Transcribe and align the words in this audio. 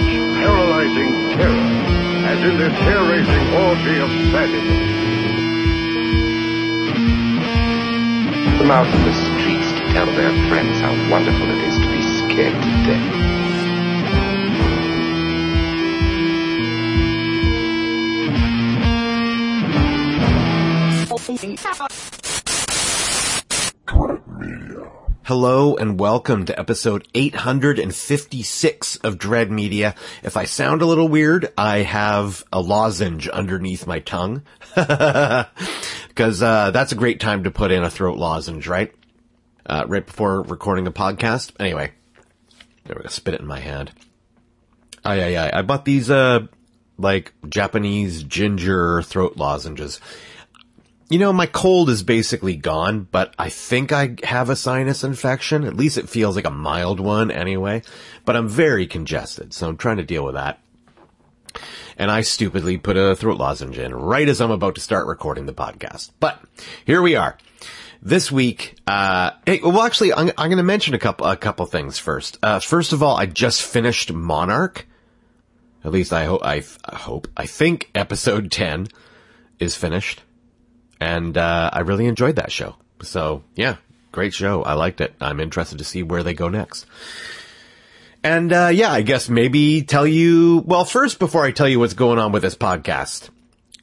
much 0.00 0.12
paralyzing 0.36 1.12
terror 1.38 1.66
as 2.28 2.38
in 2.44 2.58
this 2.58 2.72
hair-raising 2.84 3.46
orgy 3.64 3.96
of 3.98 4.10
sadism. 4.30 4.78
Come 8.58 8.70
out 8.70 8.86
in 8.94 9.04
the 9.04 9.14
streets 9.14 9.72
to 9.72 9.92
tell 9.94 10.06
their 10.06 10.32
friends 10.50 10.80
how 10.80 10.92
wonderful 11.10 11.48
it 11.48 11.64
is 11.64 11.78
to 11.78 11.86
be 11.90 12.02
scared 12.18 12.62
to 12.62 12.70
death. 12.84 13.26
Hello 25.26 25.74
and 25.74 25.98
welcome 25.98 26.44
to 26.44 26.56
episode 26.56 27.08
856 27.12 28.96
of 28.98 29.18
Dread 29.18 29.50
Media. 29.50 29.96
If 30.22 30.36
I 30.36 30.44
sound 30.44 30.82
a 30.82 30.86
little 30.86 31.08
weird, 31.08 31.52
I 31.58 31.78
have 31.78 32.44
a 32.52 32.60
lozenge 32.60 33.26
underneath 33.26 33.88
my 33.88 33.98
tongue. 33.98 34.44
Cause, 34.76 36.42
uh, 36.44 36.70
that's 36.70 36.92
a 36.92 36.94
great 36.94 37.18
time 37.18 37.42
to 37.42 37.50
put 37.50 37.72
in 37.72 37.82
a 37.82 37.90
throat 37.90 38.18
lozenge, 38.18 38.68
right? 38.68 38.94
Uh, 39.68 39.84
right 39.88 40.06
before 40.06 40.42
recording 40.42 40.86
a 40.86 40.92
podcast. 40.92 41.50
Anyway, 41.58 41.90
there 42.84 42.94
we 42.96 43.02
go, 43.02 43.08
spit 43.08 43.34
it 43.34 43.40
in 43.40 43.48
my 43.48 43.58
hand. 43.58 43.90
Aye, 45.04 45.24
aye, 45.24 45.36
aye. 45.44 45.58
I 45.58 45.62
bought 45.62 45.84
these, 45.84 46.08
uh, 46.08 46.46
like 46.98 47.32
Japanese 47.48 48.22
ginger 48.22 49.02
throat 49.02 49.36
lozenges. 49.36 50.00
You 51.08 51.20
know, 51.20 51.32
my 51.32 51.46
cold 51.46 51.88
is 51.88 52.02
basically 52.02 52.56
gone, 52.56 53.06
but 53.08 53.32
I 53.38 53.48
think 53.48 53.92
I 53.92 54.16
have 54.24 54.50
a 54.50 54.56
sinus 54.56 55.04
infection. 55.04 55.62
At 55.62 55.76
least 55.76 55.98
it 55.98 56.08
feels 56.08 56.34
like 56.34 56.46
a 56.46 56.50
mild 56.50 56.98
one 56.98 57.30
anyway. 57.30 57.82
But 58.24 58.34
I'm 58.34 58.48
very 58.48 58.88
congested, 58.88 59.54
so 59.54 59.68
I'm 59.68 59.76
trying 59.76 59.98
to 59.98 60.04
deal 60.04 60.24
with 60.24 60.34
that. 60.34 60.58
And 61.96 62.10
I 62.10 62.22
stupidly 62.22 62.76
put 62.76 62.96
a 62.96 63.14
throat 63.14 63.38
lozenge 63.38 63.78
in 63.78 63.94
right 63.94 64.28
as 64.28 64.40
I'm 64.40 64.50
about 64.50 64.74
to 64.74 64.80
start 64.80 65.06
recording 65.06 65.46
the 65.46 65.54
podcast. 65.54 66.10
But 66.18 66.42
here 66.84 67.00
we 67.00 67.14
are. 67.14 67.38
This 68.02 68.32
week, 68.32 68.74
uh, 68.88 69.30
hey, 69.46 69.60
well, 69.62 69.82
actually, 69.82 70.12
I'm, 70.12 70.32
I'm 70.36 70.48
going 70.50 70.56
to 70.58 70.64
mention 70.64 70.94
a 70.94 70.98
couple, 70.98 71.28
a 71.28 71.36
couple 71.36 71.66
things 71.66 71.98
first. 71.98 72.36
Uh, 72.42 72.58
first 72.58 72.92
of 72.92 73.04
all, 73.04 73.16
I 73.16 73.26
just 73.26 73.62
finished 73.62 74.12
Monarch. 74.12 74.86
At 75.84 75.92
least 75.92 76.12
I 76.12 76.24
hope, 76.24 76.44
I, 76.44 76.64
I 76.84 76.96
hope, 76.96 77.28
I 77.36 77.46
think 77.46 77.90
episode 77.94 78.50
10 78.50 78.88
is 79.60 79.76
finished 79.76 80.22
and 81.00 81.36
uh, 81.36 81.70
I 81.72 81.80
really 81.80 82.06
enjoyed 82.06 82.36
that 82.36 82.52
show. 82.52 82.76
So 83.02 83.42
yeah, 83.54 83.76
great 84.12 84.34
show. 84.34 84.62
I 84.62 84.74
liked 84.74 85.00
it. 85.00 85.14
I'm 85.20 85.40
interested 85.40 85.78
to 85.78 85.84
see 85.84 86.02
where 86.02 86.22
they 86.22 86.34
go 86.34 86.48
next. 86.48 86.86
And 88.22 88.52
uh, 88.52 88.70
yeah, 88.72 88.90
I 88.90 89.02
guess 89.02 89.28
maybe 89.28 89.82
tell 89.82 90.06
you. 90.06 90.62
Well, 90.66 90.84
first, 90.84 91.18
before 91.18 91.44
I 91.44 91.52
tell 91.52 91.68
you 91.68 91.78
what's 91.78 91.94
going 91.94 92.18
on 92.18 92.32
with 92.32 92.42
this 92.42 92.56
podcast, 92.56 93.30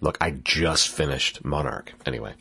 look, 0.01 0.17
I 0.19 0.31
just 0.31 0.89
finished 0.89 1.45
Monarch. 1.45 1.93
Anyway, 2.05 2.33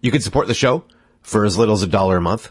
you 0.00 0.10
can 0.10 0.20
support 0.20 0.48
the 0.48 0.54
show 0.54 0.84
for 1.22 1.44
as 1.44 1.56
little 1.56 1.74
as 1.74 1.82
a 1.82 1.86
dollar 1.86 2.16
a 2.16 2.20
month. 2.20 2.50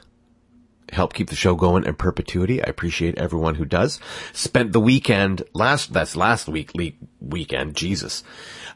Help 0.91 1.13
keep 1.13 1.29
the 1.29 1.35
show 1.35 1.55
going 1.55 1.85
in 1.85 1.95
perpetuity. 1.95 2.61
I 2.63 2.67
appreciate 2.67 3.17
everyone 3.17 3.55
who 3.55 3.65
does. 3.65 3.99
Spent 4.33 4.71
the 4.71 4.79
weekend 4.79 5.43
last, 5.53 5.93
that's 5.93 6.15
last 6.15 6.47
week, 6.47 6.73
le- 6.75 6.91
weekend, 7.19 7.75
Jesus, 7.75 8.23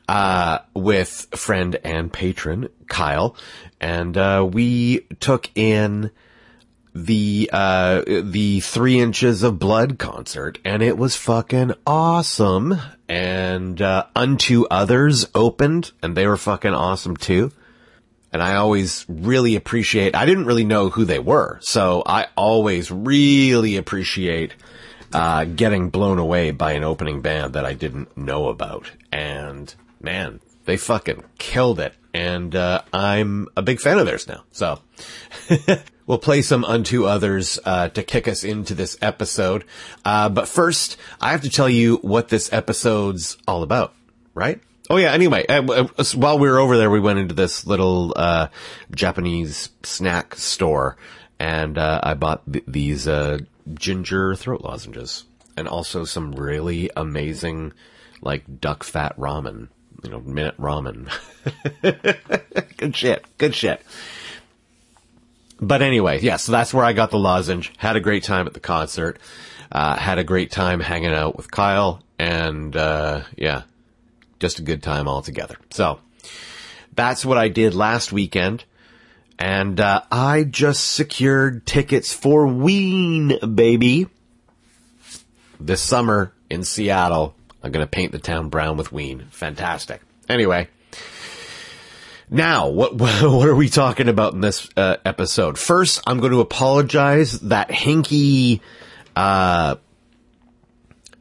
uh, 0.07 0.59
with 0.75 1.27
friend 1.35 1.77
and 1.83 2.11
patron 2.11 2.69
Kyle, 2.87 3.35
and 3.79 4.17
uh, 4.17 4.47
we 4.49 5.01
took 5.19 5.49
in 5.55 6.11
the 6.95 7.49
uh, 7.51 8.03
the 8.05 8.59
three 8.59 8.99
inches 8.99 9.43
of 9.43 9.59
blood 9.59 9.97
concert, 9.97 10.59
and 10.63 10.83
it 10.83 10.97
was 10.97 11.15
fucking 11.15 11.73
awesome. 11.87 12.79
And 13.09 13.81
uh, 13.81 14.05
Unto 14.15 14.65
Others 14.69 15.27
opened, 15.33 15.91
and 16.01 16.15
they 16.15 16.27
were 16.27 16.37
fucking 16.37 16.73
awesome 16.73 17.17
too. 17.17 17.51
And 18.33 18.41
I 18.41 18.55
always 18.55 19.05
really 19.07 19.55
appreciate. 19.55 20.15
I 20.15 20.25
didn't 20.25 20.45
really 20.45 20.65
know 20.65 20.89
who 20.89 21.05
they 21.05 21.19
were, 21.19 21.59
so 21.61 22.01
I 22.03 22.27
always 22.35 22.91
really 22.91 23.77
appreciate 23.77 24.55
uh, 25.13 25.45
getting 25.45 25.89
blown 25.89 26.17
away 26.17 26.49
by 26.49 26.71
an 26.71 26.83
opening 26.83 27.21
band 27.21 27.53
that 27.53 27.65
I 27.65 27.73
didn't 27.73 28.17
know 28.17 28.47
about. 28.47 28.91
And 29.11 29.73
man, 30.01 30.39
they 30.65 30.77
fucking 30.77 31.23
killed 31.37 31.79
it. 31.79 31.93
And, 32.15 32.55
uh, 32.55 32.81
I'm 32.91 33.47
a 33.55 33.61
big 33.61 33.79
fan 33.79 33.99
of 33.99 34.05
theirs 34.05 34.27
now. 34.27 34.43
So 34.51 34.79
we'll 36.07 36.17
play 36.17 36.41
some 36.41 36.65
unto 36.65 37.05
others, 37.05 37.59
uh, 37.65 37.89
to 37.89 38.03
kick 38.03 38.27
us 38.27 38.43
into 38.43 38.73
this 38.73 38.97
episode. 39.01 39.63
Uh, 40.03 40.29
but 40.29 40.47
first 40.47 40.97
I 41.21 41.31
have 41.31 41.41
to 41.41 41.49
tell 41.49 41.69
you 41.69 41.97
what 41.97 42.29
this 42.29 42.51
episode's 42.51 43.37
all 43.47 43.63
about, 43.63 43.93
right? 44.33 44.59
Oh 44.89 44.97
yeah. 44.97 45.11
Anyway, 45.11 45.45
uh, 45.47 45.87
uh, 45.97 46.03
while 46.15 46.37
we 46.37 46.49
were 46.49 46.59
over 46.59 46.77
there, 46.77 46.89
we 46.89 46.99
went 46.99 47.19
into 47.19 47.33
this 47.33 47.65
little, 47.65 48.13
uh, 48.15 48.47
Japanese 48.93 49.69
snack 49.83 50.35
store 50.35 50.97
and, 51.39 51.77
uh, 51.77 51.99
I 52.03 52.13
bought 52.15 52.41
th- 52.51 52.65
these, 52.67 53.07
uh, 53.07 53.39
ginger 53.73 54.35
throat 54.35 54.61
lozenges 54.61 55.23
and 55.55 55.67
also 55.67 56.03
some 56.03 56.33
really 56.33 56.89
amazing, 56.97 57.73
like 58.21 58.59
duck 58.59 58.83
fat 58.83 59.17
ramen 59.17 59.69
you 60.03 60.09
know, 60.09 60.19
minute 60.19 60.57
ramen. 60.57 61.09
good 62.77 62.95
shit. 62.95 63.25
Good 63.37 63.55
shit. 63.55 63.81
But 65.59 65.81
anyway, 65.81 66.19
yeah, 66.21 66.35
so 66.35 66.51
that's 66.51 66.73
where 66.73 66.83
I 66.83 66.93
got 66.93 67.09
the 67.09 67.17
lozenge. 67.17 67.71
Had 67.77 67.95
a 67.95 68.01
great 68.01 68.23
time 68.23 68.45
at 68.47 68.53
the 68.53 68.59
concert. 68.59 69.17
Uh, 69.71 69.95
had 69.95 70.19
a 70.19 70.23
great 70.23 70.51
time 70.51 70.79
hanging 70.81 71.13
out 71.13 71.37
with 71.37 71.49
Kyle 71.49 72.03
and, 72.19 72.75
uh, 72.75 73.21
yeah, 73.37 73.63
just 74.43 74.59
a 74.59 74.61
good 74.61 74.83
time 74.83 75.07
altogether. 75.07 75.55
So 75.71 75.99
that's 76.93 77.25
what 77.25 77.37
I 77.37 77.47
did 77.47 77.73
last 77.73 78.11
weekend. 78.11 78.65
And, 79.39 79.79
uh, 79.79 80.03
I 80.11 80.43
just 80.43 80.91
secured 80.91 81.65
tickets 81.65 82.13
for 82.13 82.45
Ween, 82.45 83.39
baby. 83.55 84.07
This 85.59 85.81
summer 85.81 86.33
in 86.49 86.63
Seattle 86.63 87.35
I'm 87.63 87.71
going 87.71 87.85
to 87.85 87.89
paint 87.89 88.11
the 88.11 88.19
town 88.19 88.49
brown 88.49 88.75
with 88.75 88.91
Ween. 88.91 89.27
Fantastic. 89.31 90.01
Anyway. 90.27 90.67
Now, 92.29 92.67
what 92.67 92.95
what 92.97 93.47
are 93.47 93.55
we 93.55 93.69
talking 93.69 94.09
about 94.09 94.33
in 94.33 94.41
this 94.41 94.69
uh, 94.75 94.97
episode? 95.05 95.57
First, 95.57 96.01
I'm 96.05 96.19
going 96.19 96.33
to 96.33 96.41
apologize 96.41 97.39
that 97.41 97.69
hinky 97.69 98.59
uh, 99.15 99.77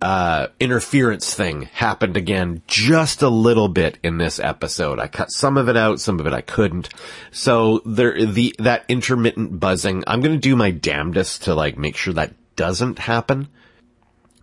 uh, 0.02 0.48
interference 0.58 1.32
thing 1.32 1.62
happened 1.62 2.16
again 2.16 2.60
just 2.66 3.22
a 3.22 3.28
little 3.28 3.68
bit 3.68 3.98
in 4.02 4.18
this 4.18 4.40
episode. 4.40 4.98
I 4.98 5.06
cut 5.06 5.30
some 5.30 5.56
of 5.56 5.68
it 5.68 5.76
out, 5.76 6.00
some 6.00 6.18
of 6.18 6.26
it 6.26 6.32
I 6.32 6.40
couldn't. 6.40 6.88
So 7.30 7.80
there, 7.86 8.26
the 8.26 8.52
that 8.58 8.84
intermittent 8.88 9.60
buzzing. 9.60 10.02
I'm 10.08 10.20
going 10.20 10.34
to 10.34 10.40
do 10.40 10.56
my 10.56 10.72
damnedest 10.72 11.44
to 11.44 11.54
like 11.54 11.78
make 11.78 11.96
sure 11.96 12.12
that 12.14 12.34
doesn't 12.56 12.98
happen 12.98 13.46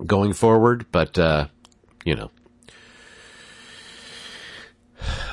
going 0.05 0.31
forward, 0.31 0.85
but 0.93 1.19
uh, 1.19 1.47
you 2.05 2.15
know. 2.15 2.31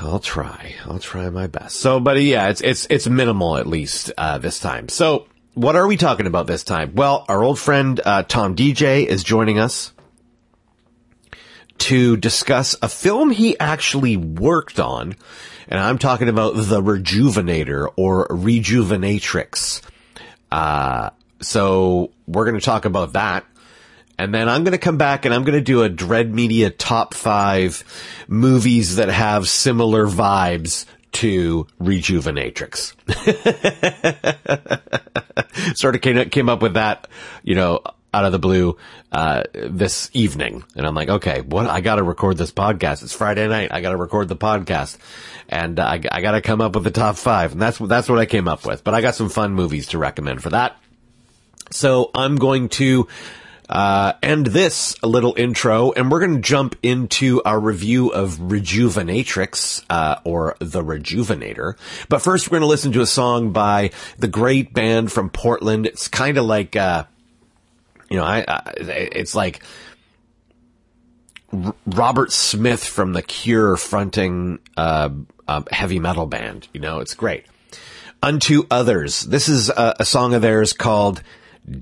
I'll 0.01 0.19
try. 0.19 0.75
I'll 0.85 0.99
try 0.99 1.29
my 1.29 1.47
best. 1.47 1.77
So, 1.77 1.99
but 1.99 2.21
yeah, 2.21 2.49
it's, 2.49 2.61
it's, 2.61 2.87
it's 2.89 3.07
minimal 3.07 3.57
at 3.57 3.67
least, 3.67 4.11
uh, 4.17 4.37
this 4.37 4.59
time. 4.59 4.87
So, 4.87 5.27
what 5.55 5.75
are 5.75 5.87
we 5.87 5.97
talking 5.97 6.25
about 6.25 6.47
this 6.47 6.63
time? 6.63 6.93
Well, 6.95 7.25
our 7.27 7.43
old 7.43 7.59
friend, 7.59 7.99
uh, 8.05 8.23
Tom 8.23 8.55
DJ 8.55 9.05
is 9.05 9.23
joining 9.25 9.59
us 9.59 9.91
to 11.79 12.17
discuss 12.17 12.75
a 12.81 12.89
film 12.89 13.29
he 13.29 13.59
actually 13.59 14.17
worked 14.17 14.79
on. 14.79 15.15
And 15.67 15.79
I'm 15.79 15.97
talking 15.97 16.29
about 16.29 16.55
The 16.55 16.81
Rejuvenator 16.81 17.91
or 17.95 18.27
Rejuvenatrix. 18.27 19.81
Uh, 20.51 21.09
so 21.41 22.11
we're 22.25 22.45
going 22.45 22.59
to 22.59 22.65
talk 22.65 22.85
about 22.85 23.13
that. 23.13 23.45
And 24.17 24.33
then 24.33 24.49
I'm 24.49 24.63
going 24.63 24.71
to 24.71 24.79
come 24.79 24.97
back 24.97 25.25
and 25.25 25.33
I'm 25.33 25.43
going 25.43 25.57
to 25.57 25.61
do 25.61 25.83
a 25.83 25.89
Dread 25.89 26.33
Media 26.33 26.69
top 26.71 27.13
five 27.13 27.83
movies 28.27 28.95
that 28.95 29.09
have 29.09 29.47
similar 29.47 30.07
vibes 30.07 30.85
to 31.13 31.67
Rejuvenatrix. 31.79 32.93
sort 35.77 35.95
of 35.95 36.01
came, 36.01 36.29
came 36.29 36.49
up 36.49 36.61
with 36.61 36.73
that, 36.73 37.07
you 37.43 37.55
know, 37.55 37.81
out 38.17 38.25
of 38.25 38.31
the 38.31 38.39
blue, 38.39 38.77
uh, 39.11 39.43
this 39.53 40.09
evening. 40.13 40.63
And 40.75 40.87
I'm 40.87 40.95
like, 40.95 41.09
okay, 41.09 41.41
what, 41.41 41.67
I 41.67 41.81
gotta 41.81 42.01
record 42.01 42.37
this 42.37 42.51
podcast. 42.51 43.03
It's 43.03 43.13
Friday 43.13 43.47
night. 43.47 43.69
I 43.71 43.81
gotta 43.81 43.97
record 43.97 44.27
the 44.27 44.35
podcast. 44.35 44.97
And 45.47 45.79
uh, 45.79 45.83
I, 45.83 46.01
I 46.11 46.21
gotta 46.21 46.41
come 46.41 46.61
up 46.61 46.73
with 46.73 46.83
the 46.83 46.91
top 46.91 47.15
five. 47.15 47.51
And 47.51 47.61
that's, 47.61 47.77
that's 47.77 48.09
what 48.09 48.17
I 48.17 48.25
came 48.25 48.47
up 48.47 48.65
with. 48.65 48.83
But 48.83 48.95
I 48.95 49.01
got 49.01 49.13
some 49.13 49.29
fun 49.29 49.53
movies 49.53 49.89
to 49.89 49.99
recommend 49.99 50.41
for 50.41 50.49
that. 50.49 50.77
So 51.69 52.09
I'm 52.15 52.37
going 52.37 52.69
to, 52.69 53.07
uh, 53.69 54.13
end 54.23 54.45
this 54.47 54.95
little 55.03 55.35
intro, 55.37 55.91
and 55.91 56.09
we're 56.09 56.21
going 56.21 56.35
to 56.35 56.41
jump 56.41 56.77
into 56.83 57.41
our 57.43 57.59
review 57.59 58.07
of 58.07 58.37
Rejuvenatrix, 58.37 59.83
uh, 59.89 60.19
or 60.23 60.55
The 60.59 60.81
Rejuvenator. 60.81 61.75
But 62.07 62.21
first, 62.21 62.47
we're 62.47 62.59
going 62.59 62.61
to 62.61 62.67
listen 62.67 62.93
to 62.93 63.01
a 63.01 63.05
song 63.05 63.51
by 63.51 63.91
the 64.17 64.29
great 64.29 64.73
band 64.73 65.11
from 65.11 65.29
Portland. 65.29 65.85
It's 65.85 66.07
kind 66.07 66.37
of 66.37 66.45
like, 66.45 66.77
uh, 66.77 67.03
you 68.09 68.17
know, 68.17 68.23
I, 68.23 68.43
I, 68.47 68.73
it's 68.77 69.35
like 69.35 69.63
R- 71.51 71.75
Robert 71.85 72.31
Smith 72.31 72.83
from 72.83 73.13
The 73.13 73.21
Cure 73.21 73.77
fronting 73.77 74.59
uh, 74.75 75.09
a 75.47 75.63
heavy 75.73 75.99
metal 75.99 76.25
band. 76.25 76.67
You 76.73 76.81
know, 76.81 76.99
it's 76.99 77.15
great. 77.15 77.45
Unto 78.21 78.63
Others. 78.71 79.21
This 79.21 79.47
is 79.47 79.69
a, 79.69 79.95
a 79.99 80.05
song 80.05 80.33
of 80.33 80.41
theirs 80.41 80.73
called 80.73 81.21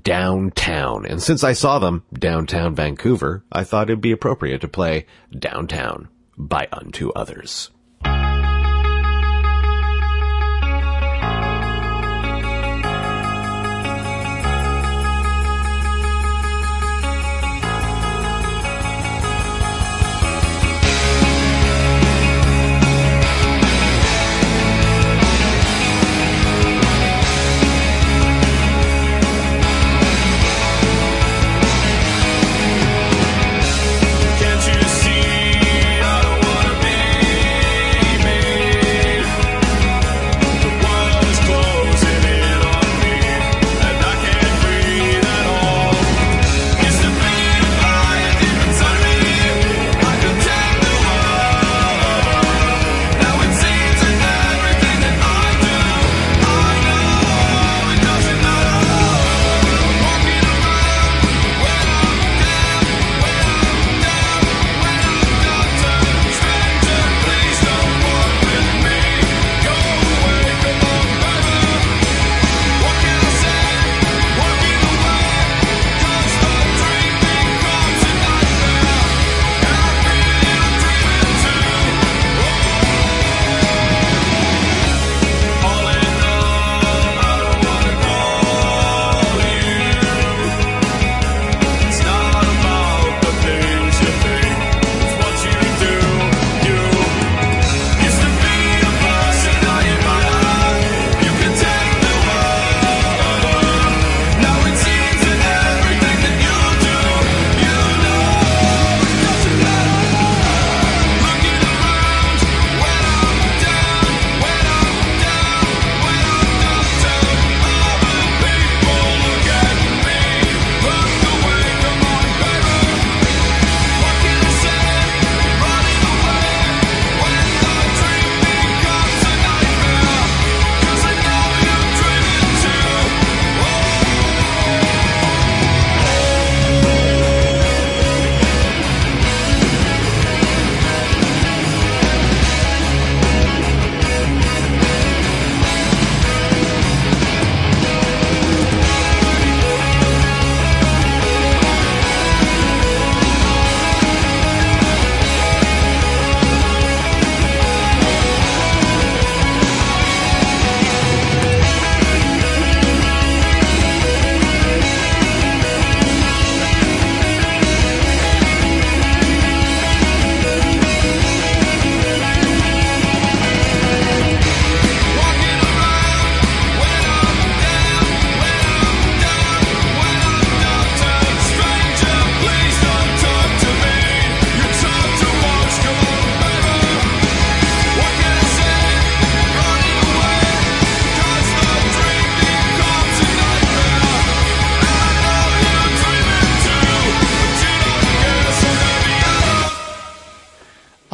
Downtown. 0.02 1.06
And 1.06 1.22
since 1.22 1.44
I 1.44 1.52
saw 1.52 1.78
them 1.78 2.04
downtown 2.12 2.74
Vancouver, 2.74 3.44
I 3.52 3.64
thought 3.64 3.88
it'd 3.88 4.00
be 4.00 4.12
appropriate 4.12 4.60
to 4.62 4.68
play 4.68 5.06
Downtown 5.36 6.08
by 6.36 6.68
Unto 6.72 7.10
Others. 7.10 7.70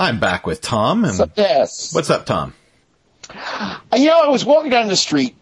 I'm 0.02 0.18
back 0.18 0.49
with 0.49 0.61
Tom. 0.61 1.04
And 1.04 1.30
Yes. 1.37 1.94
what's 1.94 2.11
up, 2.11 2.26
Tom? 2.26 2.54
Uh, 3.30 3.78
you 3.94 4.06
know, 4.06 4.21
I 4.21 4.30
was 4.30 4.44
walking 4.44 4.73
down 4.73 4.88
the 4.88 4.97
street 4.97 5.37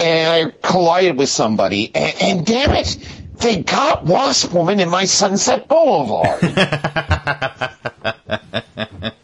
and 0.00 0.32
I 0.32 0.50
collided 0.66 1.18
with 1.18 1.28
somebody, 1.28 1.94
and, 1.94 2.14
and 2.22 2.46
damn 2.46 2.70
it, 2.70 2.96
they 3.36 3.62
got 3.62 4.06
Wasp 4.06 4.54
Woman 4.54 4.80
in 4.80 4.88
my 4.88 5.04
Sunset 5.04 5.68
Boulevard. 5.68 6.40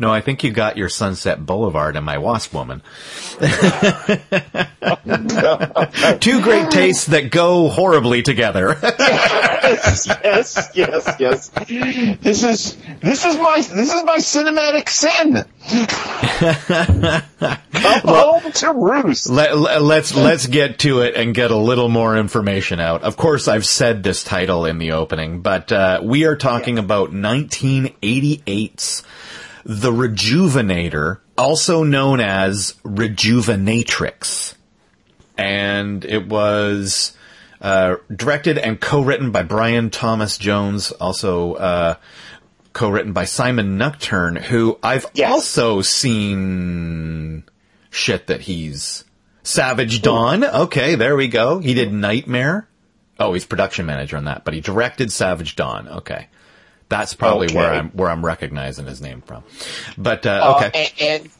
No, 0.00 0.10
I 0.10 0.22
think 0.22 0.42
you 0.44 0.50
got 0.50 0.78
your 0.78 0.88
Sunset 0.88 1.44
Boulevard 1.44 1.94
and 1.94 2.06
my 2.06 2.16
Wasp 2.16 2.54
Woman. 2.54 2.80
Two 6.20 6.40
great 6.40 6.70
tastes 6.70 7.04
that 7.06 7.28
go 7.30 7.68
horribly 7.68 8.22
together. 8.22 8.78
Yes, 9.70 10.06
yes, 10.24 10.70
yes, 10.74 11.16
yes. 11.18 11.48
This 12.20 12.42
is 12.44 12.76
this 13.00 13.24
is 13.24 13.36
my 13.38 13.56
this 13.56 13.92
is 13.94 14.04
my 14.04 14.16
cinematic 14.18 14.88
sin. 14.88 15.44
Come 17.72 18.00
home 18.04 18.52
to 18.52 18.72
roost. 18.72 19.28
Let, 19.30 19.56
let- 19.56 19.82
let's 19.82 20.14
let's 20.14 20.46
get 20.46 20.78
to 20.80 21.00
it 21.00 21.14
and 21.16 21.34
get 21.34 21.50
a 21.50 21.56
little 21.56 21.88
more 21.88 22.16
information 22.16 22.80
out. 22.80 23.02
Of 23.02 23.16
course, 23.16 23.48
I've 23.48 23.66
said 23.66 24.02
this 24.02 24.22
title 24.24 24.64
in 24.66 24.78
the 24.78 24.92
opening, 24.92 25.40
but 25.40 25.70
uh, 25.72 26.00
we 26.02 26.24
are 26.24 26.36
talking 26.36 26.78
about 26.78 27.10
1988's 27.10 29.02
The 29.64 29.90
Rejuvenator, 29.92 31.18
also 31.36 31.82
known 31.84 32.20
as 32.20 32.74
Rejuvenatrix, 32.84 34.54
and 35.38 36.04
it 36.04 36.26
was 36.28 37.12
uh, 37.60 37.96
directed 38.14 38.58
and 38.58 38.80
co-written 38.80 39.30
by 39.30 39.42
Brian 39.42 39.90
Thomas 39.90 40.38
Jones, 40.38 40.90
also. 40.92 41.54
Uh, 41.54 41.94
Co-written 42.72 43.12
by 43.12 43.24
Simon 43.24 43.78
Nuchtern, 43.78 44.40
who 44.40 44.78
I've 44.80 45.04
Yes. 45.12 45.28
also 45.32 45.82
seen 45.82 47.42
shit 47.90 48.28
that 48.28 48.42
he's 48.42 49.04
Savage 49.42 50.02
Dawn. 50.02 50.44
Okay, 50.44 50.94
there 50.94 51.16
we 51.16 51.26
go. 51.26 51.58
He 51.58 51.74
did 51.74 51.92
Nightmare. 51.92 52.68
Oh, 53.18 53.32
he's 53.32 53.44
production 53.44 53.86
manager 53.86 54.16
on 54.16 54.26
that, 54.26 54.44
but 54.44 54.54
he 54.54 54.60
directed 54.60 55.10
Savage 55.10 55.56
Dawn. 55.56 55.88
Okay. 55.88 56.28
That's 56.88 57.14
probably 57.14 57.52
where 57.54 57.72
I'm 57.72 57.90
where 57.90 58.08
I'm 58.08 58.24
recognizing 58.24 58.86
his 58.86 59.00
name 59.00 59.20
from. 59.22 59.42
But 59.98 60.24
uh, 60.24 60.40
Uh, 60.42 60.54
okay. 60.66 60.90
and, 61.00 61.22
and 61.24 61.30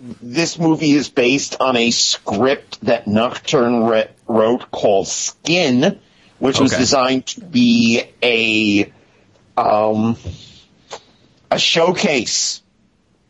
this 0.00 0.58
movie 0.58 0.92
is 0.92 1.08
based 1.08 1.60
on 1.60 1.76
a 1.76 1.90
script 1.90 2.80
that 2.82 3.04
Nuchtern 3.06 3.88
re- 3.90 4.08
wrote 4.26 4.70
called 4.70 5.06
Skin, 5.08 6.00
which 6.38 6.58
was 6.58 6.72
designed 6.72 7.26
to 7.26 7.40
be 7.42 8.02
a 8.22 8.90
um, 9.56 10.16
a 11.50 11.58
showcase 11.58 12.62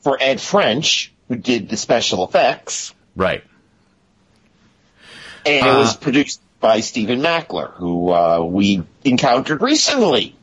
for 0.00 0.17
Ed 0.21 0.41
French, 0.41 1.12
who 1.29 1.37
did 1.37 1.69
the 1.69 1.77
special 1.77 2.23
effects, 2.25 2.95
Right. 3.17 3.43
and 5.45 5.67
Uh. 5.67 5.71
it 5.71 5.79
was 5.79 5.97
produced 5.97 6.41
by 6.61 6.81
Stephen 6.81 7.21
Mackler, 7.21 7.73
who 7.75 8.12
uh, 8.12 8.41
we 8.45 8.83
encountered 9.05 9.61
recently 9.62 10.37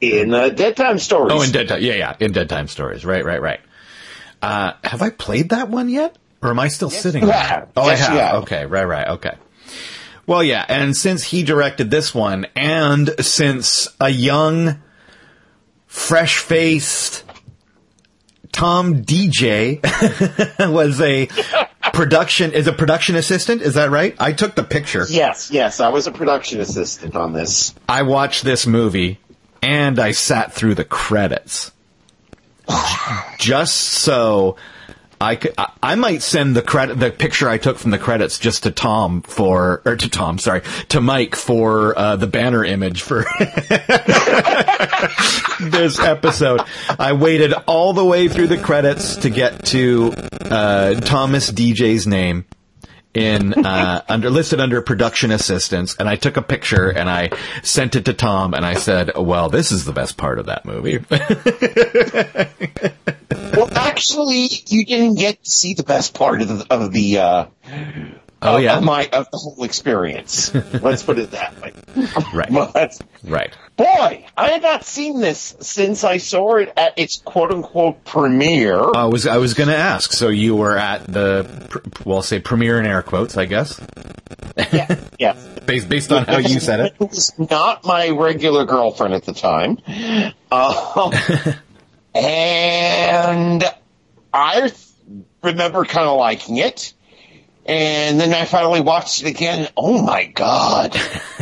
in 0.00 0.32
uh, 0.34 0.48
Dead 0.50 0.76
Time 0.76 0.98
Stories. 0.98 1.32
Oh, 1.32 1.42
in 1.42 1.50
Dead 1.52 1.68
Time. 1.68 1.80
Yeah, 1.82 1.94
yeah. 1.94 2.16
In 2.20 2.32
Dead 2.32 2.48
Time 2.48 2.68
Stories. 2.68 3.04
Right, 3.04 3.24
right, 3.24 3.40
right. 3.40 3.60
Uh, 4.42 4.72
have 4.84 5.02
I 5.02 5.10
played 5.10 5.50
that 5.50 5.68
one 5.68 5.88
yet? 5.88 6.16
Or 6.42 6.50
am 6.50 6.58
I 6.60 6.68
still 6.68 6.90
sitting 6.90 7.24
on 7.24 7.30
have. 7.30 7.62
it? 7.64 7.68
Oh, 7.76 7.86
Yes, 7.88 8.00
I 8.00 8.12
have. 8.12 8.20
have. 8.20 8.42
Okay, 8.44 8.66
right, 8.66 8.84
right. 8.84 9.08
Okay. 9.08 9.36
Well, 10.26 10.42
yeah. 10.44 10.64
And 10.68 10.96
since 10.96 11.24
he 11.24 11.42
directed 11.42 11.90
this 11.90 12.14
one, 12.14 12.46
and 12.54 13.10
since 13.20 13.88
a 14.00 14.08
young, 14.08 14.80
fresh 15.86 16.38
faced 16.38 17.24
Tom 18.52 19.02
DJ 19.02 19.80
was 20.72 21.00
a 21.00 21.26
production, 21.92 22.52
is 22.52 22.66
a 22.66 22.72
production 22.72 23.16
assistant. 23.16 23.62
Is 23.62 23.74
that 23.74 23.90
right? 23.90 24.14
I 24.20 24.32
took 24.32 24.54
the 24.54 24.64
picture. 24.64 25.06
Yes, 25.08 25.50
yes, 25.50 25.80
I 25.80 25.88
was 25.88 26.06
a 26.06 26.12
production 26.12 26.60
assistant 26.60 27.16
on 27.16 27.32
this. 27.32 27.74
I 27.88 28.02
watched 28.02 28.44
this 28.44 28.66
movie 28.66 29.18
and 29.62 29.98
I 29.98 30.12
sat 30.12 30.52
through 30.52 30.74
the 30.76 30.84
credits 30.84 31.72
just 33.38 33.76
so 33.76 34.56
I 35.20 35.36
could. 35.36 35.54
I, 35.58 35.72
I 35.82 35.94
might 35.96 36.22
send 36.22 36.54
the 36.54 36.62
credit, 36.62 36.98
the 36.98 37.10
picture 37.10 37.48
I 37.48 37.58
took 37.58 37.78
from 37.78 37.90
the 37.90 37.98
credits, 37.98 38.38
just 38.38 38.62
to 38.64 38.70
Tom 38.70 39.22
for, 39.22 39.82
or 39.84 39.96
to 39.96 40.08
Tom, 40.08 40.38
sorry, 40.38 40.62
to 40.90 41.00
Mike 41.00 41.34
for 41.34 41.98
uh, 41.98 42.16
the 42.16 42.26
banner 42.26 42.64
image 42.64 43.02
for 43.02 43.24
this 45.60 45.98
episode. 45.98 46.60
I 46.98 47.14
waited 47.14 47.52
all 47.66 47.92
the 47.92 48.04
way 48.04 48.28
through 48.28 48.46
the 48.48 48.58
credits 48.58 49.16
to 49.16 49.30
get 49.30 49.64
to 49.66 50.12
uh, 50.42 50.94
Thomas 51.00 51.50
DJ's 51.50 52.06
name 52.06 52.44
in 53.14 53.54
uh, 53.64 54.02
under 54.08 54.30
listed 54.30 54.60
under 54.60 54.80
production 54.82 55.30
assistance, 55.30 55.96
and 55.98 56.08
I 56.08 56.16
took 56.16 56.36
a 56.36 56.42
picture 56.42 56.88
and 56.90 57.08
I 57.08 57.30
sent 57.62 57.96
it 57.96 58.04
to 58.06 58.14
Tom, 58.14 58.54
and 58.54 58.64
I 58.64 58.74
said, 58.74 59.12
"Well, 59.16 59.48
this 59.48 59.72
is 59.72 59.84
the 59.84 59.92
best 59.92 60.16
part 60.16 60.38
of 60.38 60.46
that 60.46 60.64
movie." 60.64 60.98
Well, 63.30 63.68
actually, 63.72 64.48
you 64.68 64.84
didn't 64.84 65.16
get 65.16 65.42
to 65.42 65.50
see 65.50 65.74
the 65.74 65.82
best 65.82 66.14
part 66.14 66.42
of 66.42 66.48
the 66.48 66.66
of 66.70 66.92
the 66.92 67.18
uh, 67.18 67.46
oh 68.42 68.56
of- 68.56 68.62
yeah, 68.62 68.76
of 68.78 68.84
my 68.84 69.08
of 69.12 69.30
the 69.30 69.36
whole 69.36 69.64
experience. 69.64 70.54
Let's 70.54 71.02
put 71.02 71.18
it 71.18 71.32
that 71.32 71.60
way. 71.60 71.72
right, 72.34 72.50
But 72.72 73.00
right. 73.24 73.52
Boy, 73.78 74.26
I 74.36 74.48
had 74.50 74.62
not 74.62 74.84
seen 74.84 75.20
this 75.20 75.56
since 75.60 76.04
I 76.04 76.18
saw 76.18 76.56
it 76.56 76.72
at 76.76 76.98
its 76.98 77.16
quote 77.16 77.50
unquote 77.50 78.04
premiere. 78.04 78.82
I 78.94 79.06
was 79.06 79.26
I 79.26 79.38
was 79.38 79.54
going 79.54 79.70
to 79.70 79.76
ask. 79.76 80.12
So 80.12 80.28
you 80.28 80.54
were 80.56 80.76
at 80.76 81.06
the 81.06 81.80
well, 82.04 82.20
say 82.20 82.40
premiere 82.40 82.78
in 82.78 82.84
air 82.84 83.02
quotes, 83.02 83.38
I 83.38 83.46
guess, 83.46 83.80
yeah, 84.72 85.00
yeah. 85.18 85.32
based 85.66 85.88
based 85.88 86.12
on 86.12 86.26
how 86.26 86.38
you 86.38 86.60
said 86.60 86.80
it. 86.80 86.94
It 87.00 87.08
was 87.08 87.38
not 87.38 87.86
my 87.86 88.10
regular 88.10 88.66
girlfriend 88.66 89.14
at 89.14 89.24
the 89.24 89.32
time. 89.32 89.78
Um, 90.50 91.12
and 92.14 93.64
I 94.34 94.72
remember 95.42 95.84
kind 95.84 96.08
of 96.08 96.18
liking 96.18 96.58
it. 96.58 96.92
And 97.64 98.18
then 98.18 98.32
I 98.32 98.46
finally 98.46 98.80
watched 98.80 99.22
it 99.22 99.28
again. 99.28 99.68
Oh 99.76 100.00
my 100.00 100.24
god. 100.24 100.98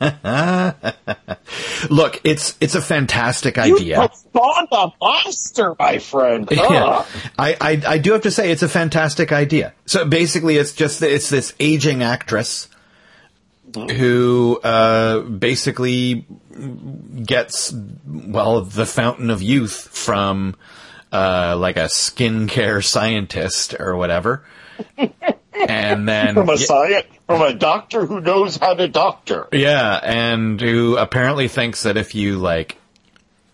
Look, 1.90 2.20
it's 2.24 2.56
it's 2.60 2.74
a 2.74 2.80
fantastic 2.80 3.58
idea. 3.58 4.00
put 4.00 4.16
spawned 4.16 4.68
a 4.72 4.92
monster, 5.00 5.76
my 5.78 5.98
friend. 5.98 6.48
Yeah. 6.70 7.04
I, 7.38 7.56
I 7.60 7.82
I 7.86 7.98
do 7.98 8.12
have 8.12 8.22
to 8.22 8.30
say 8.30 8.50
it's 8.50 8.62
a 8.62 8.68
fantastic 8.68 9.32
idea. 9.32 9.74
So 9.86 10.04
basically, 10.06 10.56
it's 10.56 10.72
just 10.72 11.02
it's 11.02 11.28
this 11.28 11.52
aging 11.58 12.02
actress 12.02 12.68
who 13.74 14.60
uh, 14.62 15.20
basically 15.20 16.26
gets 17.24 17.72
well 18.06 18.62
the 18.62 18.86
fountain 18.86 19.30
of 19.30 19.42
youth 19.42 19.88
from 19.92 20.56
uh, 21.12 21.56
like 21.58 21.76
a 21.76 21.86
skincare 21.86 22.84
scientist 22.84 23.74
or 23.78 23.96
whatever, 23.96 24.44
and 25.68 26.08
then 26.08 26.34
From 26.34 26.48
a 26.48 26.58
science, 26.58 27.06
from 27.26 27.42
a 27.42 27.54
doctor 27.54 28.06
who 28.06 28.20
knows 28.20 28.56
how 28.56 28.74
to 28.74 28.88
doctor. 28.88 29.48
yeah, 29.52 29.98
and 30.02 30.60
who 30.60 30.96
apparently 30.96 31.48
thinks 31.48 31.82
that 31.84 31.96
if 31.96 32.14
you 32.14 32.38
like 32.38 32.76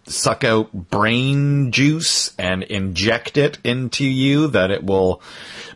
suck 0.09 0.45
out 0.45 0.73
brain 0.73 1.73
juice 1.73 2.33
and 2.39 2.63
inject 2.63 3.37
it 3.37 3.59
into 3.65 4.05
you, 4.05 4.47
that 4.49 4.71
it 4.71 4.85
will 4.85 5.21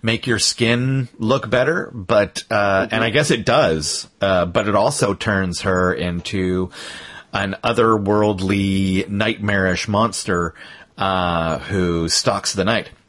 make 0.02 0.26
your 0.26 0.38
skin 0.38 1.08
look 1.18 1.50
better. 1.50 1.90
But 1.92 2.44
uh, 2.50 2.86
and 2.90 3.02
I 3.02 3.10
guess 3.10 3.30
it 3.32 3.44
does. 3.44 4.08
Uh, 4.20 4.46
but 4.46 4.68
it 4.68 4.74
also 4.76 5.14
turns 5.14 5.62
her 5.62 5.92
into 5.92 6.70
an 7.32 7.56
otherworldly, 7.62 9.08
nightmarish 9.08 9.88
monster. 9.88 10.54
Uh, 11.00 11.58
who 11.60 12.08
stalks 12.10 12.52
the 12.52 12.64
night? 12.64 12.90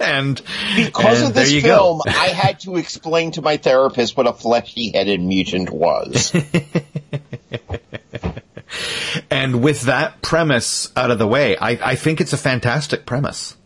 and 0.00 0.40
Because 0.76 1.20
and 1.20 1.28
of 1.30 1.34
this 1.34 1.62
film. 1.62 2.02
I 2.06 2.28
had 2.28 2.60
to 2.60 2.76
explain 2.76 3.32
to 3.32 3.42
my 3.42 3.56
therapist 3.56 4.14
what 4.16 4.26
a 4.26 4.34
fleshy-headed 4.34 5.20
mutant 5.20 5.70
was. 5.70 6.32
And 9.30 9.62
with 9.62 9.82
that 9.82 10.22
premise 10.22 10.90
out 10.96 11.10
of 11.10 11.18
the 11.18 11.26
way, 11.26 11.56
I, 11.56 11.70
I 11.70 11.94
think 11.96 12.20
it's 12.20 12.32
a 12.32 12.38
fantastic 12.38 13.04
premise. 13.04 13.56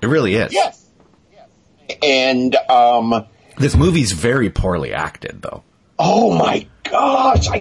It 0.00 0.06
really 0.06 0.34
is. 0.34 0.52
yes. 0.52 0.86
yes. 1.32 1.98
And, 2.02 2.54
um, 2.70 3.26
This 3.58 3.76
movie's 3.76 4.12
very 4.12 4.50
poorly 4.50 4.92
acted, 4.94 5.42
though. 5.42 5.62
oh 5.98 6.34
my 6.36 6.66
gosh, 6.84 7.48
I 7.48 7.60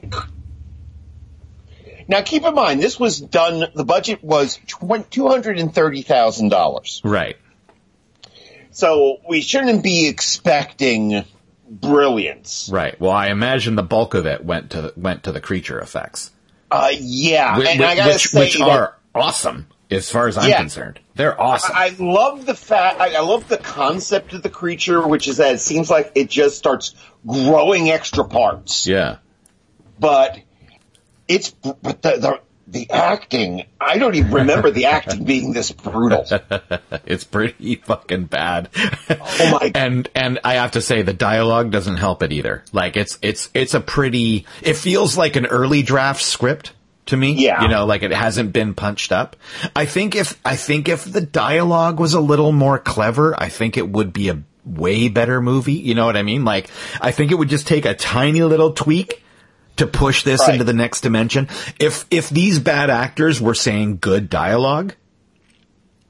Now 2.07 2.21
keep 2.21 2.43
in 2.45 2.53
mind, 2.53 2.83
this 2.83 2.99
was 2.99 3.19
done, 3.19 3.65
the 3.73 3.83
budget 3.85 4.23
was 4.23 4.59
$230,000. 4.67 7.01
Right. 7.03 7.37
So 8.71 9.17
we 9.27 9.41
shouldn't 9.41 9.83
be 9.83 10.07
expecting 10.07 11.23
brilliance. 11.69 12.69
Right. 12.71 12.99
Well, 12.99 13.11
I 13.11 13.27
imagine 13.29 13.75
the 13.75 13.83
bulk 13.83 14.13
of 14.13 14.25
it 14.25 14.43
went 14.43 14.71
to 14.71 14.93
went 14.97 15.23
to 15.23 15.31
the 15.31 15.39
creature 15.41 15.79
effects, 15.79 16.31
Uh, 16.69 16.91
yeah, 16.99 17.57
Whi- 17.57 17.65
and 17.69 17.79
whi- 17.79 17.87
I 17.87 17.95
gotta 17.95 18.13
which 18.13 18.27
say 18.27 18.39
which 18.39 18.59
are 18.61 18.95
awesome 19.13 19.67
as 19.89 20.09
far 20.11 20.27
as 20.27 20.37
I'm 20.37 20.49
Yeah. 20.49 20.57
concerned. 20.57 20.99
They're 21.15 21.39
awesome. 21.39 21.71
I 21.75 21.95
love 21.97 22.45
the 22.45 22.55
fact. 22.55 22.99
I 22.99 23.15
I 23.15 23.21
love 23.21 23.47
the 23.47 23.57
concept 23.57 24.33
of 24.33 24.43
the 24.43 24.49
creature, 24.49 25.07
which 25.07 25.27
is 25.29 25.37
that 25.37 25.55
it 25.55 25.59
seems 25.59 25.89
like 25.89 26.11
it 26.15 26.29
just 26.29 26.57
starts 26.57 26.93
growing 27.25 27.89
extra 27.89 28.25
parts. 28.25 28.85
yeah. 28.85 29.17
But 29.97 30.39
it's 31.27 31.51
but 31.51 32.01
the, 32.01 32.17
the 32.17 32.39
the 32.67 32.89
acting. 32.89 33.65
I 33.79 33.97
don't 33.97 34.15
even 34.15 34.31
remember 34.31 34.71
the 34.71 34.85
acting 34.85 35.23
being 35.25 35.53
this 35.53 35.71
brutal. 35.71 36.25
It's 37.05 37.23
pretty 37.23 37.75
fucking 37.75 38.25
bad. 38.25 38.69
Oh 39.09 39.59
my! 39.61 39.71
and 39.75 40.09
and 40.15 40.39
I 40.43 40.55
have 40.55 40.71
to 40.71 40.81
say 40.81 41.03
the 41.03 41.13
dialogue 41.13 41.69
doesn't 41.69 41.97
help 41.97 42.23
it 42.23 42.31
either. 42.31 42.63
Like 42.73 42.97
it's 42.97 43.19
it's 43.21 43.49
it's 43.53 43.75
a 43.75 43.79
pretty 43.79 44.47
it 44.63 44.75
feels 44.75 45.15
like 45.15 45.35
an 45.35 45.45
early 45.45 45.83
draft 45.83 46.23
script 46.23 46.73
to 47.07 47.17
me. 47.17 47.33
Yeah. 47.33 47.61
You 47.61 47.67
know, 47.67 47.85
like 47.85 48.01
it 48.01 48.11
hasn't 48.11 48.53
been 48.53 48.73
punched 48.73 49.11
up. 49.11 49.35
I 49.75 49.85
think 49.85 50.15
if 50.15 50.39
I 50.43 50.55
think 50.55 50.89
if 50.89 51.05
the 51.05 51.21
dialogue 51.21 51.99
was 51.99 52.15
a 52.15 52.21
little 52.21 52.51
more 52.51 52.79
clever, 52.79 53.39
I 53.39 53.49
think 53.49 53.77
it 53.77 53.87
would 53.87 54.11
be 54.11 54.29
a 54.29 54.41
way 54.65 55.07
better 55.07 55.41
movie. 55.41 55.73
You 55.73 55.93
know 55.93 56.05
what 56.05 56.17
I 56.17 56.23
mean? 56.23 56.43
Like 56.43 56.71
I 56.99 57.11
think 57.11 57.31
it 57.31 57.35
would 57.35 57.49
just 57.49 57.67
take 57.67 57.85
a 57.85 57.93
tiny 57.93 58.41
little 58.41 58.73
tweak 58.73 59.23
to 59.77 59.87
push 59.87 60.23
this 60.23 60.41
Right. 60.41 60.53
into 60.53 60.63
the 60.63 60.73
next 60.73 61.01
dimension. 61.01 61.47
If 61.79 62.05
if 62.09 62.29
these 62.29 62.59
bad 62.59 62.89
actors 62.89 63.41
were 63.41 63.55
saying 63.55 63.97
good 64.01 64.29
dialogue, 64.29 64.95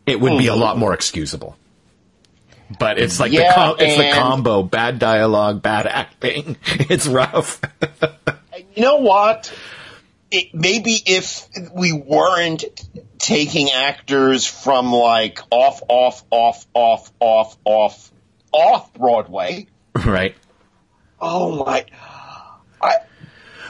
it 0.06 0.20
would 0.20 0.38
be 0.38 0.48
a 0.48 0.56
lot 0.56 0.78
more 0.78 0.94
excusable. 0.94 1.56
But 2.80 2.98
it's 2.98 3.20
like 3.20 3.32
the 3.32 3.46
com- 3.54 3.76
it's 3.80 3.96
the 3.98 4.12
combo: 4.20 4.64
bad 4.64 5.00
dialogue, 5.00 5.62
bad 5.62 5.88
acting. 5.88 6.58
It's 6.90 7.08
rough. 7.08 7.62
You 8.76 8.82
know 8.84 8.98
what? 8.98 9.54
It, 10.32 10.54
maybe 10.54 10.98
if 11.06 11.48
we 11.74 11.94
weren't 11.94 12.64
taking 13.20 13.70
actors 13.72 14.46
from 14.46 14.92
like 14.92 15.40
off, 15.52 15.82
off, 15.88 16.24
off, 16.32 16.66
off, 16.74 17.12
off, 17.20 17.58
off, 17.64 18.12
off 18.52 18.94
Broadway. 18.94 19.68
right. 20.06 20.36
Oh 21.22 21.64
my! 21.64 21.86
I 22.82 22.96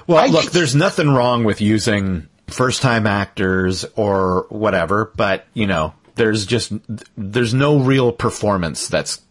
Well, 0.08 0.18
I 0.18 0.28
look, 0.28 0.52
there's 0.52 0.76
nothing 0.76 1.10
wrong 1.10 1.44
with 1.44 1.62
using 1.62 2.28
first 2.48 2.82
time 2.82 3.08
actors 3.08 3.86
or 3.96 4.46
whatever, 4.50 5.12
but 5.16 5.46
you 5.54 5.68
know, 5.68 5.94
there's 6.16 6.46
just 6.46 6.72
there's 7.18 7.54
no 7.54 7.80
real 7.80 8.12
performance 8.12 8.88
that's 8.88 9.22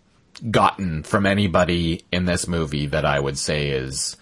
gotten 0.50 1.02
from 1.02 1.26
anybody 1.26 2.04
in 2.10 2.24
this 2.24 2.48
movie 2.48 2.86
that 2.86 3.04
I 3.04 3.20
would 3.20 3.38
say 3.38 3.68
is 3.70 4.16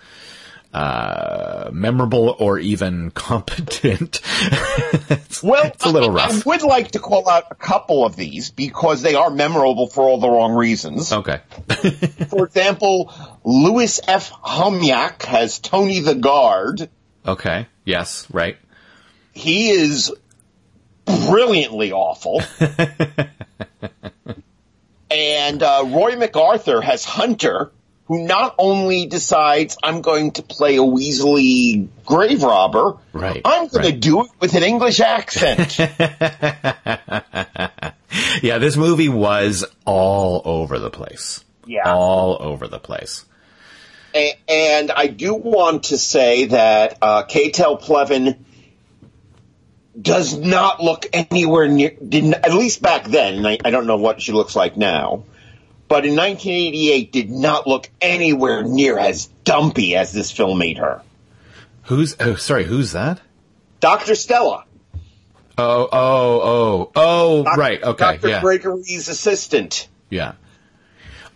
uh, 0.73 1.71
memorable 1.73 2.35
or 2.39 2.59
even 2.59 3.11
competent. 3.15 4.21
it's, 5.11 5.43
Well, 5.43 5.67
it's 5.67 5.85
a 5.85 5.91
little 5.91 6.19
I, 6.19 6.29
I 6.29 6.43
would 6.45 6.63
like 6.63 6.93
to 6.93 6.99
call 6.99 7.29
out 7.29 7.45
a 7.51 7.55
couple 7.55 8.05
of 8.07 8.17
these 8.17 8.51
because 8.51 9.03
they 9.03 9.15
are 9.15 9.31
memorable 9.31 9.87
for 9.87 10.05
all 10.05 10.19
the 10.19 10.29
wrong 10.29 10.55
reasons. 10.55 11.13
Okay. 11.13 11.41
For 12.29 12.47
example, 12.47 13.13
Louis 13.45 14.01
F. 14.07 14.33
Homyak 14.33 15.23
has 15.25 15.59
Tony 15.59 16.01
the 16.01 16.15
Guard. 16.15 16.89
Okay. 17.27 17.67
Yes. 17.85 18.27
Right. 18.33 18.57
He 19.33 19.71
is 19.71 20.13
brilliantly 21.05 21.93
awful. 21.93 22.43
and 25.11 25.63
uh, 25.63 25.85
Roy 25.87 26.17
MacArthur 26.17 26.81
has 26.81 27.05
Hunter, 27.05 27.71
who 28.07 28.27
not 28.27 28.55
only 28.59 29.07
decides 29.07 29.77
I'm 29.83 30.03
going 30.03 30.33
to 30.33 30.43
play 30.43 30.77
a 30.77 30.81
Weasley 30.81 31.89
grave 32.05 32.43
robber, 32.43 32.97
Right, 33.13 33.41
I'm 33.45 33.69
going 33.69 33.85
to 33.85 33.93
do 33.93 34.25
it 34.25 34.31
with 34.41 34.55
an 34.55 34.63
English 34.63 35.01
accent. 35.01 35.79
Yeah. 38.43 38.59
This 38.59 38.77
movie 38.77 39.09
was 39.09 39.65
all 39.85 40.43
over 40.45 40.79
the 40.79 40.91
place. 40.91 41.45
Yeah. 41.67 41.93
All 41.93 42.37
over 42.41 42.69
the 42.69 42.79
place. 42.79 43.25
A- 44.15 44.39
and 44.49 44.91
I 44.91 45.07
do 45.07 45.35
want 45.35 45.85
to 45.85 45.99
say 45.99 46.47
that 46.47 46.99
uh, 47.03 47.25
Katell 47.25 47.81
Pleven 47.81 48.45
does 50.01 50.37
not 50.37 50.83
look 50.83 51.07
anywhere 51.13 51.69
near, 51.69 51.91
didn't, 51.91 52.35
at 52.35 52.55
least 52.55 52.81
back 52.83 53.05
then, 53.05 53.45
I, 53.45 53.59
I 53.65 53.71
don't 53.71 53.87
know 53.87 53.97
what 53.99 54.23
she 54.23 54.33
looks 54.33 54.57
like 54.57 54.77
now, 54.77 55.25
but 55.89 56.07
in 56.07 56.17
1988 56.17 57.13
did 57.13 57.31
not 57.31 57.67
look 57.67 57.91
anywhere 58.01 58.63
near 58.63 58.99
as 58.99 59.27
dumpy 59.45 59.95
as 59.97 60.13
this 60.13 60.31
film 60.31 60.59
made 60.59 60.79
her. 60.79 61.03
Who's? 61.85 62.17
Oh, 62.21 62.37
sorry. 62.37 62.65
Who's 62.65 62.93
that? 62.93 63.21
Dr. 63.81 64.15
Stella. 64.15 64.65
Oh. 65.59 65.89
Oh. 65.93 66.41
Oh. 66.43 66.91
Oh. 66.97 67.43
Doc- 67.45 67.57
right. 67.57 67.83
Okay. 67.83 68.17
Dr. 68.17 68.29
Yeah. 68.29 68.41
Gregory's 68.41 69.09
assistant. 69.09 69.89
Yeah. 70.09 70.35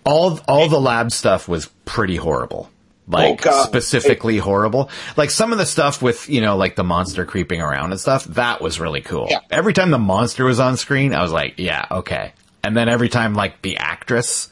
All 0.06 0.40
all 0.48 0.68
the 0.68 0.80
lab 0.80 1.10
stuff 1.12 1.48
was 1.48 1.66
pretty 1.84 2.16
horrible. 2.16 2.70
Like 3.08 3.46
Oh, 3.46 3.64
specifically 3.64 4.38
horrible. 4.38 4.90
Like 5.16 5.30
some 5.30 5.52
of 5.52 5.58
the 5.58 5.66
stuff 5.66 6.02
with, 6.02 6.28
you 6.28 6.40
know, 6.40 6.56
like 6.56 6.74
the 6.74 6.82
monster 6.84 7.24
creeping 7.24 7.60
around 7.60 7.92
and 7.92 8.00
stuff, 8.00 8.24
that 8.24 8.60
was 8.60 8.80
really 8.80 9.00
cool. 9.00 9.28
Yeah. 9.30 9.40
Every 9.50 9.72
time 9.72 9.90
the 9.90 9.98
monster 9.98 10.44
was 10.44 10.58
on 10.58 10.76
screen, 10.76 11.14
I 11.14 11.22
was 11.22 11.30
like, 11.30 11.54
yeah, 11.58 11.86
okay. 11.90 12.32
And 12.64 12.76
then 12.76 12.88
every 12.88 13.08
time 13.08 13.34
like 13.34 13.62
the 13.62 13.76
actress 13.76 14.48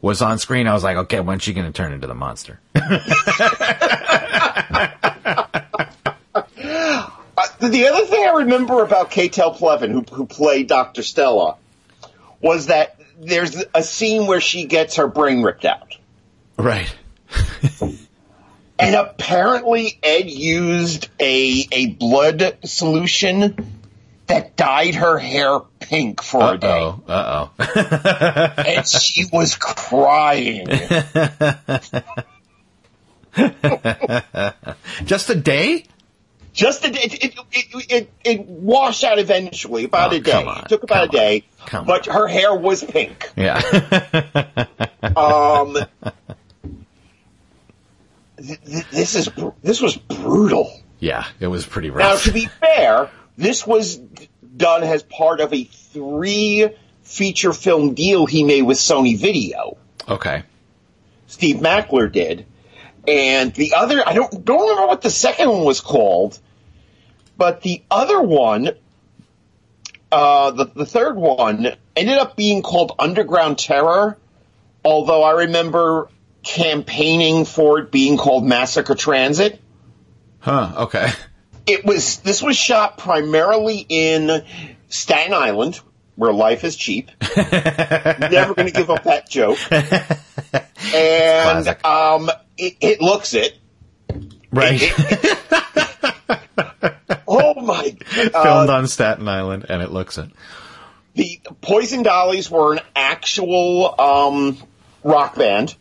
was 0.00 0.22
on 0.22 0.38
screen, 0.38 0.68
I 0.68 0.74
was 0.74 0.84
like, 0.84 0.96
okay, 0.96 1.18
when's 1.20 1.42
she 1.42 1.52
gonna 1.54 1.72
turn 1.72 1.92
into 1.92 2.06
the 2.06 2.14
monster? 2.14 2.60
Uh, 7.40 7.68
the 7.68 7.86
other 7.86 8.04
thing 8.06 8.24
I 8.24 8.32
remember 8.38 8.82
about 8.82 9.10
Katell 9.12 9.56
Pleven, 9.56 9.92
who, 9.92 10.00
who 10.12 10.26
played 10.26 10.66
Dr. 10.66 11.04
Stella, 11.04 11.56
was 12.40 12.66
that 12.66 12.97
there's 13.18 13.64
a 13.74 13.82
scene 13.82 14.26
where 14.26 14.40
she 14.40 14.66
gets 14.66 14.96
her 14.96 15.08
brain 15.08 15.42
ripped 15.42 15.64
out. 15.64 15.96
right. 16.56 16.94
And 18.80 18.94
apparently 18.94 19.98
Ed 20.04 20.30
used 20.30 21.08
a, 21.18 21.66
a 21.72 21.86
blood 21.86 22.58
solution 22.64 23.80
that 24.28 24.54
dyed 24.56 24.94
her 24.94 25.18
hair 25.18 25.58
pink 25.80 26.22
for 26.22 26.54
a 26.54 26.58
day. 26.58 26.92
Uh 27.08 27.48
oh. 27.58 27.58
And 28.56 28.86
she 28.86 29.24
was 29.32 29.56
crying. 29.56 30.68
Just 35.04 35.30
a 35.30 35.34
day? 35.34 35.84
Just 36.58 36.84
a, 36.84 36.88
it, 36.88 37.24
it, 37.24 37.34
it, 37.52 37.86
it, 37.92 38.10
it 38.24 38.40
washed 38.46 39.04
out 39.04 39.20
eventually, 39.20 39.84
about 39.84 40.12
Oh, 40.12 40.16
a 40.16 40.20
day. 40.20 40.44
on, 40.44 40.58
It 40.64 40.68
took 40.68 40.82
about 40.82 41.04
a 41.04 41.08
day. 41.08 41.44
but 41.72 42.06
her 42.06 42.26
hair 42.26 42.52
was 42.54 42.82
pink. 42.82 43.30
Yeah. 43.36 43.62
Um, 45.16 45.78
th- 48.38 48.60
th- 48.64 48.86
this 48.90 49.14
is 49.14 49.30
this 49.62 49.80
was 49.80 49.96
brutal. 49.96 50.70
yeah. 50.98 51.24
It 51.40 51.46
was 51.46 51.64
pretty 51.66 51.90
rough. 51.90 52.02
Now, 52.02 52.16
to 52.24 52.32
be 52.32 52.46
fair, 52.46 53.10
this 53.36 53.66
was 53.66 53.96
done 53.96 54.82
as 54.82 55.02
part 55.04 55.40
of 55.40 55.52
a 55.54 55.64
three 55.64 56.68
feature 57.02 57.52
film 57.52 57.94
deal 57.94 58.26
he 58.26 58.42
made 58.44 58.62
with 58.62 58.78
Sony 58.78 59.16
Video. 59.18 59.76
Okay. 60.08 60.42
Steve 61.28 61.56
Mackler 61.56 62.10
did, 62.10 62.46
and 63.06 63.54
the 63.54 63.74
other 63.74 64.02
I 64.06 64.14
don't 64.14 64.44
don't 64.44 64.60
remember 64.70 64.86
what 64.88 65.02
the 65.02 65.10
second 65.10 65.48
one 65.50 65.64
was 65.64 65.80
called, 65.80 66.38
but 67.38 67.62
the 67.62 67.82
other 67.90 68.20
one, 68.20 68.72
uh, 70.12 70.50
the 70.50 70.64
the 70.66 70.86
third 70.86 71.16
one 71.16 71.74
ended 71.96 72.18
up 72.18 72.36
being 72.36 72.62
called 72.62 72.92
Underground 72.98 73.58
Terror. 73.58 74.18
Although 74.84 75.22
I 75.22 75.42
remember 75.42 76.08
campaigning 76.42 77.44
for 77.44 77.78
it 77.78 77.90
being 77.90 78.16
called 78.16 78.44
Massacre 78.44 78.94
Transit. 78.94 79.60
Huh. 80.40 80.72
Okay. 80.78 81.08
it 81.66 81.84
was 81.84 82.18
this 82.18 82.42
was 82.42 82.56
shot 82.56 82.98
primarily 82.98 83.84
in 83.88 84.44
Staten 84.88 85.34
Island, 85.34 85.80
where 86.16 86.32
life 86.32 86.64
is 86.64 86.76
cheap. 86.76 87.10
Never 87.36 88.54
going 88.54 88.68
to 88.68 88.72
give 88.72 88.90
up 88.90 89.04
that 89.04 89.28
joke. 89.28 89.58
And 90.94 91.68
um, 91.84 92.30
it, 92.56 92.76
it 92.80 93.00
looks 93.00 93.34
it. 93.34 93.58
Right. 94.50 94.80
Oh 97.28 97.60
my! 97.60 97.96
Filmed 98.06 98.34
Uh, 98.34 98.72
on 98.72 98.88
Staten 98.88 99.28
Island, 99.28 99.66
and 99.68 99.82
it 99.82 99.90
looks 99.90 100.16
it. 100.18 100.30
the 101.14 101.40
Poison 101.60 102.02
Dollies 102.02 102.50
were 102.50 102.72
an 102.74 102.80
actual 102.96 103.94
um, 104.00 104.56
rock 105.04 105.34
band. 105.36 105.74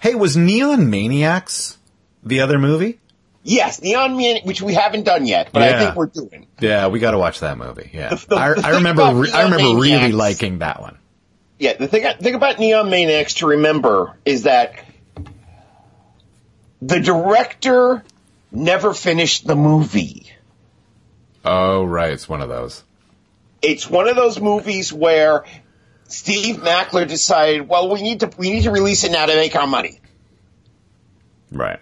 Hey, 0.00 0.14
was 0.16 0.36
Neon 0.36 0.90
Maniacs 0.90 1.78
the 2.24 2.40
other 2.40 2.58
movie? 2.58 2.98
Yes, 3.44 3.80
Neon 3.82 4.16
Man, 4.16 4.40
which 4.44 4.60
we 4.62 4.74
haven't 4.74 5.04
done 5.04 5.26
yet, 5.26 5.50
but 5.52 5.62
I 5.62 5.78
think 5.78 5.96
we're 5.96 6.06
doing. 6.06 6.46
Yeah, 6.60 6.88
we 6.88 6.98
got 7.00 7.10
to 7.12 7.18
watch 7.18 7.40
that 7.40 7.58
movie. 7.58 7.90
Yeah, 7.92 8.10
The- 8.10 8.26
the- 8.28 8.36
I, 8.36 8.54
the 8.54 8.66
I 8.66 8.70
remember. 8.76 9.02
Re- 9.14 9.32
I 9.32 9.44
remember 9.44 9.80
really 9.80 10.12
liking 10.12 10.58
that 10.60 10.80
one. 10.80 10.98
Yeah, 11.58 11.74
the 11.74 11.86
thing 11.88 12.04
thing 12.20 12.34
about 12.34 12.58
Neon 12.58 12.90
Maniacs 12.90 13.34
to 13.34 13.46
remember 13.46 14.16
is 14.24 14.42
that 14.44 14.74
the 16.80 17.00
director 17.00 18.04
never 18.50 18.92
finished 18.92 19.46
the 19.46 19.54
movie. 19.56 20.21
Oh, 21.44 21.84
right, 21.84 22.12
it's 22.12 22.28
one 22.28 22.40
of 22.40 22.48
those. 22.48 22.82
It's 23.60 23.88
one 23.88 24.08
of 24.08 24.16
those 24.16 24.40
movies 24.40 24.92
where 24.92 25.44
Steve 26.08 26.56
Mackler 26.56 27.06
decided, 27.06 27.68
well, 27.68 27.90
we 27.92 28.02
need 28.02 28.20
to 28.20 28.30
we 28.36 28.50
need 28.50 28.62
to 28.64 28.70
release 28.70 29.04
it 29.04 29.12
now 29.12 29.26
to 29.26 29.34
make 29.34 29.54
our 29.56 29.66
money. 29.66 30.00
Right. 31.50 31.80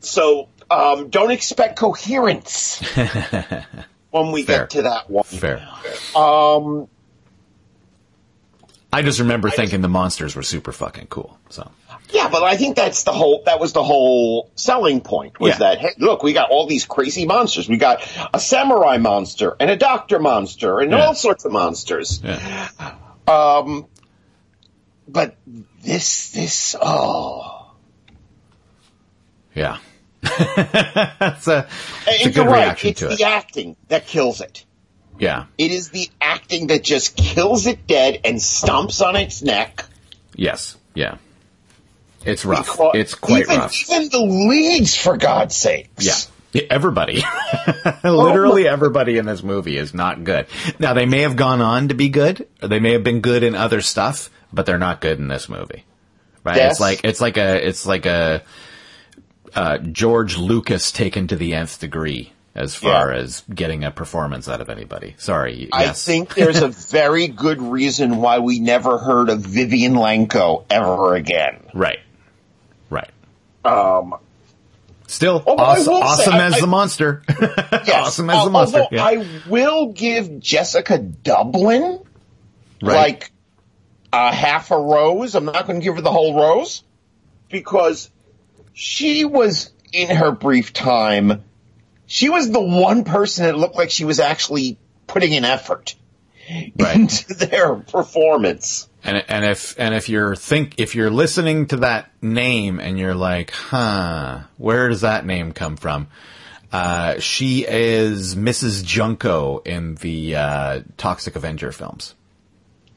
So 0.00 0.48
um, 0.70 1.08
don't 1.10 1.30
expect 1.30 1.78
coherence 1.78 2.80
when 4.10 4.32
we 4.32 4.42
Fair. 4.42 4.60
get 4.60 4.70
to 4.70 4.82
that 4.82 5.08
one. 5.08 5.24
Fair. 5.24 5.66
Um, 6.14 6.88
I 8.92 9.02
just 9.02 9.20
remember 9.20 9.48
thinking 9.50 9.80
the 9.80 9.88
monsters 9.88 10.36
were 10.36 10.42
super 10.42 10.72
fucking 10.72 11.06
cool. 11.06 11.38
So 11.48 11.70
yeah, 12.10 12.28
but 12.28 12.42
I 12.42 12.56
think 12.56 12.76
that's 12.76 13.04
the 13.04 13.12
whole 13.12 13.42
that 13.46 13.58
was 13.60 13.72
the 13.72 13.82
whole 13.82 14.50
selling 14.54 15.00
point 15.00 15.40
was 15.40 15.52
Yeah. 15.52 15.58
that 15.58 15.78
hey, 15.78 15.90
look, 15.98 16.22
we 16.22 16.32
got 16.32 16.50
all 16.50 16.66
these 16.66 16.84
crazy 16.84 17.26
monsters. 17.26 17.68
We 17.68 17.76
got 17.78 18.02
a 18.34 18.40
samurai 18.40 18.98
monster 18.98 19.56
and 19.58 19.70
a 19.70 19.76
doctor 19.76 20.18
monster 20.18 20.80
and 20.80 20.92
Yeah. 20.92 21.06
all 21.06 21.14
sorts 21.14 21.44
of 21.44 21.52
monsters. 21.52 22.20
yeah, 22.22 22.68
Um, 23.26 23.86
but 25.08 25.36
this 25.82 26.30
this 26.30 26.76
oh. 26.80 27.72
yeah. 29.54 29.78
That's 30.22 31.48
a, 31.48 31.66
it's 32.06 32.26
a 32.26 32.30
good 32.30 32.46
right. 32.46 32.64
reaction 32.64 32.90
It's 32.90 33.00
to 33.00 33.08
the 33.08 33.24
acting 33.24 33.76
that 33.88 34.06
kills 34.06 34.40
it. 34.40 34.64
Yeah. 35.18 35.46
It 35.58 35.70
is 35.72 35.90
the 35.90 36.08
acting 36.20 36.68
that 36.68 36.84
just 36.84 37.16
kills 37.16 37.66
it 37.66 37.86
dead 37.86 38.20
and 38.24 38.36
stomps 38.36 39.04
on 39.04 39.16
its 39.16 39.42
neck. 39.42 39.84
Yes. 40.34 40.76
Yeah. 40.94 41.16
It's 42.24 42.44
rough. 42.44 42.66
Because 42.72 42.90
It's 42.94 43.14
quite 43.14 43.44
even, 43.44 43.58
rough. 43.58 43.90
Even 43.90 44.08
the 44.08 44.20
leads, 44.20 44.96
for 44.96 45.16
God's 45.16 45.56
sakes. 45.56 46.04
Yeah. 46.04 46.14
Yeah, 46.52 46.66
Everybody. 46.70 47.24
Literally 48.04 48.68
everybody 48.68 49.16
in 49.16 49.24
this 49.24 49.42
movie 49.42 49.76
is 49.78 49.94
not 49.94 50.22
good. 50.22 50.46
Now 50.78 50.92
they 50.92 51.06
may 51.06 51.22
have 51.22 51.34
gone 51.36 51.60
on 51.62 51.88
to 51.88 51.94
be 51.94 52.08
good, 52.10 52.46
or 52.62 52.68
they 52.68 52.78
may 52.78 52.92
have 52.92 53.02
been 53.02 53.20
good 53.20 53.42
in 53.42 53.54
other 53.54 53.80
stuff, 53.80 54.28
but 54.52 54.66
they're 54.66 54.76
not 54.78 55.00
good 55.00 55.18
in 55.18 55.28
this 55.28 55.48
movie. 55.48 55.84
Right? 56.44 56.56
Yes. 56.56 56.72
It's 56.72 56.80
like 56.80 57.00
it's 57.04 57.20
like 57.22 57.36
a 57.38 57.66
it's 57.66 57.86
like 57.86 58.04
a 58.04 58.42
uh, 59.54 59.78
George 59.78 60.36
Lucas 60.36 60.92
taken 60.92 61.26
to 61.28 61.36
the 61.36 61.54
nth 61.54 61.78
degree 61.80 62.32
as 62.54 62.74
far 62.74 63.12
Yeah. 63.12 63.20
as 63.20 63.42
getting 63.54 63.84
a 63.84 63.90
performance 63.90 64.46
out 64.48 64.60
of 64.60 64.68
anybody. 64.68 65.14
Sorry. 65.18 65.70
I 65.72 65.84
yes. 65.84 66.04
think 66.04 66.34
there's 66.34 66.60
a 66.60 66.68
very 66.90 67.28
good 67.28 67.62
reason 67.62 68.16
why 68.18 68.40
we 68.40 68.60
never 68.60 68.98
heard 68.98 69.30
of 69.30 69.40
Vivian 69.40 69.94
Lanko 69.94 70.64
ever 70.68 71.14
again. 71.14 71.62
Right. 71.72 71.98
Um, 73.64 74.14
Still 75.06 75.42
Oh, 75.46 75.56
I 75.56 75.78
awesome, 75.78 76.32
say, 76.32 76.38
as 76.46 76.54
I- 76.54 76.60
the 76.60 76.66
monster. 76.66 77.22
Yes. 77.28 77.90
awesome 78.06 78.30
as 78.30 78.36
Uh, 78.36 78.44
the 78.44 78.50
monster. 78.50 78.86
Yeah. 78.90 79.04
I 79.04 79.26
will 79.48 79.92
give 79.92 80.40
Jessica 80.40 80.96
Dublin 80.98 82.00
Right. 82.82 82.96
like 82.96 83.32
a 84.12 84.32
half 84.34 84.70
a 84.70 84.78
rose. 84.78 85.34
I'm 85.34 85.44
not 85.44 85.66
going 85.66 85.80
to 85.80 85.84
give 85.84 85.96
her 85.96 86.00
the 86.00 86.10
whole 86.12 86.34
rose 86.38 86.82
because 87.50 88.10
she 88.72 89.24
was 89.26 89.70
in 89.92 90.08
her 90.16 90.32
brief 90.32 90.72
time. 90.72 91.44
She 92.06 92.28
was 92.30 92.50
the 92.50 92.60
one 92.60 93.04
person 93.04 93.44
that 93.44 93.56
looked 93.58 93.76
like 93.76 93.90
she 93.90 94.04
was 94.06 94.18
actually 94.18 94.78
putting 95.06 95.34
an 95.34 95.44
effort 95.44 95.94
Right. 96.78 96.96
into 96.96 97.34
their 97.34 97.74
performance. 97.76 98.88
And 99.04 99.24
and 99.28 99.44
if 99.44 99.74
and 99.78 99.94
if 99.94 100.08
you're 100.08 100.36
think 100.36 100.74
if 100.78 100.94
you're 100.94 101.10
listening 101.10 101.66
to 101.68 101.78
that 101.78 102.10
name 102.22 102.78
and 102.78 102.98
you're 102.98 103.14
like, 103.16 103.50
huh, 103.50 104.40
where 104.58 104.88
does 104.88 105.00
that 105.00 105.26
name 105.26 105.52
come 105.52 105.76
from? 105.76 106.06
Uh, 106.70 107.18
she 107.18 107.66
is 107.68 108.34
Mrs. 108.34 108.84
Junko 108.84 109.58
in 109.58 109.96
the 109.96 110.36
uh, 110.36 110.80
Toxic 110.96 111.36
Avenger 111.36 111.70
films. 111.72 112.14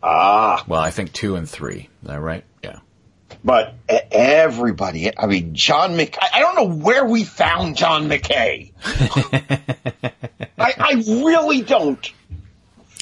Ah, 0.01 0.63
Well, 0.67 0.79
I 0.79 0.91
think 0.91 1.11
two 1.11 1.35
and 1.35 1.49
three. 1.49 1.89
Is 2.03 2.07
that 2.07 2.21
right? 2.21 2.43
Yeah. 2.63 2.79
but 3.43 3.73
everybody, 4.11 5.11
I 5.17 5.25
mean, 5.25 5.55
John 5.55 5.97
Mc, 5.97 6.15
I 6.21 6.29
I 6.35 6.39
don't 6.39 6.55
know 6.55 6.75
where 6.75 7.05
we 7.05 7.23
found 7.23 7.75
John 7.75 8.07
McKay. 8.07 8.71
I, 10.57 10.73
I 10.77 11.03
really 11.25 11.61
don't. 11.61 12.11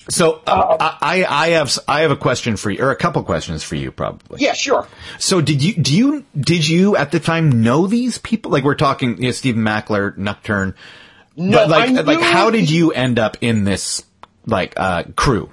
So 0.09 0.41
uh, 0.45 0.77
I 1.01 1.25
I 1.27 1.47
have 1.49 1.77
I 1.87 2.01
have 2.01 2.11
a 2.11 2.17
question 2.17 2.57
for 2.57 2.69
you, 2.69 2.83
or 2.83 2.91
a 2.91 2.95
couple 2.95 3.23
questions 3.23 3.63
for 3.63 3.75
you, 3.75 3.91
probably. 3.91 4.41
Yeah, 4.41 4.53
sure. 4.53 4.87
So 5.17 5.39
did 5.39 5.63
you 5.63 5.75
do 5.75 5.95
you 5.95 6.25
did 6.37 6.67
you 6.67 6.97
at 6.97 7.11
the 7.11 7.19
time 7.19 7.63
know 7.63 7.87
these 7.87 8.17
people? 8.17 8.51
Like 8.51 8.63
we're 8.63 8.75
talking, 8.75 9.17
you 9.17 9.25
know, 9.25 9.31
Stephen 9.31 9.63
Mackler, 9.63 10.17
Nuchtern. 10.17 10.73
No, 11.35 11.57
but 11.57 11.69
like 11.69 11.89
I 11.89 12.01
like 12.01 12.21
how 12.21 12.49
did 12.49 12.69
you 12.69 12.91
end 12.91 13.17
up 13.17 13.37
in 13.41 13.63
this 13.63 14.03
like 14.45 14.73
uh 14.77 15.03
crew? 15.15 15.49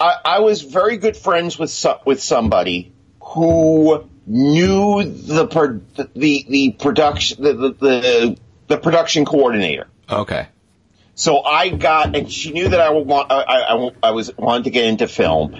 I, 0.00 0.14
I 0.24 0.38
was 0.40 0.62
very 0.62 0.98
good 0.98 1.16
friends 1.16 1.58
with 1.58 1.70
so, 1.70 2.00
with 2.04 2.22
somebody 2.22 2.92
who 3.20 4.08
knew 4.26 5.02
the 5.02 5.46
pro, 5.46 5.80
the 5.96 6.46
the 6.48 6.76
production 6.78 7.42
the, 7.42 7.54
the 7.54 7.72
the 7.72 8.38
the 8.68 8.78
production 8.78 9.24
coordinator. 9.24 9.88
Okay. 10.08 10.46
So 11.20 11.42
I 11.44 11.68
got, 11.68 12.16
and 12.16 12.32
she 12.32 12.50
knew 12.50 12.70
that 12.70 12.80
I 12.80 12.88
would 12.88 13.06
want, 13.06 13.30
I, 13.30 13.42
I, 13.42 13.90
I 14.04 14.10
was 14.12 14.34
wanted 14.38 14.64
to 14.64 14.70
get 14.70 14.86
into 14.86 15.06
film, 15.06 15.54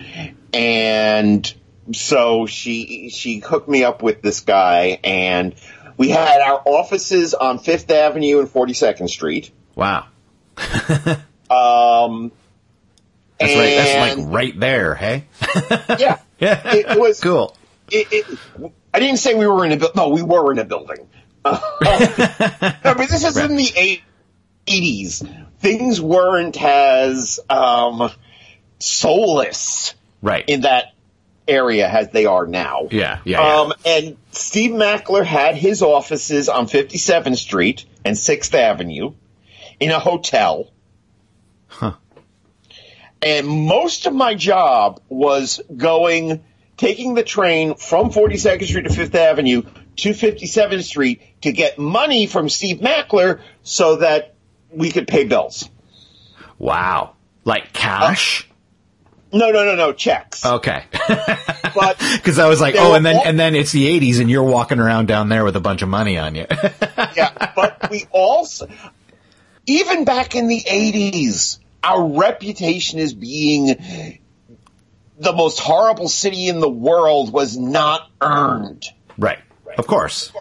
and 0.55 1.53
so 1.93 2.47
she 2.47 3.11
she 3.11 3.41
hooked 3.41 3.69
me 3.69 3.85
up 3.85 4.03
with 4.03 4.23
this 4.23 4.41
guy, 4.41 4.99
and 5.05 5.55
we 5.99 6.09
had 6.09 6.41
our 6.41 6.63
offices 6.65 7.35
on 7.35 7.59
Fifth 7.59 7.91
Avenue 7.91 8.39
and 8.39 8.49
Forty 8.49 8.73
Second 8.73 9.09
Street. 9.09 9.51
Wow. 9.75 10.07
Um, 11.51 12.31
That's 13.41 13.55
right. 13.55 13.75
That's 13.75 14.19
like 14.19 14.33
right 14.33 14.59
there. 14.61 14.95
Hey. 14.95 15.25
yeah, 15.99 16.21
Yeah. 16.39 16.75
It- 16.75 16.87
it 16.93 16.99
was- 16.99 17.21
cool. 17.21 17.55
it, 17.91 18.07
it, 18.13 18.39
I 18.95 19.01
didn't 19.01 19.19
say 19.19 19.35
we 19.35 19.47
were 19.47 19.67
in 19.67 19.73
a 19.73 19.77
building. 19.77 19.93
No, 19.97 20.09
we 20.11 20.23
were 20.23 20.53
in 20.53 20.59
a 20.61 20.65
building. 20.65 21.09
I 21.45 22.95
mean, 22.97 23.09
this 23.09 23.25
is 23.25 23.37
in 23.37 23.57
the 23.57 24.01
eighties. 24.67 25.25
Things 25.61 26.01
weren't 26.01 26.61
as 26.61 27.39
um, 27.49 28.11
soulless 28.79 29.95
Right. 30.23 30.45
in 30.49 30.63
that 30.63 30.93
area 31.49 31.89
as 31.89 32.11
they 32.11 32.27
are 32.27 32.47
now. 32.47 32.89
yeah. 32.91 33.19
Yeah. 33.25 33.41
yeah. 33.41 33.61
Um, 33.61 33.73
and 33.85 34.17
Steve 34.31 34.73
Mackler 34.73 35.25
had 35.25 35.57
his 35.57 35.83
offices 35.83 36.49
on 36.49 36.67
57th 36.67 37.37
Street 37.37 37.85
and 38.05 38.17
6th 38.17 38.55
Avenue 38.55 39.15
in 39.81 39.91
a 39.91 39.99
hotel. 39.99 40.71
Huh. 41.69 41.95
And 43.23 43.47
most 43.47 44.07
of 44.07 44.15
my 44.15 44.35
job 44.35 45.01
was 45.09 45.61
going, 45.77 46.43
taking 46.77 47.15
the 47.15 47.23
train 47.23 47.75
from 47.75 48.11
42nd 48.11 48.65
Street 48.67 48.83
to 48.89 48.91
5th 48.91 49.15
Avenue 49.15 49.63
to 49.97 50.11
57th 50.11 50.83
Street 50.85 51.21
to 51.43 51.53
get 51.53 51.79
money 51.79 52.27
from 52.27 52.49
Steve 52.49 52.79
Mackler 52.79 53.41
so 53.63 53.97
that 53.97 54.35
we 54.73 54.91
could 54.91 55.07
pay 55.09 55.25
bills. 55.25 55.69
wow. 56.59 57.15
Like 57.45 57.73
cash. 57.73 58.47
No, 59.33 59.51
no, 59.51 59.65
no, 59.65 59.77
no, 59.77 59.93
checks. 59.93 60.45
okay. 60.45 60.85
but 61.75 61.99
Because 62.17 62.39
I 62.39 62.49
was 62.49 62.61
like, 62.61 62.75
oh, 62.77 62.95
and 62.95 63.07
then 63.07 63.17
all- 63.17 63.23
and 63.25 63.39
then 63.39 63.55
it's 63.55 63.71
the 63.73 63.87
'80s, 64.01 64.21
and 64.21 64.29
you're 64.29 64.43
walking 64.43 64.79
around 64.81 65.07
down 65.07 65.29
there 65.29 65.45
with 65.45 65.55
a 65.57 65.61
bunch 65.61 65.83
of 65.83 65.89
money 65.89 66.19
on 66.19 66.35
you. 66.35 66.47
yeah, 67.17 67.53
but 67.55 67.91
we 67.91 68.07
also, 68.11 68.69
even 69.67 70.05
back 70.05 70.35
in 70.35 70.49
the 70.49 70.61
80s, 70.61 71.61
our 71.83 72.05
reputation 72.19 72.99
as 72.99 73.15
being 73.15 74.19
the 75.19 75.33
most 75.33 75.61
horrible 75.61 76.09
city 76.09 76.49
in 76.49 76.59
the 76.61 76.69
world 76.69 77.33
was 77.33 77.57
not 77.57 78.11
earned. 78.21 78.85
right. 79.17 79.39
Of 79.79 79.87
course. 79.87 80.33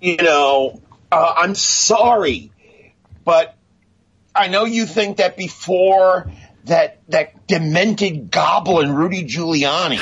You 0.00 0.16
know, 0.16 0.80
uh, 1.12 1.34
I'm 1.36 1.54
sorry, 1.54 2.50
but 3.24 3.54
I 4.34 4.48
know 4.48 4.64
you 4.64 4.86
think 4.86 5.18
that 5.18 5.36
before 5.36 6.30
that, 6.64 7.00
that 7.08 7.46
demented 7.46 8.30
goblin 8.30 8.94
Rudy 8.94 9.24
Giuliani 9.24 10.00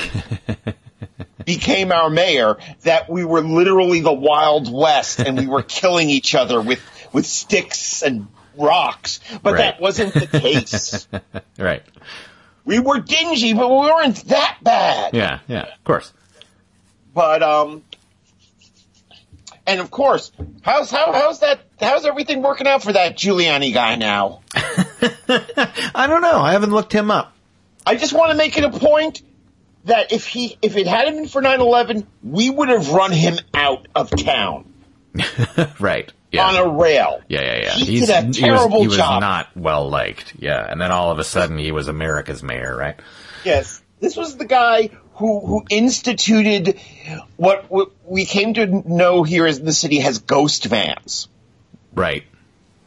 became 1.44 1.90
our 1.92 2.10
mayor, 2.10 2.58
that 2.82 3.08
we 3.08 3.24
were 3.24 3.40
literally 3.42 4.00
the 4.00 4.12
Wild 4.12 4.72
West 4.72 5.20
and 5.20 5.38
we 5.38 5.46
were 5.46 5.62
killing 5.68 6.10
each 6.10 6.34
other 6.34 6.60
with, 6.60 6.80
with 7.12 7.26
sticks 7.26 8.02
and 8.02 8.28
rocks. 8.56 9.20
But 9.42 9.54
Right. 9.54 9.58
that 9.58 9.80
wasn't 9.80 10.14
the 10.14 10.26
case. 10.26 11.08
Right. 11.58 11.82
we 12.64 12.78
were 12.78 13.00
dingy, 13.00 13.52
but 13.52 13.68
we 13.68 13.76
weren't 13.76 14.16
that 14.28 14.58
bad. 14.62 15.12
Yeah. 15.14 15.40
Yeah. 15.48 15.62
Of 15.62 15.84
course. 15.84 16.12
But 17.12 17.42
um, 17.42 17.82
and 19.70 19.80
of 19.80 19.90
course, 19.90 20.32
how's 20.62 20.90
how 20.90 21.12
how's 21.12 21.40
that? 21.40 21.60
How's 21.78 22.04
everything 22.04 22.42
working 22.42 22.66
out 22.66 22.82
for 22.82 22.92
that 22.92 23.16
Giuliani 23.16 23.72
guy 23.72 23.96
now? 23.96 24.40
I 24.54 26.06
don't 26.08 26.22
know. 26.22 26.40
I 26.40 26.52
haven't 26.52 26.70
looked 26.70 26.92
him 26.92 27.10
up. 27.10 27.34
I 27.86 27.94
just 27.96 28.12
want 28.12 28.30
to 28.32 28.36
make 28.36 28.56
it 28.58 28.64
a 28.64 28.70
point 28.70 29.22
that 29.84 30.12
if 30.12 30.26
he 30.26 30.58
if 30.60 30.76
it 30.76 30.86
hadn't 30.86 31.14
been 31.16 31.28
for 31.28 31.40
9-11, 31.40 32.06
we 32.22 32.50
would 32.50 32.68
have 32.68 32.90
run 32.90 33.12
him 33.12 33.38
out 33.54 33.86
of 33.94 34.10
town 34.10 34.72
Right. 35.80 36.12
Yeah. 36.32 36.46
on 36.46 36.56
a 36.56 36.68
rail. 36.78 37.20
yeah, 37.28 37.40
yeah, 37.42 37.56
yeah. 37.62 37.70
He 37.72 38.00
did 38.00 38.08
a 38.10 38.20
he 38.22 38.26
was, 38.28 38.36
terrible 38.38 38.80
he 38.82 38.86
was 38.88 38.96
job. 38.98 39.20
not 39.20 39.48
well 39.56 39.88
liked. 39.88 40.34
Yeah, 40.38 40.64
and 40.64 40.80
then 40.80 40.92
all 40.92 41.10
of 41.10 41.18
a 41.18 41.24
sudden 41.24 41.58
he 41.58 41.72
was 41.72 41.88
America's 41.88 42.42
mayor, 42.42 42.76
right? 42.76 42.94
Yes, 43.44 43.82
this 43.98 44.16
was 44.16 44.36
the 44.36 44.44
guy 44.44 44.90
who 45.20 45.40
who 45.46 45.64
instituted 45.70 46.80
what, 47.36 47.70
what 47.70 47.90
we 48.04 48.24
came 48.24 48.54
to 48.54 48.66
know 48.66 49.22
here 49.22 49.46
as 49.46 49.60
the 49.60 49.72
city 49.72 49.98
has 50.00 50.18
ghost 50.18 50.64
vans. 50.64 51.28
Right. 51.94 52.24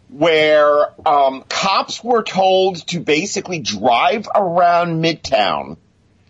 where 0.09 0.87
um, 1.07 1.43
cops 1.49 2.03
were 2.03 2.23
told 2.23 2.85
to 2.87 2.99
basically 2.99 3.59
drive 3.59 4.27
around 4.33 5.03
Midtown 5.03 5.77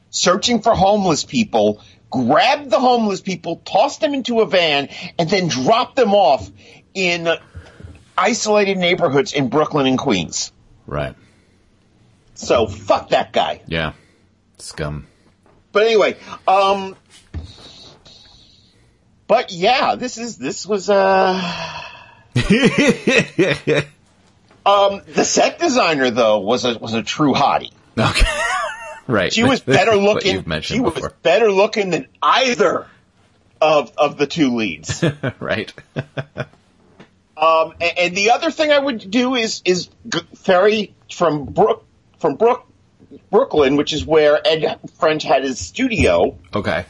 searching 0.09 0.61
for 0.61 0.73
homeless 0.75 1.23
people, 1.23 1.81
grab 2.09 2.69
the 2.69 2.79
homeless 2.79 3.21
people, 3.21 3.61
toss 3.65 3.97
them 3.97 4.13
into 4.13 4.41
a 4.41 4.45
van, 4.45 4.89
and 5.17 5.29
then 5.29 5.47
drop 5.47 5.95
them 5.95 6.13
off 6.13 6.49
in 6.93 7.27
isolated 8.17 8.77
neighborhoods 8.77 9.33
in 9.33 9.49
Brooklyn 9.49 9.87
and 9.87 9.97
Queens. 9.97 10.51
Right. 10.85 11.15
So 12.35 12.67
fuck 12.67 13.09
that 13.09 13.33
guy. 13.33 13.61
Yeah. 13.67 13.93
Scum. 14.59 15.07
But 15.73 15.83
anyway, 15.83 16.15
um, 16.47 16.95
but 19.27 19.51
yeah, 19.51 19.95
this 19.95 20.17
is 20.17 20.37
this 20.37 20.65
was 20.65 20.89
uh. 20.89 21.81
Um, 24.65 25.01
the 25.07 25.25
set 25.25 25.59
designer 25.59 26.09
though 26.09 26.39
was 26.39 26.63
a 26.63 26.77
was 26.77 26.93
a 26.93 27.03
true 27.03 27.33
hottie. 27.33 27.71
Okay. 27.97 28.25
right. 29.07 29.33
She 29.33 29.43
was 29.43 29.59
better 29.59 29.95
looking. 29.95 30.35
you've 30.35 30.47
mentioned 30.47 30.77
She 30.77 30.81
was 30.81 31.11
better 31.21 31.51
looking 31.51 31.89
than 31.89 32.07
either 32.21 32.87
of 33.59 33.91
of 33.97 34.17
the 34.17 34.25
two 34.25 34.55
leads. 34.55 35.03
right. 35.39 35.73
um, 37.37 37.73
and, 37.81 37.97
and 37.97 38.15
the 38.15 38.31
other 38.31 38.51
thing 38.51 38.71
I 38.71 38.79
would 38.79 39.11
do 39.11 39.35
is 39.35 39.61
is 39.65 39.89
ferry 40.35 40.95
from 41.11 41.45
Brook 41.45 41.85
from 42.19 42.35
Brook 42.35 42.65
Brooklyn, 43.31 43.75
which 43.75 43.93
is 43.93 44.05
where 44.05 44.39
Ed 44.45 44.79
French 44.99 45.23
had 45.23 45.43
his 45.43 45.59
studio. 45.59 46.37
Okay. 46.53 46.85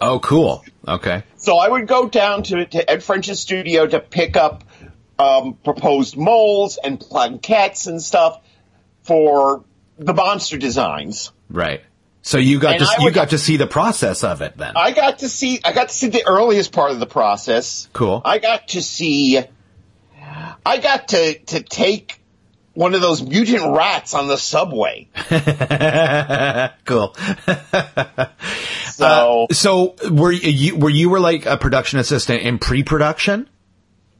Oh, 0.00 0.20
cool. 0.20 0.64
Okay. 0.86 1.24
So 1.36 1.58
I 1.58 1.68
would 1.68 1.86
go 1.88 2.08
down 2.08 2.42
to, 2.44 2.64
to 2.66 2.90
Ed 2.90 3.02
French's 3.02 3.40
studio 3.40 3.86
to 3.86 3.98
pick 4.00 4.36
up 4.36 4.64
um, 5.18 5.54
proposed 5.64 6.16
molds 6.16 6.78
and 6.82 6.98
plaquettes 7.00 7.86
and 7.88 8.00
stuff 8.00 8.40
for 9.02 9.64
the 9.98 10.14
monster 10.14 10.56
designs. 10.58 11.32
Right. 11.50 11.82
So 12.22 12.38
you 12.38 12.60
got 12.60 12.72
And 12.76 12.80
to 12.84 12.86
I 12.86 12.94
you 12.98 13.04
would- 13.06 13.14
got 13.14 13.30
to 13.30 13.38
see 13.38 13.56
the 13.56 13.66
process 13.66 14.22
of 14.22 14.42
it 14.42 14.56
then. 14.56 14.72
I 14.76 14.92
got 14.92 15.20
to 15.20 15.28
see 15.28 15.60
I 15.64 15.72
got 15.72 15.88
to 15.88 15.94
see 15.94 16.08
the 16.08 16.24
earliest 16.26 16.72
part 16.72 16.90
of 16.92 17.00
the 17.00 17.06
process. 17.06 17.88
Cool. 17.92 18.20
I 18.24 18.38
got 18.38 18.68
to 18.68 18.82
see 18.82 19.38
I 20.64 20.78
got 20.78 21.08
to 21.08 21.38
to 21.38 21.62
take 21.62 22.20
one 22.78 22.94
of 22.94 23.00
those 23.00 23.20
mutant 23.20 23.74
rats 23.76 24.14
on 24.14 24.28
the 24.28 24.36
subway. 24.38 25.08
cool. 26.84 27.12
So 28.92 29.48
So 29.50 29.96
were 30.08 30.30
you 30.30 30.76
were 30.76 30.88
you 30.88 31.10
were 31.10 31.18
like 31.18 31.44
a 31.44 31.56
production 31.56 31.98
assistant 31.98 32.42
in 32.42 32.58
pre-production? 32.60 33.48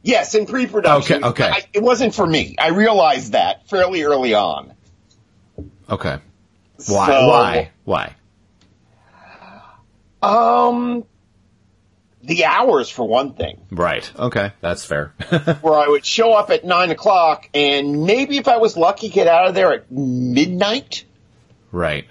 yes, 0.03 0.35
in 0.35 0.45
pre-production. 0.45 1.23
Okay, 1.23 1.45
okay. 1.45 1.49
I, 1.49 1.61
it 1.71 1.81
wasn't 1.81 2.13
for 2.13 2.27
me. 2.27 2.55
I 2.59 2.69
realized 2.71 3.31
that 3.31 3.69
fairly 3.69 4.03
early 4.03 4.33
on. 4.33 4.73
Okay. 5.89 6.17
Why? 6.87 7.07
So- 7.07 7.27
Why? 7.27 7.71
Why? 7.85 8.15
Um, 10.21 11.05
the 12.29 12.45
hours 12.45 12.89
for 12.89 13.07
one 13.07 13.33
thing. 13.33 13.59
Right. 13.71 14.09
Okay, 14.17 14.53
that's 14.61 14.85
fair. 14.85 15.07
where 15.61 15.73
I 15.73 15.87
would 15.87 16.05
show 16.05 16.31
up 16.33 16.51
at 16.51 16.63
nine 16.63 16.91
o'clock 16.91 17.49
and 17.53 18.03
maybe 18.05 18.37
if 18.37 18.47
I 18.47 18.57
was 18.57 18.77
lucky 18.77 19.09
get 19.09 19.27
out 19.27 19.47
of 19.47 19.55
there 19.55 19.73
at 19.73 19.91
midnight. 19.91 21.03
right. 21.71 22.05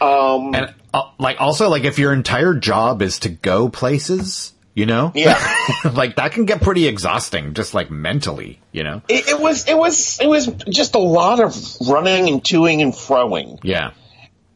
Um, 0.00 0.54
And 0.54 0.74
uh, 0.92 1.10
like 1.18 1.40
also 1.40 1.68
like 1.68 1.84
if 1.84 1.98
your 1.98 2.12
entire 2.12 2.54
job 2.54 3.00
is 3.02 3.20
to 3.20 3.28
go 3.28 3.68
places, 3.68 4.52
you 4.74 4.86
know? 4.86 5.12
yeah, 5.14 5.40
like 5.92 6.16
that 6.16 6.32
can 6.32 6.44
get 6.44 6.60
pretty 6.60 6.86
exhausting 6.88 7.54
just 7.54 7.74
like 7.74 7.90
mentally, 7.90 8.60
you 8.72 8.82
know? 8.84 9.02
it, 9.08 9.28
it 9.28 9.40
was, 9.40 9.66
it 9.68 9.76
was, 9.76 10.18
it 10.20 10.28
was 10.28 10.46
just 10.68 10.94
a 10.96 11.00
lot 11.00 11.40
of 11.40 11.54
running 11.88 12.28
and 12.28 12.42
toing 12.42 12.82
and 12.82 12.92
froing. 12.92 13.60
Yeah. 13.62 13.92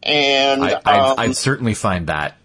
And, 0.02 0.64
I 0.64 0.80
I 0.84 1.10
um, 1.10 1.18
I'd 1.18 1.36
certainly 1.36 1.74
find 1.74 2.08
that 2.08 2.36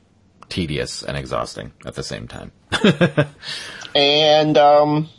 tedious 0.49 1.03
and 1.03 1.17
exhausting 1.17 1.71
at 1.85 1.95
the 1.95 2.03
same 2.03 2.27
time. 2.27 2.51
and, 3.95 4.57
um, 4.57 5.09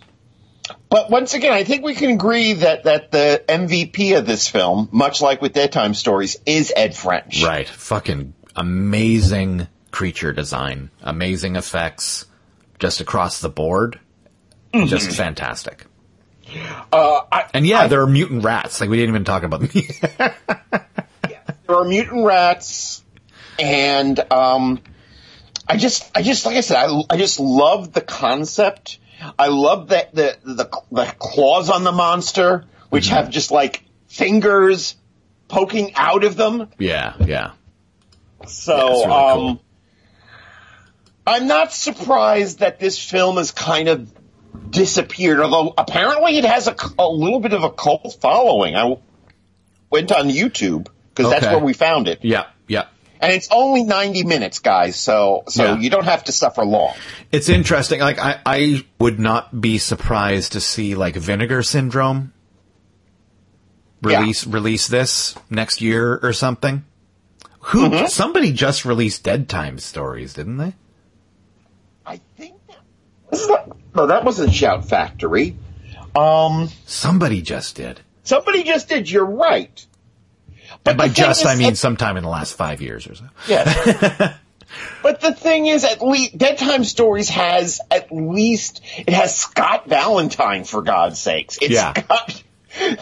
but 0.89 1.11
once 1.11 1.35
again, 1.35 1.53
I 1.53 1.65
think 1.65 1.85
we 1.85 1.95
can 1.95 2.11
agree 2.11 2.55
that, 2.55 2.85
that 2.85 3.11
the 3.11 3.43
MVP 3.49 4.17
of 4.19 4.27
this 4.27 4.49
film, 4.49 4.89
much 4.93 5.21
like 5.21 5.43
with 5.43 5.53
Dead 5.53 5.73
Time 5.73 5.95
Stories, 5.95 6.37
is 6.47 6.73
Ed 6.75 6.95
French. 6.95 7.43
Right. 7.43 7.69
Fucking 7.69 8.35
amazing 8.57 9.69
creature 9.91 10.33
design, 10.33 10.91
amazing 11.03 11.57
effects 11.57 12.27
just 12.79 13.01
across 13.01 13.41
the 13.41 13.49
board. 13.49 13.99
Just 14.73 15.13
fantastic. 15.13 15.87
Uh, 16.93 17.21
I, 17.31 17.47
And 17.55 17.67
yeah, 17.67 17.89
there 17.89 18.03
are 18.03 18.07
mutant 18.07 18.45
rats. 18.45 18.81
Like 18.81 18.91
we 18.91 18.97
didn't 18.97 19.11
even 19.11 19.25
talk 19.25 19.43
about 19.43 19.61
them. 19.61 19.71
there 21.67 21.77
are 21.77 21.85
mutant 21.85 22.25
rats, 22.25 23.03
and 23.59 24.19
um, 24.33 24.81
I 25.69 25.77
just, 25.77 26.11
I 26.15 26.23
just, 26.23 26.47
like 26.47 26.57
I 26.57 26.61
said, 26.61 26.77
I, 26.77 27.03
I 27.11 27.17
just 27.17 27.39
love 27.39 27.93
the 27.93 28.01
concept. 28.01 28.99
I 29.39 29.49
love 29.49 29.89
that 29.89 30.15
the, 30.15 30.37
the 30.45 30.71
the 30.93 31.15
claws 31.19 31.71
on 31.71 31.85
the 31.85 31.93
monster, 31.93 32.65
which 32.89 33.09
have 33.09 33.31
just 33.31 33.51
like 33.51 33.85
fingers 34.07 34.97
poking 35.49 35.93
out 35.97 36.25
of 36.25 36.37
them. 36.37 36.69
yeah, 36.79 37.15
yeah. 37.21 37.51
So, 38.47 38.77
Yeah, 38.77 38.85
really 38.85 39.05
um, 39.05 39.39
cool. 39.39 39.63
I'm 41.27 41.47
not 41.47 41.73
surprised 41.73 42.61
that 42.61 42.79
this 42.79 42.99
film 42.99 43.37
has 43.37 43.51
kind 43.51 43.89
of 43.89 44.11
disappeared. 44.71 45.41
Although 45.41 45.75
apparently 45.77 46.39
it 46.39 46.45
has 46.45 46.69
a, 46.69 46.77
a 46.99 47.09
little 47.09 47.41
bit 47.41 47.53
of 47.53 47.65
a 47.65 47.71
cult 47.71 48.17
following. 48.21 48.77
I 48.77 48.97
went 49.91 50.13
on 50.13 50.29
YouTube 50.29 50.89
because 51.15 51.31
that's 51.31 51.47
where 51.47 51.59
we 51.59 51.73
found 51.73 52.09
it. 52.09 52.21
Yeah. 52.23 52.47
And 53.21 53.33
it's 53.33 53.49
only 53.51 53.83
90 53.85 54.25
minutes, 54.25 54.59
guys, 54.61 54.97
so 54.97 55.45
so 55.49 55.65
Yeah. 55.65 55.79
you 55.79 55.91
don't 55.91 56.05
have 56.05 56.25
to 56.25 56.33
suffer 56.33 56.65
long. 56.65 56.95
It's 57.33 57.49
interesting. 57.49 58.01
Like 58.01 58.19
I, 58.19 58.41
I 58.47 58.85
would 58.99 59.19
not 59.19 59.61
be 59.61 59.79
surprised 59.79 60.53
to 60.53 60.61
see 60.61 60.95
like 60.95 61.17
Vinegar 61.17 61.63
Syndrome 61.63 62.33
Yeah. 64.07 64.21
release 64.21 64.47
release 64.47 64.87
this 64.87 65.35
next 65.51 65.81
year 65.81 66.19
or 66.23 66.33
something. 66.33 66.85
Who 67.61 68.07
somebody 68.09 68.53
just 68.53 68.85
released 68.85 69.25
Dead 69.25 69.49
Time 69.49 69.79
Stories, 69.79 70.33
didn't 70.33 70.57
they? 70.59 70.75
I 72.07 72.21
think 72.37 72.55
that 72.69 73.69
no, 73.95 74.07
that 74.07 74.25
wasn't 74.25 74.55
Shout 74.55 74.89
Factory. 74.89 75.57
Um, 76.17 76.71
Somebody 76.87 77.43
just 77.43 77.75
did. 77.77 78.01
somebody 78.25 78.63
just 78.63 78.89
did. 78.89 79.11
You're 79.11 79.27
right. 79.27 79.85
But 80.89 80.91
And 80.91 80.99
by 80.99 81.09
just, 81.15 81.41
is, 81.43 81.47
I 81.47 81.57
mean 81.57 81.75
sometime 81.75 82.17
in 82.17 82.23
the 82.23 82.29
last 82.31 82.55
five 82.55 82.81
years 82.81 83.07
or 83.07 83.15
so. 83.15 83.25
yes. 83.47 84.35
but 85.03 85.21
the 85.21 85.33
thing 85.35 85.67
is, 85.67 85.85
at 85.85 86.03
least 86.03 86.37
Dead 86.37 86.59
Time 86.59 86.85
Stories 86.85 87.29
has 87.31 87.81
at 87.91 88.13
least 88.13 88.83
it 88.99 89.11
has 89.11 89.37
Scott 89.37 89.87
Valentine 89.89 90.65
for 90.65 90.83
God's 90.83 91.19
sakes. 91.19 91.59
It's 91.61 91.71
Yeah. 91.75 91.93
got. 91.93 92.43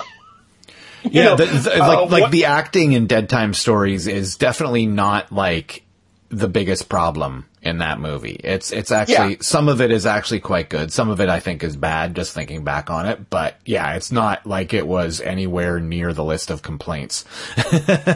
Yeah, 1.09 1.25
know, 1.25 1.37
the, 1.37 1.47
the- 1.47 1.75
uh, 1.85 1.87
like 1.87 2.11
like 2.11 2.23
what- 2.23 2.31
the 2.33 2.47
acting 2.47 2.93
in 2.93 3.07
Dead 3.07 3.29
Time 3.29 3.55
Stories 3.55 4.09
is 4.09 4.35
definitely 4.37 4.87
not 4.87 5.31
like 5.31 5.85
the 6.31 6.49
biggest 6.49 6.89
problem 6.89 7.47
in 7.67 7.79
that 7.79 8.01
movie. 8.01 8.41
It's 8.43 8.73
it's 8.73 8.91
actually 8.91 9.33
Yeah. 9.33 9.39
some 9.43 9.69
of 9.69 9.81
it 9.81 9.91
is 9.91 10.07
actually 10.07 10.41
quite 10.41 10.71
good. 10.71 10.93
Some 10.93 11.11
of 11.11 11.21
it 11.21 11.29
I 11.29 11.41
think 11.41 11.63
is 11.63 11.77
bad 11.77 12.15
just 12.17 12.33
thinking 12.33 12.65
back 12.65 12.89
on 12.91 13.07
it, 13.07 13.29
but 13.29 13.57
yeah, 13.67 13.95
it's 13.95 14.11
not 14.11 14.47
like 14.47 14.73
it 14.73 14.87
was 14.87 15.21
anywhere 15.21 15.79
near 15.81 16.13
the 16.15 16.25
list 16.25 16.51
of 16.51 16.63
complaints. 16.63 17.25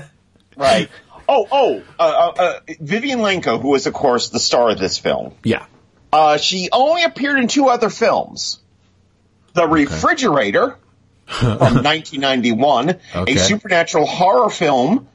Right. 0.57 0.91
Oh, 1.29 1.47
oh, 1.51 1.83
uh, 1.99 2.03
uh, 2.03 2.43
uh, 2.43 2.61
Vivian 2.81 3.21
Lanko, 3.21 3.59
who 3.61 3.69
was, 3.69 3.87
of 3.87 3.95
course, 3.95 4.29
the 4.29 4.41
star 4.41 4.71
of 4.71 4.79
this 4.79 4.99
film. 4.99 5.33
Yeah. 5.45 5.65
Uh, 6.13 6.37
she 6.37 6.69
only 6.73 7.05
appeared 7.05 7.39
in 7.39 7.49
two 7.49 7.69
other 7.69 7.89
films. 7.89 8.59
The 9.55 9.67
Refrigerator 9.67 10.77
from 11.27 11.49
1991, 11.59 12.97
Okay. 13.15 13.33
a 13.35 13.39
supernatural 13.39 14.07
horror 14.07 14.51
film, 14.51 15.09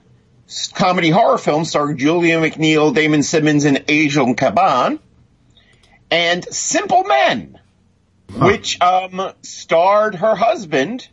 comedy 0.73 1.10
horror 1.10 1.38
film 1.38 1.65
starring 1.65 1.97
Julia 1.97 2.39
McNeal, 2.39 2.93
Damon 2.93 3.23
Simmons, 3.23 3.65
and 3.65 3.84
Angel 3.88 4.36
Caban, 4.36 4.99
and 6.12 6.45
Simple 6.45 7.03
Men, 7.03 7.60
which 8.38 8.79
um, 8.81 9.31
starred 9.41 10.15
her 10.15 10.36
husband, 10.36 11.08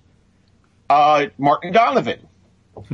uh, 0.91 1.27
Martin 1.39 1.73
Donovan, 1.73 2.27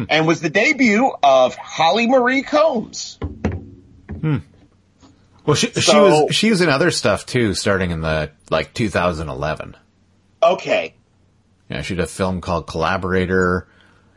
and 0.09 0.27
was 0.27 0.41
the 0.41 0.51
debut 0.51 1.13
of 1.23 1.55
Holly 1.57 2.07
Marie 2.07 2.43
Combs. 2.43 3.19
Hmm. 4.21 4.39
Well, 5.45 5.55
she 5.55 5.71
she 5.71 5.97
was 5.97 6.35
she 6.35 6.51
was 6.51 6.61
in 6.61 6.69
other 6.69 6.91
stuff 6.91 7.25
too, 7.25 7.55
starting 7.55 7.91
in 7.91 8.03
the 8.03 8.31
like 8.51 8.75
2011. 8.75 9.77
Okay, 10.43 10.95
Yeah, 11.71 11.83
she 11.83 11.95
did 11.95 12.05
a 12.05 12.07
film 12.07 12.41
called 12.41 12.67
Collaborator, 12.67 13.67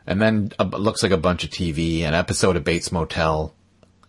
and 0.06 0.20
then 0.20 0.52
a, 0.58 0.64
looks 0.64 1.02
like 1.02 1.12
a 1.12 1.16
bunch 1.16 1.44
of 1.44 1.50
TV, 1.50 2.00
an 2.02 2.14
episode 2.14 2.56
of 2.56 2.64
Bates 2.64 2.90
Motel, 2.92 3.54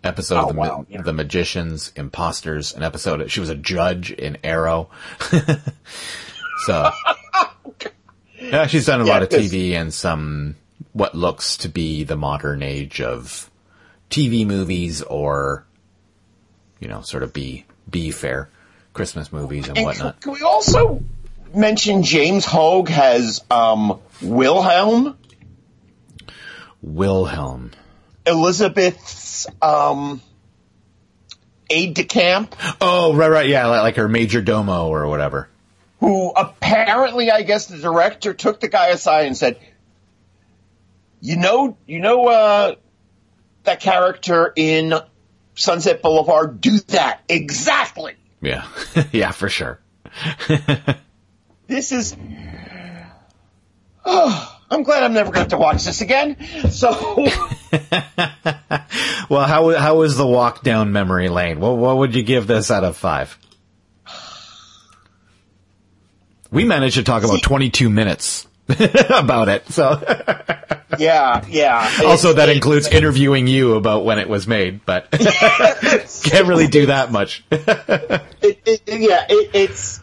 episode 0.03 0.37
Oh, 0.37 0.49
of 0.49 0.53
the, 0.55 0.59
wow, 0.59 0.85
yeah. 0.89 1.01
the 1.01 1.13
Magicians, 1.13 1.91
Imposters, 1.95 2.73
an 2.73 2.83
episode. 2.83 3.21
Of, 3.21 3.31
she 3.31 3.39
was 3.39 3.49
a 3.49 3.55
judge 3.55 4.11
in 4.11 4.37
Arrow. 4.43 4.89
so, 6.65 6.89
yeah, 8.39 8.67
she's 8.67 8.85
done 8.85 9.01
a 9.01 9.05
Yeah, 9.05 9.13
lot 9.13 9.23
of 9.23 9.29
TV 9.29 9.71
and 9.73 9.93
some 9.93 10.55
what 10.93 11.15
looks 11.15 11.57
to 11.57 11.69
be 11.69 12.03
the 12.03 12.15
modern 12.15 12.61
age 12.61 13.01
of 13.01 13.49
TV 14.09 14.45
movies 14.45 15.01
or, 15.01 15.65
you 16.79 16.87
know, 16.87 17.01
sort 17.01 17.23
of 17.23 17.33
be 17.33 17.65
B 17.89 18.11
fair 18.11 18.49
Christmas 18.93 19.31
movies 19.31 19.67
and 19.67 19.77
And 19.77 19.85
whatnot. 19.85 20.21
Can 20.21 20.33
we 20.33 20.41
also 20.41 21.01
mention 21.53 22.03
James 22.03 22.45
Hogue 22.45 22.89
has 22.89 23.43
um, 23.49 23.99
Wilhelm, 24.21 25.17
Wilhelm. 26.83 27.71
Elizabeth's 28.25 29.47
um, 29.61 30.21
aide 31.69 31.95
de 31.95 32.03
camp, 32.03 32.55
Oh, 32.79 33.15
right, 33.15 33.29
right, 33.31 33.47
yeah, 33.49 33.67
like, 33.67 33.95
her 33.95 34.07
major 34.07 34.41
domo 34.41 34.87
or 34.89 35.07
whatever. 35.07 35.49
who 35.99 36.29
apparently, 36.31 37.31
I 37.31 37.41
guess, 37.43 37.65
the 37.67 37.77
director 37.77 38.33
took 38.33 38.59
the 38.59 38.67
guy 38.67 38.87
aside 38.89 39.25
and 39.25 39.35
said, 39.35 39.57
"You 41.21 41.37
know, 41.37 41.77
you 41.85 41.99
know 41.99 42.27
uh, 42.27 42.75
that 43.63 43.79
character 43.79 44.51
in 44.55 44.93
Sunset 45.55 46.01
Boulevard? 46.01 46.59
Do 46.61 46.77
that 46.89 47.21
exactly." 47.29 48.13
Yeah, 48.41 48.67
yeah, 49.11 49.31
for 49.31 49.49
sure. 49.49 49.79
This 51.67 51.91
is. 51.93 52.15
Oh, 54.05 54.52
I'm 54.73 54.83
glad 54.83 55.03
I'm 55.03 55.13
never 55.13 55.31
going 55.31 55.33
to 55.35 55.39
have 55.39 55.47
to 55.49 55.57
watch 55.57 55.85
this 55.85 56.01
again. 56.01 56.37
So. 56.69 57.27
Well, 59.29 59.47
how 59.47 59.75
how 59.75 59.97
was 59.97 60.17
the 60.17 60.27
walk 60.27 60.63
down 60.63 60.91
memory 60.91 61.29
lane? 61.29 61.59
What 61.59 61.77
what 61.77 61.97
would 61.97 62.15
you 62.15 62.23
give 62.23 62.47
this 62.47 62.69
out 62.69 62.83
of 62.83 62.95
five? 62.95 63.37
We 66.51 66.65
managed 66.65 66.97
to 66.97 67.03
talk 67.03 67.23
about 67.23 67.41
22 67.41 67.89
minutes 67.89 68.45
about 69.09 69.49
it. 69.49 69.67
So 69.69 69.99
Yeah, 70.99 71.43
yeah. 71.47 71.91
also 72.05 72.33
that 72.33 72.49
includes 72.49 72.87
interviewing 72.87 73.47
you 73.47 73.73
about 73.73 74.05
when 74.05 74.19
it 74.19 74.29
was 74.29 74.45
made, 74.47 74.85
but 74.85 75.09
can't 75.09 76.47
really 76.47 76.67
do 76.67 76.85
that 76.87 77.11
much. 77.11 77.43
it, 77.49 78.21
it, 78.41 78.81
yeah, 78.87 79.25
it, 79.29 79.49
it's. 79.53 79.99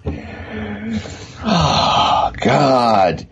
Oh 1.45 2.33
God. 2.41 3.29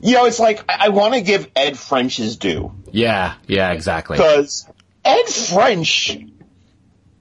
You 0.00 0.14
know, 0.14 0.24
it's 0.26 0.40
like 0.40 0.64
I, 0.68 0.86
I 0.86 0.88
want 0.90 1.14
to 1.14 1.20
give 1.20 1.48
Ed 1.54 1.78
French 1.78 2.16
his 2.16 2.36
due 2.36 2.72
Yeah, 2.90 3.34
yeah, 3.46 3.72
exactly. 3.72 4.16
because 4.16 4.66
Ed 5.04 5.26
French 5.28 6.18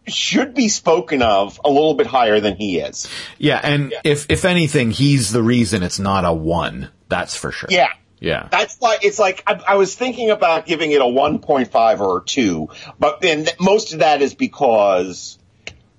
should 0.07 0.55
be 0.55 0.69
spoken 0.69 1.21
of 1.21 1.59
a 1.63 1.69
little 1.69 1.93
bit 1.93 2.07
higher 2.07 2.39
than 2.39 2.55
he 2.55 2.79
is. 2.79 3.07
Yeah, 3.37 3.59
and 3.61 3.93
if 4.03 4.25
if 4.29 4.45
anything, 4.45 4.91
he's 4.91 5.31
the 5.31 5.43
reason 5.43 5.83
it's 5.83 5.99
not 5.99 6.25
a 6.25 6.33
one. 6.33 6.89
That's 7.09 7.35
for 7.35 7.51
sure. 7.51 7.69
Yeah. 7.71 7.89
Yeah. 8.19 8.49
That's 8.51 8.75
why 8.79 8.97
it's 9.01 9.17
like 9.17 9.43
I, 9.47 9.61
I 9.69 9.75
was 9.75 9.95
thinking 9.95 10.29
about 10.29 10.65
giving 10.65 10.91
it 10.91 11.01
a 11.01 11.05
1.5 11.05 11.99
or 12.01 12.17
a 12.17 12.25
2, 12.25 12.69
but 12.99 13.21
then 13.21 13.45
th- 13.45 13.59
most 13.59 13.93
of 13.93 13.99
that 13.99 14.21
is 14.21 14.33
because 14.35 15.39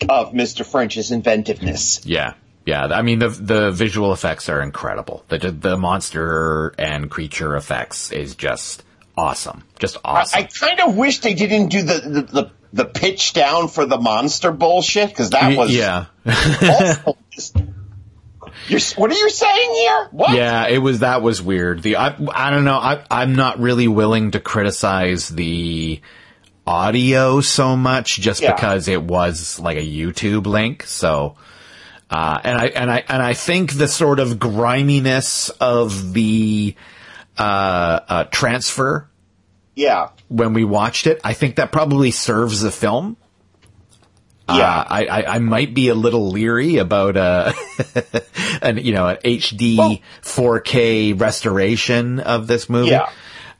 of 0.08 0.32
Mr. 0.32 0.66
French's 0.66 1.10
inventiveness. 1.10 2.04
Yeah. 2.04 2.34
Yeah. 2.66 2.84
I 2.86 3.02
mean, 3.02 3.18
the 3.18 3.28
the 3.28 3.70
visual 3.70 4.12
effects 4.12 4.48
are 4.48 4.60
incredible. 4.60 5.24
The 5.28 5.38
the 5.38 5.76
monster 5.76 6.74
and 6.78 7.10
creature 7.10 7.56
effects 7.56 8.12
is 8.12 8.34
just 8.36 8.84
awesome. 9.16 9.64
Just 9.78 9.96
awesome. 10.04 10.38
I 10.40 10.44
kind 10.44 10.80
of 10.80 10.96
wish 10.96 11.20
they 11.20 11.34
didn't 11.34 11.68
do 11.68 11.82
the, 11.82 11.94
the, 12.00 12.22
the, 12.22 12.50
the 12.72 12.84
pitch 12.84 13.32
down 13.32 13.68
for 13.68 13.84
the 13.86 13.98
monster 13.98 14.52
bullshit 14.52 15.08
because 15.08 15.30
that 15.30 15.56
was 15.56 15.74
yeah. 15.74 16.06
You're, 18.68 18.80
what 18.96 19.10
are 19.10 19.14
you 19.14 19.30
saying 19.30 19.74
here? 19.74 20.08
What? 20.12 20.36
Yeah, 20.36 20.68
it 20.68 20.78
was 20.78 21.00
that 21.00 21.22
was 21.22 21.42
weird. 21.42 21.82
The 21.82 21.96
I 21.96 22.14
I 22.32 22.50
don't 22.50 22.64
know. 22.64 22.76
I 22.76 23.04
I'm 23.10 23.34
not 23.34 23.58
really 23.58 23.88
willing 23.88 24.32
to 24.32 24.40
criticize 24.40 25.28
the 25.28 26.00
audio 26.66 27.40
so 27.40 27.76
much 27.76 28.20
just 28.20 28.42
Yeah. 28.42 28.54
because 28.54 28.86
it 28.86 29.02
was 29.02 29.58
like 29.58 29.76
a 29.76 29.82
YouTube 29.86 30.46
link. 30.46 30.84
So 30.84 31.36
uh 32.10 32.40
and 32.42 32.58
I 32.58 32.66
and 32.66 32.90
I 32.90 33.04
and 33.08 33.22
I 33.22 33.34
think 33.34 33.74
the 33.74 33.86
sort 33.88 34.18
of 34.18 34.38
griminess 34.38 35.48
of 35.60 36.12
the 36.12 36.74
uh 37.38 38.00
uh 38.08 38.24
transfer 38.24 39.08
Yeah. 39.76 40.10
when 40.28 40.52
we 40.52 40.64
watched 40.64 41.06
it, 41.06 41.20
I 41.24 41.32
think 41.34 41.56
that 41.56 41.70
probably 41.72 42.10
serves 42.10 42.60
the 42.60 42.70
film. 42.72 43.16
Yeah. 44.48 44.54
Uh, 44.80 44.84
I, 44.88 45.04
I, 45.06 45.34
I 45.36 45.38
might 45.38 45.74
be 45.74 45.88
a 45.88 45.94
little 45.94 46.30
leery 46.30 46.78
about 46.78 47.16
uh 47.16 47.52
an 48.62 48.78
you 48.78 48.92
know 48.92 49.06
an 49.06 49.18
HD 49.24 49.78
Well- 49.78 49.98
4K 50.22 51.18
restoration 51.20 52.18
of 52.18 52.46
this 52.48 52.68
movie. 52.68 52.90
Yeah. 52.90 53.08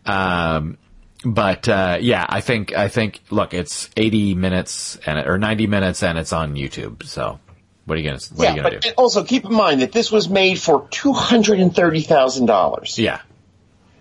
Um, 0.06 0.78
but 1.24 1.68
uh, 1.68 1.98
yeah, 2.00 2.24
I 2.28 2.40
think 2.40 2.74
I 2.74 2.88
think 2.88 3.20
look, 3.30 3.52
it's 3.54 3.90
80 3.96 4.34
minutes 4.34 4.98
and 5.06 5.18
or 5.28 5.38
90 5.38 5.66
minutes 5.68 6.02
and 6.02 6.18
it's 6.18 6.32
on 6.32 6.54
YouTube. 6.54 7.04
So 7.04 7.38
what 7.90 7.98
are 7.98 8.02
you 8.02 8.08
gonna 8.08 8.20
what 8.36 8.38
are 8.38 8.44
yeah, 8.44 8.50
you 8.54 8.62
gonna 8.62 8.74
but 8.76 8.82
do? 8.82 8.90
also 8.96 9.24
keep 9.24 9.44
in 9.44 9.52
mind 9.52 9.80
that 9.82 9.90
this 9.90 10.12
was 10.12 10.28
made 10.28 10.60
for 10.60 10.82
$230,000. 10.82 12.98
yeah, 12.98 13.20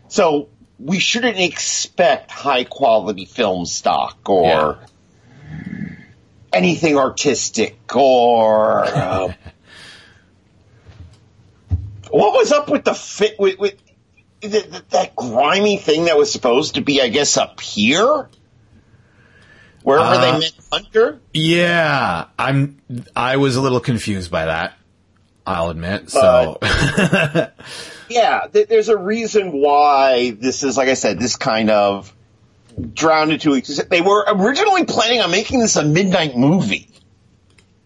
So 0.09 0.49
we 0.77 0.99
shouldn't 0.99 1.39
expect 1.39 2.29
high 2.29 2.65
quality 2.65 3.25
film 3.25 3.65
stock 3.65 4.29
or 4.29 4.77
anything 6.53 6.97
artistic 6.97 7.79
or 7.95 8.85
uh, 8.85 9.29
what 12.11 12.33
was 12.33 12.51
up 12.51 12.69
with 12.69 12.85
the 12.85 12.93
fit 12.93 13.39
with, 13.39 13.57
with 13.57 13.73
th- 14.41 14.69
th- 14.69 14.83
that 14.91 15.15
grimy 15.15 15.77
thing 15.77 16.05
that 16.05 16.15
was 16.15 16.31
supposed 16.31 16.75
to 16.75 16.81
be, 16.81 17.01
I 17.01 17.07
guess, 17.09 17.37
up 17.37 17.59
here. 17.59 18.29
Wherever 19.83 20.05
Uh, 20.15 20.21
they 20.33 20.39
met 20.39 20.51
Hunter, 20.71 21.19
yeah. 21.33 22.25
I'm 22.37 22.81
I 23.15 23.37
was 23.37 23.55
a 23.55 23.61
little 23.61 23.79
confused 23.79 24.29
by 24.31 24.45
that. 24.45 24.73
I'll 25.47 25.69
admit. 25.69 26.09
So 26.11 26.59
yeah, 28.09 28.41
th- 28.51 28.67
there's 28.67 28.89
a 28.89 28.97
reason 28.97 29.51
why 29.51 30.31
this 30.31 30.63
is, 30.63 30.77
like 30.77 30.89
I 30.89 30.93
said, 30.93 31.19
this 31.19 31.35
kind 31.35 31.69
of 31.69 32.13
drowned 32.93 33.31
into 33.31 33.53
existence. 33.53 33.89
They 33.89 34.01
were 34.01 34.25
originally 34.27 34.85
planning 34.85 35.21
on 35.21 35.31
making 35.31 35.59
this 35.59 35.75
a 35.75 35.83
midnight 35.83 36.35
movie. 36.37 36.89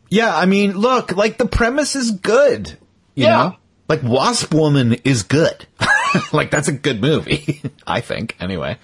Yeah, 0.10 0.36
I 0.36 0.46
mean, 0.46 0.74
look, 0.78 1.16
like 1.16 1.38
the 1.38 1.46
premise 1.48 1.96
is 1.96 2.12
good. 2.12 2.70
You 3.16 3.26
Yeah. 3.26 3.38
know? 3.38 3.56
Like 3.90 4.02
Wasp 4.04 4.54
Woman 4.54 4.94
is 5.04 5.24
good. 5.24 5.66
like 6.34 6.52
that's 6.52 6.68
a 6.68 6.72
good 6.74 7.02
movie, 7.02 7.62
I 7.88 8.02
think, 8.02 8.36
anyway. 8.40 8.78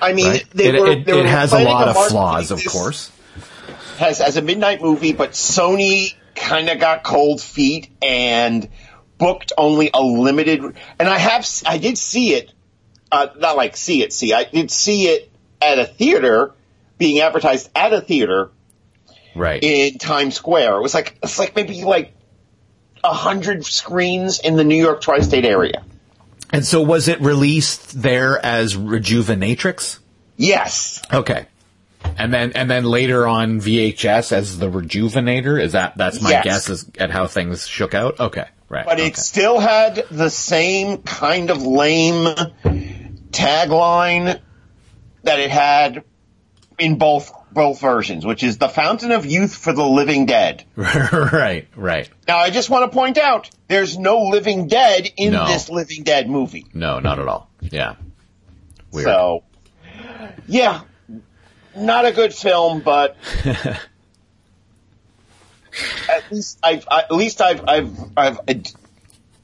I 0.00 0.12
mean, 0.12 0.26
Right? 0.26 0.44
they 0.52 0.66
it 0.68 0.80
were, 0.80 0.86
it, 0.88 1.04
they 1.06 1.12
it 1.18 1.22
were 1.22 1.28
has 1.28 1.52
a 1.52 1.60
lot 1.60 1.88
of 1.88 1.96
flaws, 2.08 2.50
of 2.50 2.64
course. 2.64 3.10
As, 3.98 4.20
as 4.20 4.36
a 4.36 4.42
midnight 4.42 4.82
movie, 4.82 5.12
but 5.12 5.30
Sony 5.30 6.14
kind 6.34 6.68
of 6.68 6.78
got 6.78 7.02
cold 7.02 7.40
feet 7.40 7.88
and 8.02 8.68
booked 9.16 9.52
only 9.56 9.90
a 9.94 10.02
limited. 10.02 10.62
And 10.98 11.08
I 11.08 11.16
have, 11.18 11.46
I 11.64 11.78
did 11.78 11.96
see 11.96 12.34
it, 12.34 12.52
uh, 13.10 13.28
not 13.38 13.56
like 13.56 13.76
see 13.76 14.02
it, 14.02 14.12
see, 14.12 14.34
I 14.34 14.44
did 14.44 14.70
see 14.70 15.06
it 15.08 15.30
at 15.62 15.78
a 15.78 15.86
theater, 15.86 16.52
being 16.98 17.20
advertised 17.20 17.70
at 17.74 17.92
a 17.92 18.00
theater 18.00 18.50
Right. 19.34 19.62
in 19.62 19.98
Times 19.98 20.34
Square. 20.34 20.76
It 20.76 20.82
was 20.82 20.94
like, 20.94 21.18
it's 21.22 21.38
like 21.38 21.56
maybe 21.56 21.82
like 21.84 22.12
a 23.02 23.12
hundred 23.14 23.64
screens 23.64 24.40
in 24.40 24.56
the 24.56 24.64
New 24.64 24.76
York 24.82 25.00
tri-state 25.00 25.44
area. 25.44 25.84
And 26.52 26.64
so 26.64 26.80
was 26.82 27.08
it 27.08 27.20
released 27.20 28.00
there 28.00 28.44
as 28.44 28.76
Rejuvenatrix? 28.76 29.98
Yes. 30.36 31.02
Okay. 31.12 31.46
And 32.18 32.32
then 32.32 32.52
and 32.52 32.70
then 32.70 32.84
later 32.84 33.26
on 33.26 33.60
VHS 33.60 34.32
as 34.32 34.58
the 34.58 34.70
Rejuvenator? 34.70 35.60
Is 35.60 35.72
that 35.72 35.96
that's 35.96 36.20
my 36.20 36.30
Yes. 36.30 36.44
guess 36.44 36.68
is 36.68 36.90
at 36.98 37.10
how 37.10 37.26
things 37.26 37.66
shook 37.66 37.94
out? 37.94 38.20
Okay. 38.20 38.46
Right. 38.68 38.84
But 38.84 38.98
okay. 38.98 39.08
it 39.08 39.16
still 39.16 39.58
had 39.60 40.04
the 40.10 40.28
same 40.28 40.98
kind 40.98 41.50
of 41.50 41.62
lame 41.62 42.26
tagline 43.30 44.40
that 45.22 45.40
it 45.40 45.50
had 45.50 46.04
in 46.78 46.98
both 46.98 47.32
both 47.56 47.80
versions, 47.80 48.24
which 48.24 48.44
is 48.44 48.58
the 48.58 48.68
fountain 48.68 49.10
of 49.10 49.26
youth 49.26 49.56
for 49.56 49.72
the 49.72 49.82
living 49.84 50.26
dead. 50.26 50.62
right, 50.76 51.66
right. 51.74 52.08
Now, 52.28 52.36
I 52.36 52.50
just 52.50 52.70
want 52.70 52.88
to 52.92 52.94
point 52.94 53.18
out 53.18 53.50
there's 53.66 53.98
no 53.98 54.24
living 54.24 54.68
dead 54.68 55.08
in 55.16 55.32
No. 55.32 55.48
this 55.48 55.68
living 55.70 56.04
dead 56.04 56.28
movie. 56.30 56.66
No, 56.74 57.00
not 57.00 57.18
at 57.18 57.26
all. 57.26 57.50
Yeah. 57.62 57.96
Weird. 58.92 59.06
So, 59.06 59.42
yeah, 60.46 60.82
not 61.74 62.04
a 62.04 62.12
good 62.12 62.34
film, 62.34 62.80
but 62.80 63.16
at 66.08 66.30
least 66.30 66.58
I've 66.62 66.86
at 66.90 67.10
least 67.10 67.40
I've 67.40 67.64
I've 67.66 67.98
I've 68.16 68.38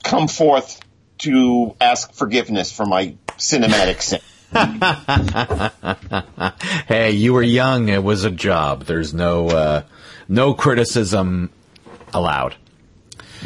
come 0.05 0.29
forth 0.29 0.81
to 1.19 1.75
ask 1.81 2.13
forgiveness 2.13 2.71
for 2.73 2.85
my 2.87 3.15
cinematic 3.39 4.03
sin. 4.03 4.21
Hey, 6.87 7.13
you 7.13 7.33
were 7.33 7.43
young. 7.43 7.89
It 7.89 8.03
was 8.03 8.25
a 8.25 8.31
job. 8.31 8.85
There's 8.85 9.15
no 9.15 9.49
uh, 9.49 9.83
no 10.29 10.55
criticism 10.55 11.51
allowed. 12.13 12.55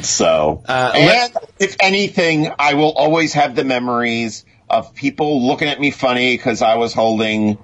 So, 0.03 0.63
Uh, 0.69 0.93
and 0.95 1.33
if 1.59 1.77
anything, 1.81 2.51
I 2.59 2.75
will 2.75 2.93
always 2.93 3.33
have 3.35 3.55
the 3.55 3.65
memories 3.65 4.45
of 4.69 4.95
people 4.95 5.47
looking 5.47 5.69
at 5.69 5.81
me 5.81 5.91
funny 5.91 6.37
because 6.37 6.61
I 6.61 6.77
was 6.77 6.93
holding 6.93 7.57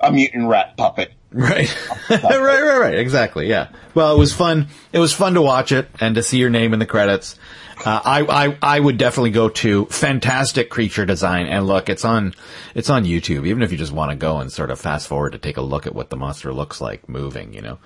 a 0.00 0.12
mutant 0.12 0.48
rat 0.48 0.76
puppet. 0.76 1.12
Right. 1.32 1.74
right, 2.10 2.22
right, 2.22 2.78
right. 2.78 2.98
Exactly. 2.98 3.48
Yeah. 3.48 3.68
Well, 3.94 4.14
it 4.14 4.18
was 4.18 4.32
fun. 4.32 4.68
It 4.92 4.98
was 4.98 5.12
fun 5.12 5.34
to 5.34 5.42
watch 5.42 5.72
it 5.72 5.88
and 6.00 6.16
to 6.16 6.22
see 6.22 6.38
your 6.38 6.50
name 6.50 6.72
in 6.72 6.78
the 6.78 6.86
credits. 6.86 7.36
Uh, 7.84 8.00
I, 8.04 8.46
I, 8.46 8.58
I 8.60 8.80
would 8.80 8.98
definitely 8.98 9.30
go 9.30 9.48
to 9.48 9.86
fantastic 9.86 10.68
creature 10.68 11.06
design 11.06 11.46
and 11.46 11.66
look, 11.66 11.88
it's 11.88 12.04
on, 12.04 12.34
it's 12.74 12.90
on 12.90 13.04
YouTube. 13.04 13.46
Even 13.46 13.62
if 13.62 13.72
you 13.72 13.78
just 13.78 13.92
want 13.92 14.10
to 14.10 14.16
go 14.16 14.38
and 14.38 14.52
sort 14.52 14.70
of 14.70 14.78
fast 14.78 15.08
forward 15.08 15.32
to 15.32 15.38
take 15.38 15.56
a 15.56 15.62
look 15.62 15.86
at 15.86 15.94
what 15.94 16.10
the 16.10 16.16
monster 16.16 16.52
looks 16.52 16.80
like 16.80 17.08
moving, 17.08 17.54
you 17.54 17.62
know? 17.62 17.78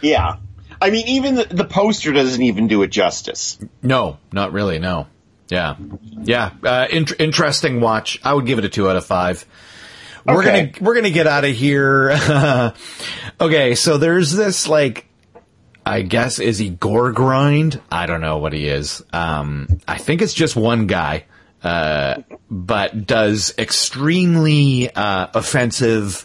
Yeah. 0.00 0.36
I 0.80 0.90
mean, 0.90 1.06
even 1.06 1.36
the, 1.36 1.44
the 1.44 1.64
poster 1.64 2.12
doesn't 2.12 2.42
even 2.42 2.66
do 2.66 2.82
it 2.82 2.88
justice. 2.88 3.58
No, 3.82 4.18
not 4.32 4.52
really. 4.52 4.78
No. 4.78 5.06
Yeah. 5.48 5.76
Yeah. 6.22 6.50
Uh, 6.62 6.86
in- 6.90 7.06
interesting 7.18 7.80
watch. 7.80 8.18
I 8.24 8.34
would 8.34 8.46
give 8.46 8.58
it 8.58 8.64
a 8.64 8.68
two 8.68 8.90
out 8.90 8.96
of 8.96 9.06
five. 9.06 9.46
We're 10.26 10.40
Okay. 10.40 10.66
gonna 10.66 10.84
we're 10.84 10.94
gonna 10.94 11.10
get 11.10 11.26
out 11.26 11.44
of 11.44 11.54
here. 11.54 12.10
okay, 13.40 13.74
so 13.74 13.98
there's 13.98 14.32
this 14.32 14.68
like, 14.68 15.06
I 15.84 16.02
guess 16.02 16.38
is 16.38 16.58
he 16.58 16.70
gore 16.70 17.12
grind? 17.12 17.80
I 17.90 18.06
don't 18.06 18.20
know 18.20 18.38
what 18.38 18.52
he 18.52 18.66
is. 18.66 19.02
Um, 19.12 19.80
I 19.86 19.98
think 19.98 20.22
it's 20.22 20.34
just 20.34 20.56
one 20.56 20.86
guy, 20.86 21.24
uh, 21.62 22.22
but 22.50 23.06
does 23.06 23.54
extremely 23.58 24.90
uh, 24.94 25.28
offensive. 25.34 26.24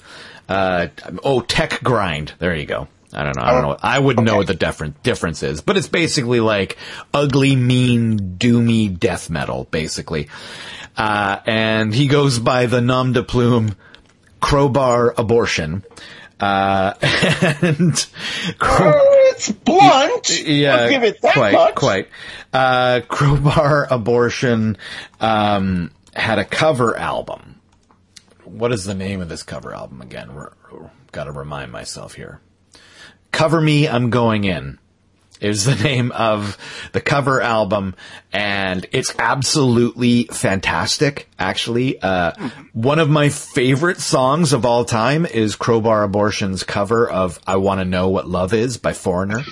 Uh, 0.49 0.88
oh, 1.24 1.41
tech 1.41 1.82
grind. 1.84 2.34
There 2.39 2.56
you 2.56 2.66
go. 2.66 2.88
I 3.14 3.24
don't 3.24 3.36
know. 3.38 3.43
I 3.43 3.52
don't 3.52 3.62
know. 3.64 3.78
I 3.82 3.99
wouldn't 3.99 4.26
know 4.26 4.38
what 4.38 4.47
the 4.47 4.54
different 4.54 5.04
difference 5.04 5.43
is, 5.43 5.62
but 5.62 5.76
it's 5.78 5.88
basically 5.88 6.39
like 6.39 6.78
ugly, 7.14 7.56
mean, 7.56 8.38
doomy 8.38 8.97
death 8.97 9.30
metal, 9.30 9.66
basically. 9.70 10.30
Uh, 10.97 11.39
and 11.45 11.93
he 11.93 12.08
goes 12.08 12.39
by 12.39 12.66
the 12.68 12.80
nom 12.82 13.12
de 13.14 13.24
plume 13.24 13.76
crowbar 14.42 15.14
abortion. 15.18 15.84
Uh, 16.39 16.94
and 17.62 18.06
crow- 18.58 18.94
Oh, 18.96 19.32
It's 19.32 19.52
blunt. 19.52 20.39
Yeah, 20.46 20.76
I'll 20.76 20.89
give 20.89 21.04
it 21.04 21.22
that 21.22 21.34
quite, 21.34 21.54
much. 21.54 21.76
quite. 21.76 22.08
Uh, 22.52 23.02
Crowbar 23.08 23.88
Abortion 23.92 24.78
um, 25.20 25.92
had 26.16 26.39
a 26.39 26.46
cover 26.46 26.98
album. 26.98 27.62
What 28.44 28.72
is 28.74 28.84
the 28.86 28.94
name 28.96 29.22
of 29.22 29.30
this 29.30 29.44
cover 29.44 29.74
album 29.74 30.02
again? 30.02 30.30
Got 31.12 31.26
to 31.26 31.32
remind 31.32 31.72
myself 31.72 32.16
here. 32.16 32.42
Cover 33.32 33.62
Me, 33.62 33.88
I'm 33.88 34.10
Going 34.10 34.44
In 34.44 34.80
is 35.42 35.66
the 35.66 35.76
name 35.76 36.12
of 36.14 36.58
the 36.94 37.02
cover 37.02 37.42
album 37.42 37.96
and 38.32 38.86
it's 38.92 39.14
absolutely 39.20 40.26
fantastic 40.26 41.28
actually. 41.38 42.02
Uh, 42.02 42.32
one 42.74 43.00
of 43.00 43.10
my 43.10 43.30
favorite 43.30 44.00
songs 44.00 44.54
of 44.54 44.66
all 44.66 44.86
time 44.86 45.26
is 45.26 45.56
crowbar 45.56 46.04
abortion's 46.04 46.64
cover 46.64 47.10
of 47.10 47.39
i 47.48 47.56
want 47.56 47.82
to 47.82 47.86
know 47.86 48.10
what 48.10 48.28
love 48.28 48.54
is 48.54 48.78
by 48.78 48.94
foreigner. 48.94 49.42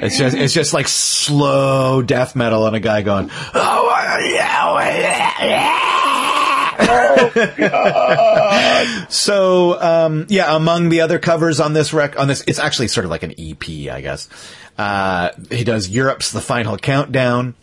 It's 0.00 0.16
just 0.16 0.36
it's 0.36 0.54
just 0.54 0.72
like 0.74 0.86
slow 0.86 2.02
death 2.02 2.36
metal 2.36 2.66
and 2.66 2.76
a 2.76 2.80
guy 2.80 3.02
going 3.02 3.30
oh 3.52 3.88
yeah 4.32 5.84
so 9.08 9.80
um, 9.80 10.26
yeah, 10.28 10.54
among 10.54 10.88
the 10.88 11.02
other 11.02 11.18
covers 11.18 11.60
on 11.60 11.72
this 11.72 11.92
rec 11.92 12.18
on 12.18 12.28
this, 12.28 12.42
it's 12.46 12.58
actually 12.58 12.88
sort 12.88 13.04
of 13.04 13.10
like 13.10 13.22
an 13.22 13.34
EP, 13.38 13.92
I 13.92 14.00
guess. 14.00 14.28
Uh, 14.76 15.30
he 15.50 15.64
does 15.64 15.88
Europe's 15.88 16.32
The 16.32 16.40
Final 16.40 16.76
Countdown. 16.76 17.54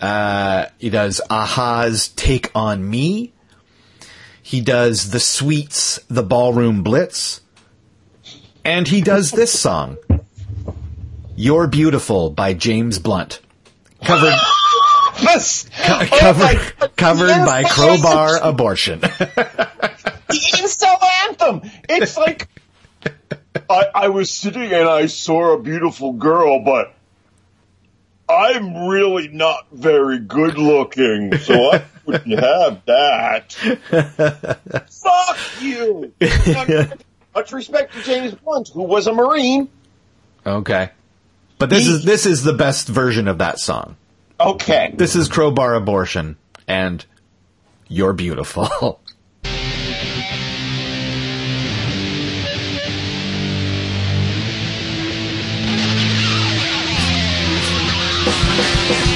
Uh, 0.00 0.66
he 0.78 0.90
does 0.90 1.20
a-ha's 1.28 2.08
Take 2.08 2.50
on 2.54 2.88
Me. 2.88 3.32
He 4.42 4.60
does 4.60 5.10
The 5.10 5.20
Sweets, 5.20 5.98
The 6.08 6.22
Ballroom 6.22 6.82
Blitz. 6.82 7.40
And 8.64 8.86
he 8.86 9.00
does 9.00 9.30
this 9.30 9.56
song, 9.56 9.96
You're 11.36 11.66
Beautiful 11.66 12.30
by 12.30 12.54
James 12.54 12.98
Blunt. 12.98 13.40
Covered, 14.04 14.34
Yes. 15.20 15.68
co- 15.84 15.98
Oh 16.00 16.06
covered, 16.18 16.96
covered 16.96 17.28
Yes, 17.28 17.46
by 17.46 17.64
Crowbar 17.64 18.36
Abortion. 18.42 19.00
The 20.28 20.34
incel 20.58 20.98
anthem. 21.28 21.70
It's 21.88 22.16
like 22.18 22.48
I, 23.70 23.84
I 23.94 24.08
was 24.08 24.28
sitting 24.28 24.72
and 24.72 24.88
I 24.88 25.06
saw 25.06 25.54
a 25.54 25.62
beautiful 25.62 26.14
girl, 26.14 26.64
but 26.64 26.92
I'm 28.28 28.88
really 28.88 29.28
not 29.28 29.68
very 29.70 30.18
good 30.18 30.58
looking, 30.58 31.38
so 31.38 31.54
I 31.72 31.84
wouldn't 32.04 32.40
have 32.40 32.84
that. 32.86 33.52
Fuck 34.90 35.38
you. 35.62 36.12
Much 37.32 37.52
respect 37.52 37.94
to 37.94 38.02
James 38.02 38.34
Blunt, 38.34 38.68
who 38.70 38.82
was 38.82 39.06
a 39.06 39.12
Marine. 39.12 39.68
Okay. 40.44 40.90
But 41.58 41.70
this 41.70 41.84
He- 41.86 41.92
is 41.94 42.04
this 42.04 42.26
is 42.26 42.42
the 42.42 42.52
best 42.54 42.88
version 42.88 43.28
of 43.28 43.38
that 43.38 43.60
song. 43.60 43.96
Okay. 44.38 44.92
This 44.94 45.16
is 45.16 45.28
Crowbar 45.28 45.74
Abortion 45.74 46.36
and 46.68 47.04
You're 47.88 48.12
Beautiful. 48.12 49.00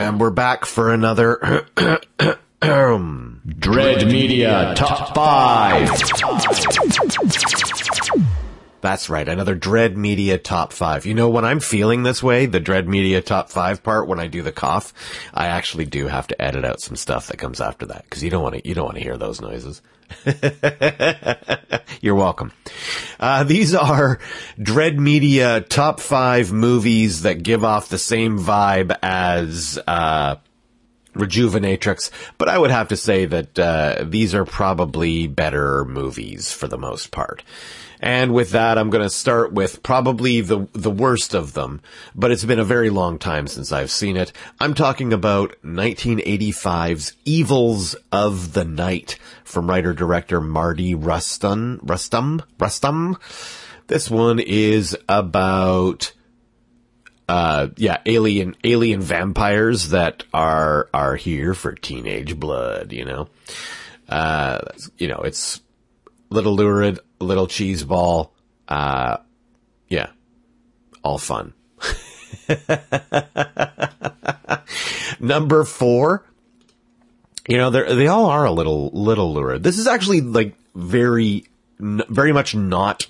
And 0.04 0.20
we're 0.20 0.32
back 0.32 0.66
for 0.66 0.92
another 0.94 1.66
Dread 2.60 4.06
Media 4.06 4.74
Top 4.76 5.16
5. 5.16 5.90
That's 8.82 9.10
right, 9.10 9.26
another 9.30 9.56
Dread 9.56 9.98
Media 9.98 10.38
Top 10.38 10.74
5. 10.74 11.06
You 11.06 11.14
know, 11.14 11.30
when 11.30 11.46
I'm 11.46 11.62
feeling 11.62 12.04
this 12.04 12.22
way, 12.22 12.48
the 12.48 12.60
Dread 12.60 12.86
Media 12.90 13.22
Top 13.22 13.50
5 13.50 13.82
part, 13.82 14.10
when 14.10 14.20
I 14.20 14.28
do 14.28 14.42
the 14.42 14.52
cough, 14.52 14.94
I 15.34 15.48
actually 15.48 15.86
do 15.86 16.08
have 16.08 16.28
to 16.28 16.42
edit 16.42 16.66
out 16.66 16.82
some 16.82 16.98
stuff 16.98 17.28
that 17.28 17.38
comes 17.38 17.62
after 17.62 17.86
that, 17.86 18.04
because 18.04 18.22
you 18.22 18.30
don't 18.30 18.44
want 18.44 18.56
to, 18.56 18.68
you 18.68 18.76
don't 18.76 18.84
want 18.84 18.98
to 18.98 19.04
hear 19.04 19.16
those 19.16 19.40
noises. 19.40 19.82
You're 22.02 22.16
welcome. 22.16 22.52
Uh, 23.20 23.44
these 23.44 23.74
are 23.74 24.20
Dread 24.62 25.00
Media 25.00 25.62
top 25.62 26.00
five 26.00 26.52
movies 26.52 27.24
that 27.24 27.44
give 27.44 27.64
off 27.64 27.90
the 27.90 27.98
same 27.98 28.40
vibe 28.40 28.98
as, 29.02 29.80
uh, 29.88 30.36
Rejuvenatrix, 31.14 32.10
but 32.40 32.50
I 32.50 32.58
would 32.58 32.72
have 32.72 32.88
to 32.88 32.98
say 32.98 33.26
that 33.26 33.60
uh, 33.60 34.04
these 34.08 34.34
are 34.34 34.46
probably 34.46 35.28
better 35.28 35.86
movies 35.86 36.52
for 36.52 36.68
the 36.68 36.78
most 36.78 37.12
part. 37.12 37.44
And 38.04 38.34
with 38.34 38.52
that, 38.52 38.78
I'm 38.78 38.90
going 38.90 39.02
to 39.02 39.10
start 39.10 39.54
with 39.54 39.82
probably 39.82 40.42
the 40.42 40.68
the 40.74 40.92
worst 40.92 41.34
of 41.34 41.54
them, 41.54 41.80
but 42.14 42.32
it's 42.32 42.44
been 42.44 42.60
a 42.60 42.66
very 42.66 42.90
long 42.90 43.18
time 43.18 43.48
since 43.48 43.72
I've 43.72 43.92
seen 43.92 44.18
it. 44.18 44.34
I'm 44.60 44.74
talking 44.74 45.14
about 45.14 45.56
1985's 45.64 47.14
Evils 47.24 47.96
of 48.12 48.52
the 48.52 48.66
Night 48.66 49.18
from 49.46 49.70
writer 49.70 49.94
director 49.94 50.42
Mardi 50.42 50.94
Ruston 50.96 51.80
Rustam 51.82 52.42
Rustam. 52.60 53.18
This 53.88 54.12
one 54.12 54.40
is 54.40 54.98
about 55.08 56.12
uh 57.30 57.70
yeah 57.78 58.02
alien 58.06 58.58
alien 58.66 59.00
vampires 59.00 59.92
that 59.92 60.26
are 60.34 60.90
are 60.94 61.16
here 61.16 61.54
for 61.54 61.72
teenage 61.72 62.38
blood 62.38 62.92
you 62.92 63.06
know 63.06 63.30
uh 64.10 64.60
you 64.98 65.08
know 65.08 65.22
it's 65.24 65.62
a 66.30 66.34
little 66.34 66.54
lurid 66.54 67.00
little 67.24 67.48
cheese 67.48 67.84
ball 67.84 68.34
uh 68.68 69.18
yeah 69.88 70.08
all 71.04 71.18
fun. 71.18 71.54
Number 75.20 75.64
4 75.64 76.26
you 77.48 77.58
know 77.58 77.70
they 77.70 77.96
they 77.96 78.08
all 78.08 78.28
are 78.28 78.46
a 78.46 78.52
little 78.52 78.90
little 78.92 79.34
lurid. 79.34 79.64
This 79.64 79.78
is 79.78 79.88
actually 79.88 80.22
like 80.22 80.56
very 80.76 81.46
very 81.80 82.32
much 82.32 82.56
not 82.56 83.06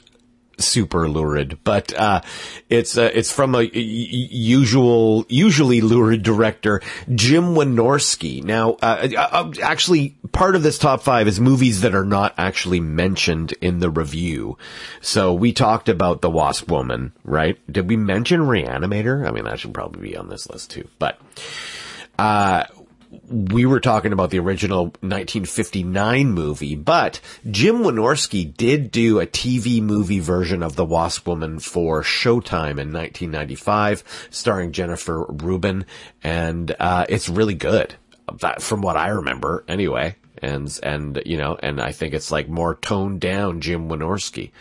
super 0.57 1.09
lurid, 1.09 1.59
but 1.63 1.93
uh, 1.93 2.21
it's 2.69 2.97
uh, 2.97 3.09
it's 3.13 3.31
from 3.31 3.55
a 3.55 3.59
y- 3.59 3.69
usual 3.73 5.25
usually 5.29 5.81
lurid 5.81 6.23
director 6.23 6.81
Jim 7.13 7.55
Wynorski. 7.55 8.43
Now, 8.43 8.73
uh, 8.81 9.09
uh, 9.17 9.51
actually, 9.61 10.15
part 10.31 10.55
of 10.55 10.63
this 10.63 10.77
top 10.77 11.01
five 11.01 11.27
is 11.27 11.39
movies 11.39 11.81
that 11.81 11.95
are 11.95 12.05
not 12.05 12.33
actually 12.37 12.79
mentioned 12.79 13.53
in 13.61 13.79
the 13.79 13.89
review. 13.89 14.57
So 15.01 15.33
we 15.33 15.53
talked 15.53 15.89
about 15.89 16.21
the 16.21 16.29
Wasp 16.29 16.69
Woman, 16.69 17.13
right? 17.23 17.57
Did 17.71 17.89
we 17.89 17.97
mention 17.97 18.41
Reanimator? 18.41 19.27
I 19.27 19.31
mean, 19.31 19.45
that 19.45 19.59
should 19.59 19.73
probably 19.73 20.09
be 20.09 20.17
on 20.17 20.29
this 20.29 20.49
list 20.49 20.71
too, 20.71 20.87
but. 20.99 21.19
We 23.27 23.65
were 23.65 23.79
talking 23.79 24.13
about 24.13 24.29
the 24.29 24.39
original 24.39 24.85
1959 24.85 26.31
movie, 26.31 26.75
but 26.75 27.19
Jim 27.49 27.79
Wynorski 27.79 28.55
did 28.55 28.91
do 28.91 29.19
a 29.19 29.27
TV 29.27 29.81
movie 29.81 30.19
version 30.19 30.63
of 30.63 30.75
The 30.75 30.85
Wasp 30.85 31.27
Woman 31.27 31.59
for 31.59 32.01
Showtime 32.01 32.79
in 32.79 32.91
1995, 32.91 34.27
starring 34.31 34.71
Jennifer 34.71 35.25
Rubin, 35.25 35.85
and 36.23 36.75
uh, 36.79 37.05
it's 37.09 37.29
really 37.29 37.55
good. 37.55 37.95
From 38.59 38.81
what 38.81 38.97
I 38.97 39.09
remember, 39.09 39.63
anyway. 39.67 40.15
And 40.41 40.79
and 40.81 41.21
you 41.25 41.37
know, 41.37 41.57
and 41.61 41.81
I 41.81 41.91
think 41.91 42.13
it's 42.13 42.31
like 42.31 42.47
more 42.49 42.75
toned 42.75 43.21
down 43.21 43.61
Jim 43.61 43.89
Wynorski. 43.89 44.51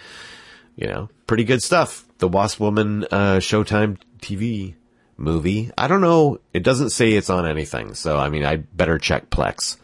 You 0.76 0.88
know, 0.88 1.08
pretty 1.26 1.44
good 1.44 1.62
stuff. 1.62 2.04
The 2.18 2.28
Wasp 2.28 2.60
Woman 2.60 3.04
uh, 3.04 3.36
Showtime 3.38 3.98
TV 4.20 4.74
movie. 5.22 5.70
I 5.78 5.88
don't 5.88 6.00
know. 6.00 6.40
It 6.52 6.62
doesn't 6.62 6.90
say 6.90 7.12
it's 7.12 7.30
on 7.30 7.46
anything. 7.46 7.94
So, 7.94 8.18
I 8.18 8.28
mean, 8.28 8.44
I 8.44 8.56
better 8.56 8.98
check 8.98 9.30
Plex. 9.30 9.76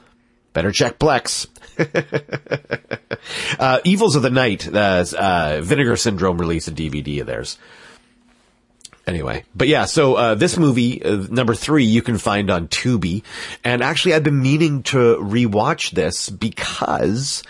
Better 0.52 0.72
check 0.72 0.98
Plex. 0.98 1.46
uh, 3.58 3.80
Evils 3.84 4.16
of 4.16 4.22
the 4.22 4.30
Night, 4.30 4.66
uh, 4.72 5.04
uh, 5.16 5.60
Vinegar 5.62 5.96
Syndrome 5.96 6.38
released 6.38 6.68
a 6.68 6.72
DVD 6.72 7.20
of 7.20 7.26
theirs. 7.26 7.58
Anyway, 9.06 9.44
but 9.54 9.68
yeah, 9.68 9.86
so 9.86 10.16
uh, 10.16 10.34
this 10.34 10.58
movie 10.58 11.02
uh, 11.02 11.26
number 11.30 11.54
three 11.54 11.84
you 11.84 12.02
can 12.02 12.18
find 12.18 12.50
on 12.50 12.68
Tubi, 12.68 13.22
and 13.64 13.82
actually 13.82 14.12
I've 14.12 14.22
been 14.22 14.42
meaning 14.42 14.82
to 14.84 15.16
rewatch 15.16 15.92
this 15.92 16.28
because 16.28 17.42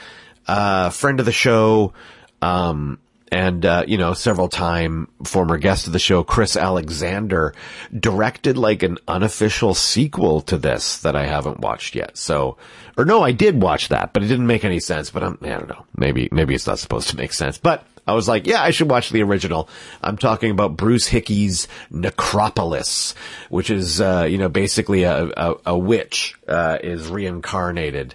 uh, 0.46 0.84
a 0.86 0.90
friend 0.92 1.18
of 1.18 1.26
the 1.26 1.32
show, 1.32 1.94
um, 2.40 3.00
and 3.32 3.64
uh, 3.64 3.84
you 3.86 3.98
know 3.98 4.12
several 4.12 4.48
time 4.48 5.08
former 5.24 5.58
guest 5.58 5.86
of 5.86 5.92
the 5.92 5.98
show 5.98 6.22
chris 6.24 6.56
alexander 6.56 7.54
directed 7.98 8.56
like 8.56 8.82
an 8.82 8.98
unofficial 9.06 9.74
sequel 9.74 10.40
to 10.40 10.56
this 10.56 10.98
that 10.98 11.16
i 11.16 11.26
haven't 11.26 11.60
watched 11.60 11.94
yet. 11.94 12.16
So 12.16 12.56
or 12.96 13.04
no 13.04 13.22
i 13.22 13.32
did 13.32 13.60
watch 13.62 13.88
that 13.88 14.12
but 14.12 14.22
it 14.22 14.28
didn't 14.28 14.46
make 14.46 14.64
any 14.64 14.80
sense 14.80 15.10
but 15.10 15.22
i'm 15.22 15.38
i 15.42 15.48
don't 15.48 15.68
know. 15.68 15.84
Maybe 15.96 16.28
maybe 16.32 16.54
it's 16.54 16.66
not 16.66 16.78
supposed 16.78 17.10
to 17.10 17.16
make 17.16 17.32
sense. 17.32 17.58
But 17.58 17.84
I 18.08 18.14
was 18.14 18.26
like, 18.26 18.46
yeah, 18.46 18.62
I 18.62 18.70
should 18.70 18.90
watch 18.90 19.10
the 19.10 19.22
original. 19.22 19.68
I'm 20.02 20.16
talking 20.16 20.50
about 20.50 20.78
Bruce 20.78 21.06
Hickey's 21.06 21.68
Necropolis, 21.90 23.14
which 23.50 23.68
is, 23.68 24.00
uh, 24.00 24.26
you 24.28 24.38
know, 24.38 24.48
basically 24.48 25.02
a, 25.02 25.30
a, 25.36 25.54
a 25.66 25.78
witch, 25.78 26.34
uh, 26.48 26.78
is 26.82 27.08
reincarnated 27.08 28.14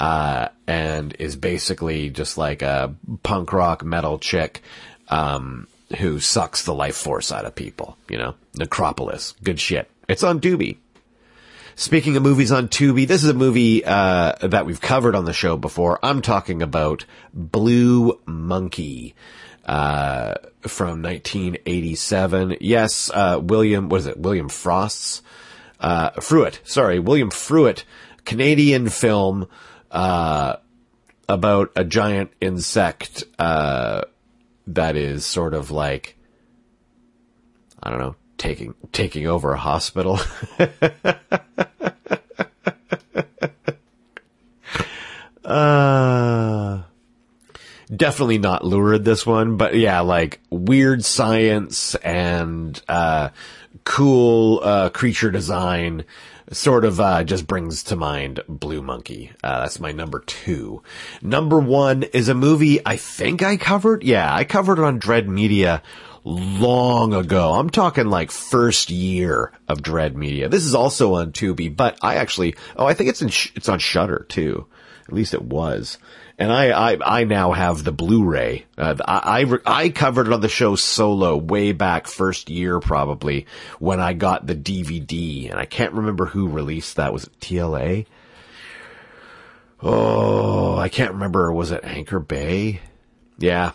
uh, 0.00 0.48
and 0.66 1.14
is 1.18 1.36
basically 1.36 2.08
just 2.08 2.38
like 2.38 2.62
a 2.62 2.94
punk 3.22 3.52
rock 3.52 3.84
metal 3.84 4.18
chick 4.18 4.62
um, 5.08 5.68
who 5.98 6.18
sucks 6.18 6.64
the 6.64 6.74
life 6.74 6.96
force 6.96 7.30
out 7.30 7.44
of 7.44 7.54
people. 7.54 7.98
You 8.08 8.16
know, 8.16 8.34
Necropolis, 8.54 9.34
good 9.44 9.60
shit. 9.60 9.90
It's 10.08 10.24
on 10.24 10.40
Tubi. 10.40 10.78
Speaking 11.76 12.16
of 12.16 12.22
movies 12.22 12.50
on 12.50 12.68
Tubi, 12.68 13.06
this 13.06 13.22
is 13.22 13.30
a 13.30 13.34
movie 13.34 13.84
uh, 13.84 14.32
that 14.42 14.66
we've 14.66 14.80
covered 14.80 15.14
on 15.14 15.26
the 15.26 15.32
show 15.32 15.56
before. 15.56 15.98
I'm 16.02 16.22
talking 16.22 16.62
about 16.62 17.04
Blue 17.32 18.18
Monkey 18.26 19.14
uh, 19.66 20.34
from 20.62 21.02
1987. 21.02 22.56
Yes, 22.60 23.10
uh, 23.12 23.38
William, 23.42 23.88
what 23.88 24.00
is 24.00 24.06
it? 24.06 24.18
William 24.18 24.48
Frost's 24.48 25.22
uh, 25.78 26.10
Fruet. 26.12 26.58
Sorry, 26.64 26.98
William 26.98 27.30
Fruet, 27.30 27.84
Canadian 28.24 28.88
film 28.88 29.46
uh, 29.90 30.56
about 31.28 31.72
a 31.76 31.84
giant 31.84 32.32
insect 32.40 33.24
uh, 33.38 34.02
that 34.66 34.96
is 34.96 35.24
sort 35.26 35.54
of 35.54 35.70
like 35.70 36.16
I 37.82 37.90
don't 37.90 37.98
know, 37.98 38.16
taking 38.36 38.74
taking 38.92 39.26
over 39.26 39.52
a 39.52 39.58
hospital. 39.58 40.20
uh 45.44 46.82
definitely 47.94 48.38
not 48.38 48.64
lurid 48.64 49.04
this 49.04 49.26
one, 49.26 49.56
but 49.56 49.74
yeah, 49.74 50.00
like 50.00 50.40
weird 50.50 51.04
science 51.04 51.94
and 51.96 52.80
uh 52.88 53.30
cool 53.84 54.60
uh 54.62 54.90
creature 54.90 55.30
design 55.30 56.04
sort 56.50 56.84
of 56.84 57.00
uh 57.00 57.22
just 57.24 57.46
brings 57.46 57.82
to 57.84 57.96
mind 57.96 58.40
Blue 58.48 58.82
Monkey. 58.82 59.30
Uh 59.42 59.60
that's 59.60 59.80
my 59.80 59.92
number 59.92 60.20
2. 60.20 60.82
Number 61.22 61.58
1 61.58 62.04
is 62.04 62.28
a 62.28 62.34
movie 62.34 62.80
I 62.84 62.96
think 62.96 63.42
I 63.42 63.56
covered. 63.56 64.02
Yeah, 64.02 64.32
I 64.34 64.44
covered 64.44 64.78
it 64.78 64.84
on 64.84 64.98
Dread 64.98 65.28
Media 65.28 65.82
long 66.24 67.14
ago. 67.14 67.54
I'm 67.54 67.70
talking 67.70 68.08
like 68.08 68.30
first 68.30 68.90
year 68.90 69.52
of 69.68 69.82
Dread 69.82 70.16
Media. 70.16 70.48
This 70.48 70.64
is 70.64 70.74
also 70.74 71.14
on 71.14 71.32
Tubi, 71.32 71.74
but 71.74 71.98
I 72.02 72.16
actually 72.16 72.54
oh, 72.76 72.86
I 72.86 72.94
think 72.94 73.10
it's 73.10 73.22
in 73.22 73.28
it's 73.54 73.68
on 73.68 73.78
Shudder 73.78 74.26
too. 74.28 74.66
At 75.08 75.14
least 75.14 75.34
it 75.34 75.42
was. 75.42 75.98
And 76.40 76.50
I, 76.50 76.92
I, 76.92 76.98
I 77.20 77.24
now 77.24 77.52
have 77.52 77.84
the 77.84 77.92
Blu-ray. 77.92 78.64
Uh, 78.78 78.96
I, 79.06 79.42
I, 79.42 79.82
I 79.84 79.88
covered 79.90 80.26
it 80.26 80.32
on 80.32 80.40
the 80.40 80.48
show 80.48 80.74
solo 80.74 81.36
way 81.36 81.72
back 81.72 82.06
first 82.06 82.48
year 82.48 82.80
probably 82.80 83.44
when 83.78 84.00
I 84.00 84.14
got 84.14 84.46
the 84.46 84.54
DVD 84.54 85.50
and 85.50 85.60
I 85.60 85.66
can't 85.66 85.92
remember 85.92 86.24
who 86.24 86.48
released 86.48 86.96
that. 86.96 87.12
Was 87.12 87.24
it 87.24 87.38
TLA? 87.40 88.06
Oh, 89.82 90.78
I 90.78 90.88
can't 90.88 91.12
remember. 91.12 91.52
Was 91.52 91.72
it 91.72 91.84
Anchor 91.84 92.20
Bay? 92.20 92.80
Yeah. 93.36 93.72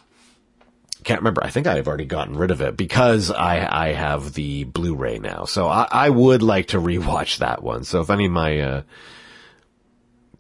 Can't 1.04 1.20
remember. 1.22 1.44
I 1.44 1.52
think 1.52 1.68
I've 1.68 1.88
already 1.88 2.06
gotten 2.06 2.36
rid 2.36 2.50
of 2.50 2.62
it 2.62 2.76
because 2.76 3.30
I, 3.30 3.90
I 3.90 3.94
have 3.94 4.34
the 4.34 4.64
Blu-ray 4.64 5.20
now. 5.20 5.46
So 5.46 5.68
I, 5.68 5.88
I 5.92 6.10
would 6.10 6.42
like 6.42 6.70
to 6.70 6.82
rewatch 6.82 7.38
that 7.38 7.62
one. 7.62 7.84
So 7.84 8.02
if 8.02 8.10
any 8.10 8.26
of 8.26 8.32
my, 8.32 8.60
uh, 8.60 8.82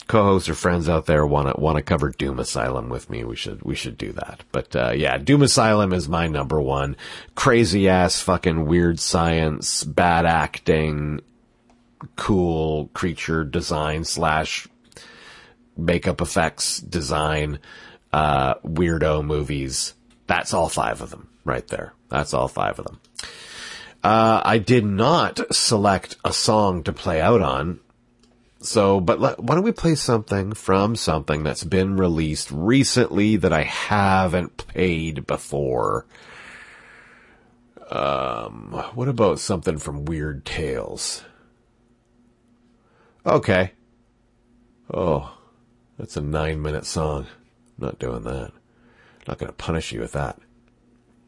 co-hosts 0.07 0.49
or 0.49 0.53
friends 0.53 0.87
out 0.87 1.05
there 1.05 1.25
want 1.25 1.53
to 1.53 1.59
want 1.59 1.77
to 1.77 1.83
cover 1.83 2.09
Doom 2.09 2.39
Asylum 2.39 2.89
with 2.89 3.09
me, 3.09 3.23
we 3.23 3.35
should 3.35 3.61
we 3.63 3.75
should 3.75 3.97
do 3.97 4.11
that. 4.13 4.41
But 4.51 4.75
uh, 4.75 4.91
yeah, 4.95 5.17
Doom 5.17 5.41
Asylum 5.41 5.93
is 5.93 6.07
my 6.07 6.27
number 6.27 6.61
one. 6.61 6.95
Crazy 7.35 7.89
ass 7.89 8.21
fucking 8.21 8.65
weird 8.65 8.99
science, 8.99 9.83
bad 9.83 10.25
acting, 10.25 11.21
cool 12.15 12.89
creature 12.93 13.43
design 13.43 14.03
slash 14.03 14.67
makeup 15.77 16.21
effects 16.21 16.79
design, 16.79 17.59
uh, 18.13 18.55
weirdo 18.55 19.25
movies. 19.25 19.93
That's 20.27 20.53
all 20.53 20.69
five 20.69 21.01
of 21.01 21.09
them 21.09 21.29
right 21.43 21.67
there. 21.67 21.93
That's 22.09 22.33
all 22.33 22.47
five 22.47 22.79
of 22.79 22.85
them. 22.85 22.99
Uh, 24.03 24.41
I 24.45 24.59
did 24.59 24.85
not 24.85 25.39
select 25.53 26.15
a 26.23 26.31
song 26.31 26.83
to 26.83 26.93
play 26.93 27.21
out 27.21 27.41
on. 27.41 27.79
So, 28.65 28.99
but 28.99 29.19
let, 29.19 29.39
why 29.39 29.55
don't 29.55 29.63
we 29.63 29.71
play 29.71 29.93
something 29.93 30.53
from 30.53 30.95
something 30.95 31.43
that's 31.43 31.63
been 31.63 31.97
released 31.97 32.49
recently 32.51 33.35
that 33.37 33.53
I 33.53 33.61
haven't 33.61 34.57
played 34.57 35.27
before? 35.27 36.07
Um, 37.91 38.71
what 38.95 39.07
about 39.07 39.39
something 39.39 39.77
from 39.77 40.05
Weird 40.05 40.45
Tales? 40.45 41.23
Okay. 43.23 43.71
Oh, 44.91 45.37
that's 45.99 46.17
a 46.17 46.21
nine 46.21 46.61
minute 46.61 46.87
song. 46.87 47.27
I'm 47.77 47.85
not 47.85 47.99
doing 47.99 48.23
that. 48.23 48.51
not 49.27 49.37
going 49.37 49.51
to 49.51 49.53
punish 49.53 49.91
you 49.91 49.99
with 49.99 50.13
that. 50.13 50.39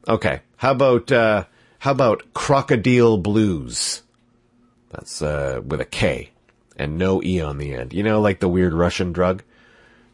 Okay. 0.07 0.41
How 0.55 0.71
about, 0.71 1.11
uh, 1.11 1.45
how 1.79 1.91
about 1.91 2.33
Krokodil 2.33 3.21
Blues? 3.21 4.01
That's, 4.89 5.21
uh, 5.21 5.61
with 5.63 5.81
a 5.81 5.85
K 5.85 6.31
and 6.78 6.97
no 6.97 7.21
E 7.21 7.41
on 7.41 7.57
the 7.57 7.73
end. 7.73 7.93
You 7.93 8.03
know, 8.03 8.21
like 8.21 8.39
the 8.39 8.49
weird 8.49 8.73
Russian 8.73 9.11
drug? 9.11 9.43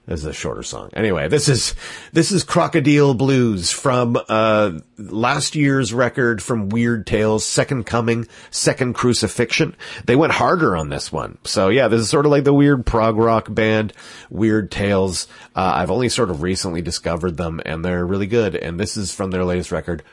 This 0.05 0.19
is 0.19 0.25
a 0.25 0.33
shorter 0.33 0.63
song. 0.63 0.89
Anyway, 0.93 1.29
this 1.29 1.47
is 1.47 1.75
this 2.11 2.33
is 2.33 2.43
Krokodil 2.43 3.17
Blues 3.17 3.71
from 3.71 4.17
uh 4.27 4.79
last 4.97 5.55
year's 5.55 5.93
record 5.93 6.43
from 6.43 6.67
Weird 6.67 7.07
Tales, 7.07 7.45
Second 7.45 7.85
Coming, 7.85 8.27
Second 8.51 8.95
Crucifixion. 8.95 9.77
They 10.05 10.17
went 10.17 10.33
harder 10.33 10.75
on 10.75 10.89
this 10.89 11.09
one. 11.09 11.37
So 11.45 11.69
yeah, 11.69 11.87
this 11.87 12.01
is 12.01 12.09
sort 12.09 12.25
of 12.25 12.33
like 12.33 12.43
the 12.43 12.53
weird 12.53 12.85
prog 12.85 13.15
rock 13.15 13.53
band 13.53 13.93
Weird 14.29 14.71
Tales. 14.71 15.27
Uh, 15.55 15.71
I've 15.75 15.91
only 15.91 16.09
sort 16.09 16.29
of 16.29 16.41
recently 16.41 16.81
discovered 16.81 17.37
them 17.37 17.61
and 17.65 17.85
they're 17.85 18.05
really 18.05 18.27
good. 18.27 18.55
And 18.55 18.77
this 18.77 18.97
is 18.97 19.13
from 19.13 19.31
their 19.31 19.45
latest 19.45 19.71
record. 19.71 20.03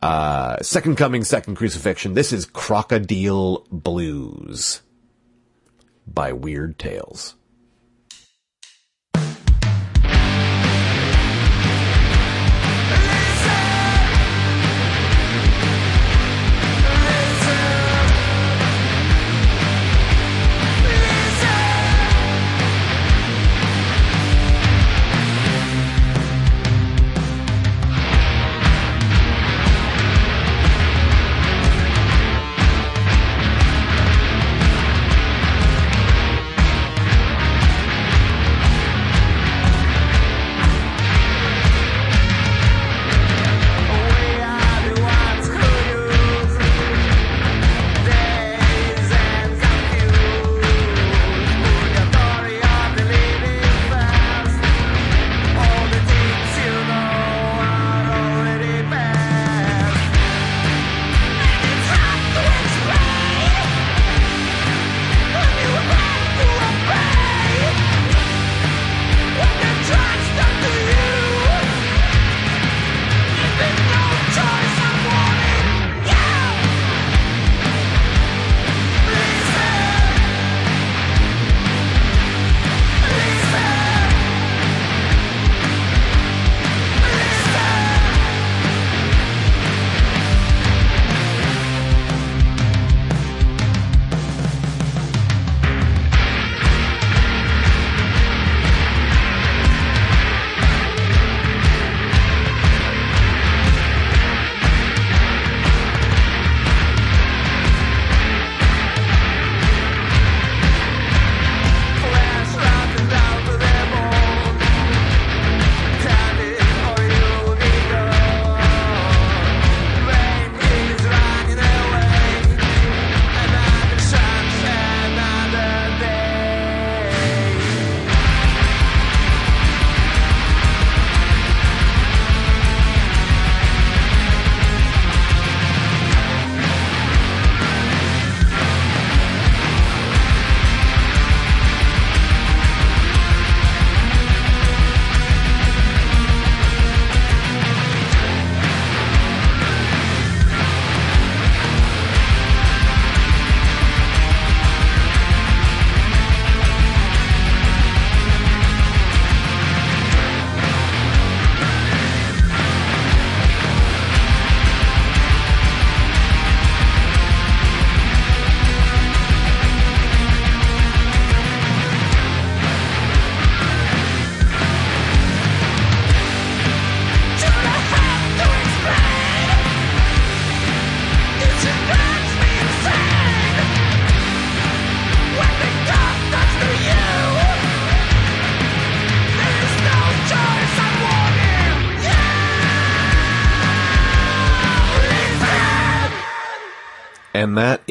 Uh, 0.00 0.60
Second 0.62 0.96
Coming, 0.96 1.24
Second 1.24 1.56
Crucifixion. 1.56 2.14
This 2.14 2.32
is 2.32 2.46
Krokodil 2.46 3.68
Blues 3.70 4.82
by 6.06 6.32
Weird 6.32 6.78
Tales. 6.78 7.36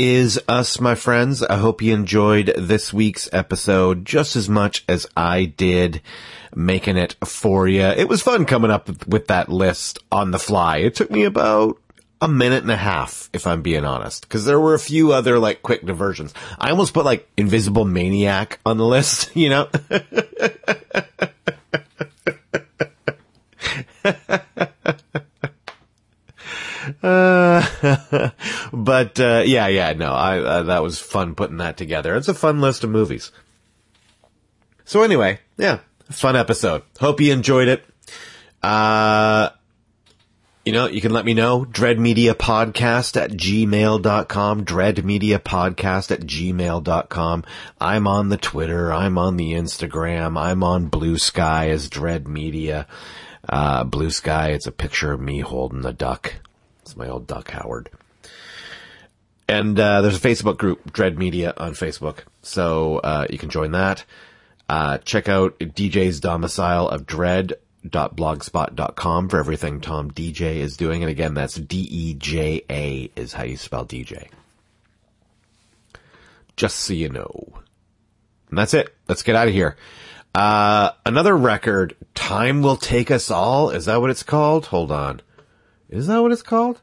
Is 0.04 0.42
us, 0.48 0.80
my 0.80 0.96
friends. 0.96 1.44
I 1.44 1.58
hope 1.58 1.80
you 1.84 1.94
enjoyed 1.94 2.56
this 2.58 2.92
week's 2.92 3.30
episode 3.32 4.04
just 4.04 4.36
as 4.36 4.50
much 4.50 4.84
as 4.90 5.06
I 5.16 5.46
did 5.46 6.02
making 6.56 6.98
it 6.98 7.16
for 7.24 7.68
you. 7.68 7.84
It 7.84 8.10
was 8.10 8.24
fun 8.24 8.46
coming 8.46 8.72
up 8.72 9.06
with 9.06 9.28
that 9.28 9.50
list 9.50 10.00
on 10.12 10.32
the 10.32 10.40
fly. 10.40 10.78
It 10.78 10.96
took 10.96 11.12
me 11.12 11.24
about 11.24 11.78
a 12.20 12.28
minute 12.28 12.64
and 12.64 12.72
a 12.72 12.78
half, 12.78 13.30
if 13.32 13.46
I'm 13.46 13.62
being 13.62 13.86
honest, 13.86 14.24
because 14.24 14.44
there 14.44 14.60
were 14.60 14.74
a 14.74 14.80
few 14.80 15.14
other 15.14 15.38
like 15.38 15.62
quick 15.62 15.86
diversions. 15.86 16.34
I 16.58 16.72
almost 16.72 16.96
put 16.96 17.06
like 17.06 17.30
Invisible 17.38 17.86
Maniac 17.86 18.60
on 18.66 18.78
the 18.78 18.86
list, 18.88 19.30
you 19.36 19.50
know? 19.50 19.70
Uh, 27.02 28.30
but 28.74 29.20
uh, 29.20 29.44
yeah, 29.46 29.68
yeah, 29.68 29.94
no, 29.94 30.12
I 30.12 30.40
uh, 30.40 30.64
that 30.64 30.84
was 30.84 31.00
fun 31.00 31.36
putting 31.36 31.58
that 31.58 31.78
together. 31.78 32.16
It's 32.16 32.28
a 32.28 32.34
fun 32.34 32.62
list 32.62 32.84
of 32.84 32.90
movies. 32.90 33.32
So 34.86 35.04
anyway, 35.04 35.40
yeah, 35.58 35.80
fun 36.10 36.36
episode. 36.36 36.84
Hope 37.00 37.22
you 37.22 37.34
enjoyed 37.34 37.68
it. 37.68 37.86
Uh, 38.62 39.50
you 40.66 40.74
know, 40.74 40.88
you 40.88 41.02
can 41.02 41.12
let 41.12 41.26
me 41.26 41.34
know. 41.34 41.66
Dreadmediapodcast 41.66 43.20
at 43.20 43.32
gmail.com. 43.32 44.66
Dreadmediapodcast 44.66 46.12
at 46.12 46.22
gmail.com. 46.22 47.44
I'm 47.80 48.08
on 48.08 48.30
the 48.30 48.38
Twitter. 48.38 48.94
I'm 48.94 49.18
on 49.18 49.38
the 49.38 49.54
Instagram. 49.54 50.40
I'm 50.40 50.64
on 50.64 50.88
Blue 50.88 51.18
Sky 51.18 51.70
as 51.70 51.90
Dread 51.90 52.28
Media. 52.28 52.86
Uh, 53.50 53.84
Blue 53.84 54.12
Sky, 54.12 54.50
it's 54.50 54.68
a 54.68 54.72
picture 54.72 55.12
of 55.12 55.20
me 55.20 55.40
holding 55.40 55.82
the 55.82 55.94
duck. 55.94 56.36
It's 56.82 56.96
my 56.96 57.08
old 57.08 57.28
duck, 57.28 57.52
Howard. 57.52 57.90
And 59.48 59.80
uh, 59.80 60.02
there's 60.02 60.18
a 60.18 60.28
Facebook 60.28 60.58
group, 60.58 60.92
Dread 60.94 61.18
Media, 61.18 61.54
on 61.58 61.74
Facebook, 61.74 62.20
so 62.42 63.00
uh, 63.00 63.28
you 63.30 63.38
can 63.38 63.50
join 63.50 63.72
that. 63.72 64.06
Uh, 64.70 64.98
check 65.00 65.28
out 65.28 65.60
Deja's 65.60 66.22
Domicile 66.22 66.88
of 66.88 67.06
Dread 67.06 67.54
Dread.blogspot.com 67.82 69.30
for 69.30 69.40
everything 69.40 69.82
Tom 69.82 70.10
Deja 70.10 70.46
is 70.46 70.78
doing. 70.78 71.04
And 71.04 71.10
again, 71.10 71.34
that's 71.34 71.56
D 71.56 71.80
E 71.80 72.14
J 72.14 72.64
A 72.70 73.12
is 73.16 73.34
how 73.34 73.44
you 73.44 73.58
spell 73.58 73.86
Deja. 73.86 74.26
Just 76.56 76.80
so 76.80 76.94
you 76.94 77.10
know. 77.10 77.54
And 78.50 78.58
that's 78.58 78.74
it. 78.74 78.94
Let's 79.08 79.24
get 79.24 79.36
out 79.36 79.48
of 79.48 79.54
here. 79.54 79.78
Uh, 80.36 80.92
another 81.06 81.36
record, 81.36 81.96
Time 82.14 82.62
Will 82.62 82.78
Take 82.78 83.10
Us 83.10 83.32
All. 83.32 83.72
Is 83.72 83.86
that 83.86 84.00
what 84.00 84.12
it's 84.12 84.24
called? 84.24 84.68
Hold 84.68 84.92
on. 84.92 85.22
Is 85.92 86.08
that 86.08 86.22
what 86.22 86.32
it's 86.32 86.42
called? 86.42 86.82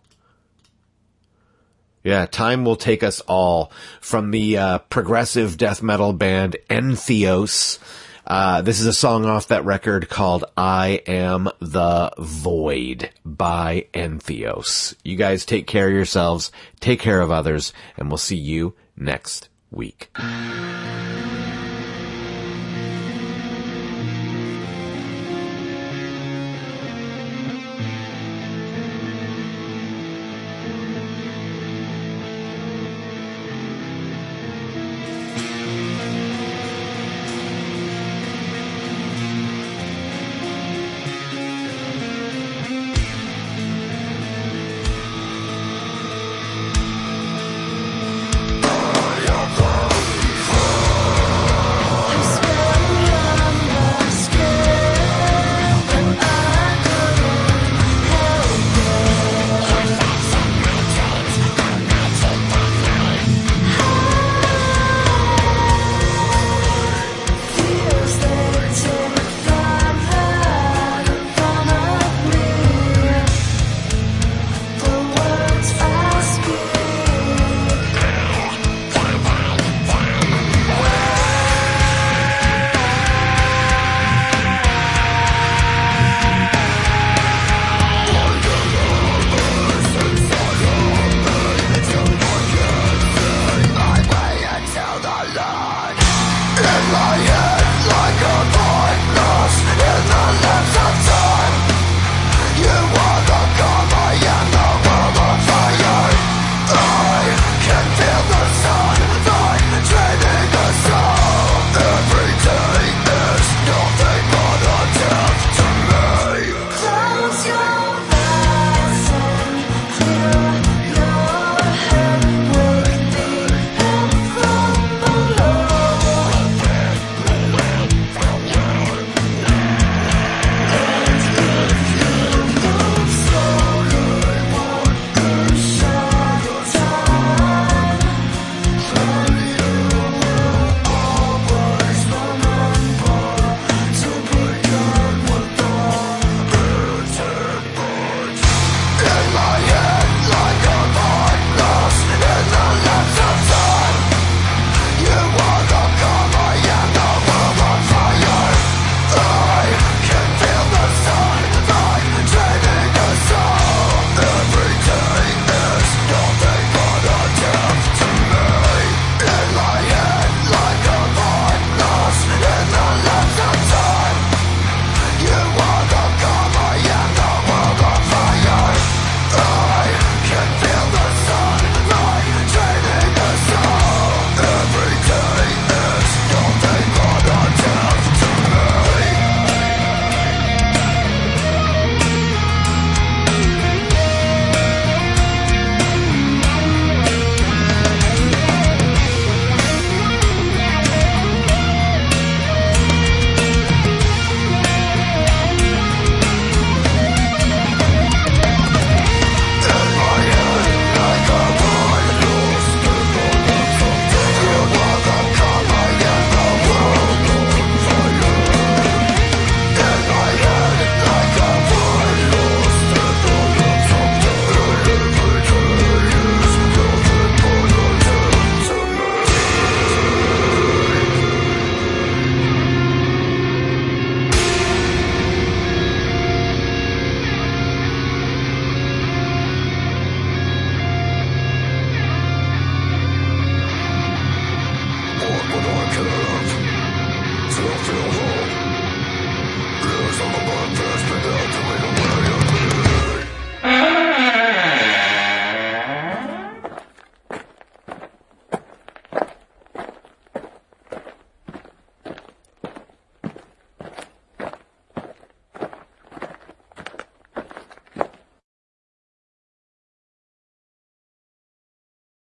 Yeah, 2.05 2.27
Time 2.27 2.65
Will 2.65 2.77
Take 2.77 3.03
Us 3.03 3.21
All 3.23 3.73
from 4.01 4.31
the 4.31 4.57
uh, 4.57 4.79
progressive 4.79 5.57
death 5.57 5.83
metal 5.83 6.13
band 6.13 6.57
Entheos. 6.71 7.79
Uh, 8.27 8.61
this 8.61 8.79
is 8.79 8.87
a 8.87 8.93
song 8.93 9.25
off 9.25 9.49
that 9.49 9.65
record 9.65 10.11
called 10.11 10.45
I 10.57 11.01
Am 11.07 11.49
the 11.59 12.13
Void 12.19 13.11
by 13.25 13.87
Entheos. 13.95 14.95
You 15.03 15.17
guys 15.17 15.47
take 15.47 15.67
care 15.67 15.89
of 15.89 15.95
yourselves, 15.95 16.53
take 16.79 17.01
care 17.01 17.23
of 17.23 17.31
others, 17.31 17.73
and 17.97 18.09
we'll 18.09 18.19
see 18.19 18.37
you 18.37 18.75
next 18.97 19.49
week. 19.71 20.11